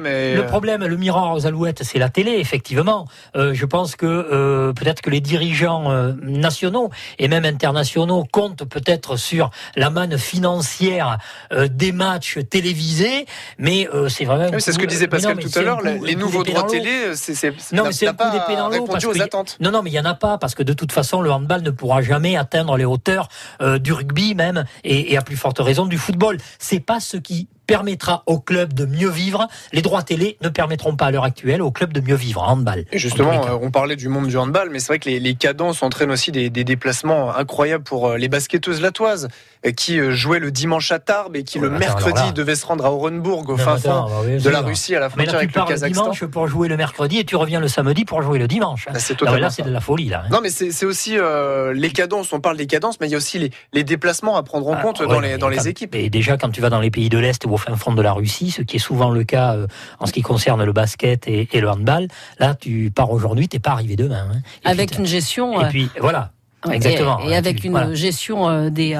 mais 0.00 0.34
Le 0.34 0.42
euh, 0.42 0.46
problème, 0.46 0.84
le 0.86 0.96
miroir 0.96 1.34
aux 1.34 1.46
alouettes, 1.46 1.82
c'est 1.82 1.98
la 1.98 2.08
télé, 2.08 2.32
effectivement. 2.32 3.06
Euh, 3.36 3.54
je 3.54 3.66
pense 3.66 3.96
que 3.96 4.06
euh, 4.06 4.72
peut-être 4.72 5.00
que 5.00 5.10
les 5.10 5.20
dirigeants 5.20 5.92
nationaux 6.22 6.90
et 7.18 7.28
même 7.28 7.44
internationaux 7.44 8.24
comptent 8.30 8.64
peut-être 8.64 9.16
sur 9.16 9.50
la 9.76 9.90
manne 9.90 10.18
financière 10.18 11.18
des 11.52 11.92
matchs 11.92 12.38
télévisés, 12.48 13.26
mais 13.58 13.88
c'est 14.08 14.24
vraiment. 14.24 14.58
c'est 14.58 14.72
ce 14.72 14.78
que 14.78 14.86
disait 14.86 15.08
Pascal 15.08 15.38
tout 15.38 15.58
à 15.58 15.62
l'heure. 15.62 15.80
Les 15.80 16.16
nouveaux 16.16 16.44
droits 16.44 16.64
télé, 16.64 17.14
c'est 17.14 17.34
non, 17.72 17.84
mais 17.84 17.92
c'est 17.92 18.06
un 18.06 18.14
coup 18.14 18.30
d'épée 18.30 18.56
dans 18.56 18.68
l'eau 18.68 18.86
aux 18.86 19.22
attentes. 19.22 19.56
Non, 19.60 19.70
non, 19.70 19.82
mais 19.82 19.90
il 19.90 19.94
y 19.94 20.00
en 20.00 20.04
a 20.04 20.14
pas 20.14 20.38
parce 20.38 20.54
que 20.54 20.62
de 20.62 20.72
toute 20.72 20.92
façon, 20.92 21.20
le 21.20 21.30
handball 21.30 21.62
ne 21.62 21.70
pourra 21.70 22.02
jamais 22.02 22.36
atteindre 22.36 22.73
les 22.76 22.84
hauteurs 22.84 23.28
euh, 23.60 23.78
du 23.78 23.92
rugby 23.92 24.34
même 24.34 24.64
et, 24.84 25.12
et, 25.12 25.16
à 25.16 25.22
plus 25.22 25.36
forte 25.36 25.58
raison 25.58 25.86
du 25.86 25.98
football. 25.98 26.38
C'est 26.58 26.80
pas 26.80 27.00
ce 27.00 27.16
qui 27.16 27.48
permettra 27.66 28.22
au 28.26 28.38
club 28.38 28.72
de 28.72 28.86
mieux 28.86 29.08
vivre. 29.08 29.48
Les 29.72 29.82
droits 29.82 30.02
télé 30.02 30.36
ne 30.42 30.48
permettront 30.48 30.96
pas 30.96 31.06
à 31.06 31.10
l'heure 31.10 31.24
actuelle 31.24 31.62
au 31.62 31.70
club 31.70 31.92
de 31.92 32.00
mieux 32.00 32.14
vivre 32.14 32.42
en 32.42 32.52
handball. 32.52 32.84
Et 32.92 32.98
justement, 32.98 33.46
euh, 33.46 33.58
on 33.60 33.70
parlait 33.70 33.96
du 33.96 34.08
monde 34.08 34.28
du 34.28 34.36
handball, 34.36 34.70
mais 34.70 34.78
c'est 34.78 34.88
vrai 34.88 34.98
que 34.98 35.08
les, 35.08 35.20
les, 35.20 35.34
cadences 35.34 35.82
entraînent 35.82 36.10
aussi 36.10 36.32
des, 36.32 36.50
des, 36.50 36.64
déplacements 36.64 37.34
incroyables 37.34 37.84
pour 37.84 38.08
euh, 38.08 38.16
les 38.16 38.28
basketteuses 38.28 38.80
latoises 38.80 39.28
euh, 39.66 39.72
qui 39.72 39.98
jouaient 40.12 40.38
le 40.38 40.50
dimanche 40.50 40.90
à 40.92 40.98
Tarbes 40.98 41.36
et 41.36 41.44
qui 41.44 41.58
le 41.58 41.70
mercredi 41.70 42.32
devaient 42.32 42.54
se 42.54 42.66
rendre 42.66 42.84
à 42.84 42.92
Orenbourg 42.92 43.44
au 43.48 43.56
fin 43.56 43.76
fond 43.76 44.06
bah 44.08 44.38
de 44.38 44.50
la 44.50 44.60
Russie 44.60 44.94
à 44.94 45.00
la 45.00 45.10
frontière 45.10 45.34
avec 45.36 45.54
le 45.54 45.64
Kazakhstan. 45.64 45.86
Le 45.86 46.12
dimanche 46.12 46.24
pour 46.26 46.46
jouer 46.48 46.68
le 46.68 46.76
mercredi 46.76 47.18
et 47.18 47.24
tu 47.24 47.36
reviens 47.36 47.60
le 47.60 47.68
samedi 47.68 48.04
pour 48.04 48.22
jouer 48.22 48.38
le 48.38 48.48
dimanche. 48.48 48.86
Ah, 48.90 48.98
c'est 48.98 49.20
là, 49.20 49.50
c'est 49.50 49.62
de 49.62 49.70
la 49.70 49.80
folie 49.80 50.08
là. 50.08 50.24
Hein. 50.24 50.28
Non 50.30 50.40
mais 50.42 50.50
c'est 50.50 50.86
aussi 50.86 51.16
euh, 51.18 51.72
les 51.72 51.90
cadences, 51.90 52.32
on 52.32 52.40
parle 52.40 52.56
des 52.56 52.66
cadences, 52.66 53.00
mais 53.00 53.08
il 53.08 53.10
y 53.10 53.14
a 53.14 53.16
aussi 53.16 53.38
les, 53.38 53.50
les 53.72 53.84
déplacements 53.84 54.36
à 54.36 54.42
prendre 54.42 54.68
en 54.68 54.74
ah, 54.74 54.82
compte 54.82 55.02
dans 55.02 55.20
les, 55.20 55.38
dans 55.38 55.48
les 55.48 55.68
équipes. 55.68 55.94
Et 55.94 56.10
déjà 56.10 56.36
quand 56.36 56.50
tu 56.50 56.60
vas 56.60 56.70
dans 56.70 56.80
les 56.80 56.90
pays 56.90 57.08
de 57.08 57.18
l'Est 57.18 57.44
ou 57.46 57.53
au 57.54 57.56
fin 57.56 57.76
fond 57.76 57.94
de 57.94 58.02
la 58.02 58.12
Russie, 58.12 58.50
ce 58.50 58.62
qui 58.62 58.76
est 58.76 58.80
souvent 58.80 59.10
le 59.10 59.24
cas 59.24 59.54
euh, 59.54 59.66
en 60.00 60.06
ce 60.06 60.12
qui 60.12 60.22
concerne 60.22 60.62
le 60.64 60.72
basket 60.72 61.26
et, 61.28 61.48
le 61.54 61.70
handball. 61.70 62.08
Là, 62.38 62.54
tu 62.54 62.90
pars 62.94 63.10
aujourd'hui, 63.10 63.48
t'es 63.48 63.60
pas 63.60 63.70
arrivé 63.70 63.96
demain. 63.96 64.26
Hein. 64.32 64.40
Avec 64.64 64.98
une 64.98 65.06
gestion. 65.06 65.60
Et 65.60 65.68
puis 65.68 65.88
voilà. 66.00 66.33
Exactement. 66.70 67.20
Et, 67.20 67.36
avec 67.36 67.64
une 67.64 67.94
gestion 67.94 68.48
euh, 68.48 68.70
des, 68.70 68.94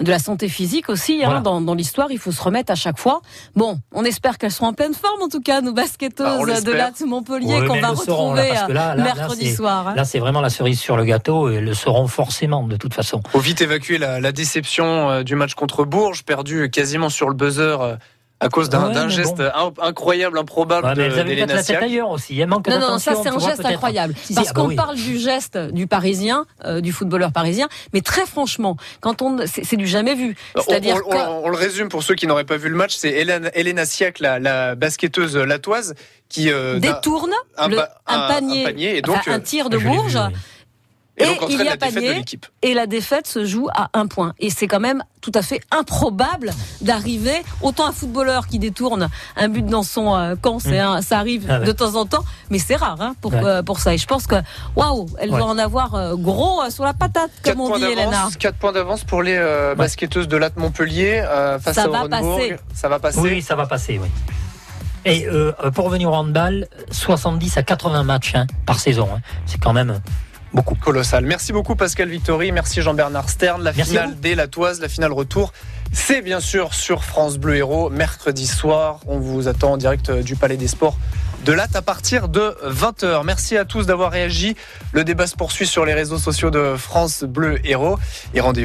de 0.00 0.10
la 0.10 0.18
santé 0.18 0.48
physique 0.48 0.88
aussi. 0.88 1.22
Hein, 1.24 1.40
dans, 1.40 1.60
dans 1.60 1.74
l'histoire, 1.74 2.10
il 2.10 2.18
faut 2.18 2.32
se 2.32 2.42
remettre 2.42 2.72
à 2.72 2.74
chaque 2.74 2.98
fois. 2.98 3.20
Bon, 3.54 3.78
on 3.92 4.04
espère 4.04 4.38
qu'elles 4.38 4.52
seront 4.52 4.68
en 4.68 4.72
pleine 4.72 4.94
forme, 4.94 5.22
en 5.22 5.28
tout 5.28 5.40
cas, 5.40 5.60
nos 5.60 5.72
basketteuses 5.72 6.46
bah, 6.46 6.60
de 6.60 6.72
la 6.72 6.90
Montpellier, 7.06 7.66
qu'on 7.66 7.80
va 7.80 7.88
retrouver 7.88 8.52
mercredi 8.96 9.54
soir. 9.54 9.88
Hein. 9.88 9.94
Là, 9.94 10.04
c'est 10.04 10.18
vraiment 10.18 10.40
la 10.40 10.50
cerise 10.50 10.80
sur 10.80 10.96
le 10.96 11.04
gâteau 11.04 11.50
et 11.50 11.60
le 11.60 11.74
seront 11.74 12.06
forcément, 12.06 12.66
de 12.66 12.76
toute 12.76 12.94
façon. 12.94 13.22
Faut 13.30 13.40
vite 13.40 13.60
évacuer 13.60 13.98
la, 13.98 14.20
la 14.20 14.32
déception 14.32 15.22
du 15.22 15.34
match 15.34 15.54
contre 15.54 15.84
Bourges, 15.84 16.24
perdu 16.24 16.70
quasiment 16.70 17.08
sur 17.08 17.28
le 17.28 17.34
buzzer 17.34 17.98
à 18.40 18.48
cause 18.48 18.70
d'un 18.70 19.08
geste 19.08 19.42
incroyable, 19.80 20.38
improbable 20.38 20.86
ouais, 20.86 20.94
de 20.94 21.22
d'Elena 21.22 21.62
Siak. 21.62 21.82
ailleurs 21.82 22.10
aussi. 22.10 22.36
Il 22.36 22.46
manque 22.46 22.68
non, 22.68 22.80
non, 22.80 22.98
ça 22.98 23.12
c'est 23.22 23.28
un 23.28 23.38
geste 23.38 23.64
incroyable. 23.64 24.14
Parce 24.14 24.48
ah 24.48 24.52
bah 24.54 24.62
qu'on 24.62 24.74
parle 24.74 24.96
du 24.96 25.18
geste 25.18 25.58
du 25.58 25.86
Parisien, 25.86 26.46
euh, 26.64 26.80
du 26.80 26.92
footballeur 26.92 27.32
parisien, 27.32 27.68
mais 27.92 28.00
très 28.00 28.26
franchement, 28.26 28.76
quand 29.00 29.22
on, 29.22 29.38
c'est 29.46 29.76
du 29.76 29.86
jamais 29.86 30.14
vu. 30.14 30.36
C'est-à-dire 30.56 30.96
on, 31.06 31.14
on, 31.14 31.44
on, 31.44 31.48
le 31.48 31.56
résume 31.56 31.88
pour 31.88 32.02
ceux 32.02 32.14
qui 32.14 32.26
n'auraient 32.26 32.44
pas 32.44 32.56
vu 32.56 32.68
le 32.68 32.76
match, 32.76 32.94
c'est 32.94 33.10
Elena 33.10 33.84
Siak, 33.84 34.20
la, 34.20 34.38
la 34.38 34.74
basketteuse 34.74 35.36
latoise, 35.36 35.94
qui 36.28 36.50
euh, 36.50 36.78
détourne 36.78 37.32
un, 37.58 37.68
le, 37.68 37.80
un, 38.06 38.28
panier, 38.28 38.62
un, 38.62 38.66
panier, 38.66 38.96
et 38.96 39.02
donc 39.02 39.16
enfin, 39.18 39.32
un 39.32 39.40
tir 39.40 39.68
de 39.68 39.78
Bourges. 39.78 40.18
Et, 41.18 41.24
il 41.50 41.62
y 41.62 41.68
a 41.68 41.76
panier, 41.76 42.24
et 42.62 42.74
la 42.74 42.86
défaite 42.86 43.26
se 43.26 43.44
joue 43.44 43.68
à 43.74 43.90
un 43.92 44.06
point. 44.06 44.32
Et 44.38 44.48
c'est 44.48 44.66
quand 44.66 44.80
même 44.80 45.02
tout 45.20 45.32
à 45.34 45.42
fait 45.42 45.60
improbable 45.70 46.52
d'arriver 46.80 47.42
autant 47.60 47.86
un 47.86 47.92
footballeur 47.92 48.46
qui 48.46 48.58
détourne 48.58 49.08
un 49.36 49.48
but 49.48 49.66
dans 49.66 49.82
son 49.82 50.14
euh, 50.14 50.34
camp, 50.36 50.64
mm. 50.64 51.02
ça 51.02 51.18
arrive 51.18 51.46
ah 51.48 51.58
de 51.58 51.72
temps 51.72 51.96
en 51.96 52.06
temps, 52.06 52.24
mais 52.48 52.58
c'est 52.58 52.76
rare 52.76 53.00
hein, 53.00 53.14
pour 53.20 53.34
euh, 53.34 53.62
pour 53.62 53.80
ça. 53.80 53.92
Et 53.92 53.98
je 53.98 54.06
pense 54.06 54.26
que 54.26 54.36
waouh, 54.76 55.08
elle 55.18 55.30
va 55.30 55.44
en 55.44 55.58
avoir 55.58 55.94
euh, 55.94 56.16
gros 56.16 56.62
sur 56.70 56.84
la 56.84 56.94
patate, 56.94 57.30
comme 57.44 57.60
on 57.60 57.76
dit, 57.76 57.84
Elena. 57.84 58.28
4 58.38 58.56
points 58.56 58.72
d'avance 58.72 59.04
pour 59.04 59.22
les 59.22 59.38
basketteuses 59.76 60.28
de 60.28 60.36
Latte 60.36 60.56
Montpellier 60.56 61.22
face 61.60 61.74
ça 61.74 61.84
à 61.84 61.88
va 61.88 62.08
passer. 62.08 62.56
Ça 62.74 62.88
va 62.88 62.98
passer. 62.98 63.20
Oui, 63.20 63.42
ça 63.42 63.56
va 63.56 63.66
passer. 63.66 64.00
Oui. 64.02 64.08
Et 65.04 65.26
pour 65.74 65.86
revenir 65.86 66.10
au 66.10 66.14
handball, 66.14 66.68
70 66.90 67.58
à 67.58 67.62
80 67.62 68.04
matchs 68.04 68.34
hein, 68.34 68.46
par 68.64 68.78
saison, 68.78 69.08
hein. 69.14 69.20
c'est 69.46 69.58
quand 69.58 69.72
même 69.72 70.00
beaucoup. 70.52 70.74
Colossal. 70.74 71.24
Merci 71.24 71.52
beaucoup 71.52 71.76
Pascal 71.76 72.08
Victory, 72.08 72.52
merci 72.52 72.82
Jean-Bernard 72.82 73.28
Stern. 73.28 73.62
La 73.62 73.72
finale 73.72 74.16
dès 74.20 74.34
la 74.34 74.48
toise, 74.48 74.80
la 74.80 74.88
finale 74.88 75.12
retour. 75.12 75.52
C'est 75.92 76.22
bien 76.22 76.40
sûr 76.40 76.74
sur 76.74 77.04
France 77.04 77.38
Bleu 77.38 77.56
Héros, 77.56 77.90
mercredi 77.90 78.46
soir. 78.46 79.00
On 79.06 79.18
vous 79.18 79.48
attend 79.48 79.72
en 79.72 79.76
direct 79.76 80.10
du 80.10 80.36
Palais 80.36 80.56
des 80.56 80.68
Sports 80.68 80.96
de 81.44 81.52
là 81.52 81.66
à 81.74 81.82
partir 81.82 82.28
de 82.28 82.54
20h. 82.66 83.24
Merci 83.24 83.56
à 83.56 83.64
tous 83.64 83.86
d'avoir 83.86 84.12
réagi. 84.12 84.56
Le 84.92 85.04
débat 85.04 85.26
se 85.26 85.36
poursuit 85.36 85.66
sur 85.66 85.84
les 85.84 85.94
réseaux 85.94 86.18
sociaux 86.18 86.50
de 86.50 86.74
France 86.76 87.24
Bleu 87.24 87.58
Héros. 87.64 87.98
Et 88.34 88.40
rendez 88.40 88.58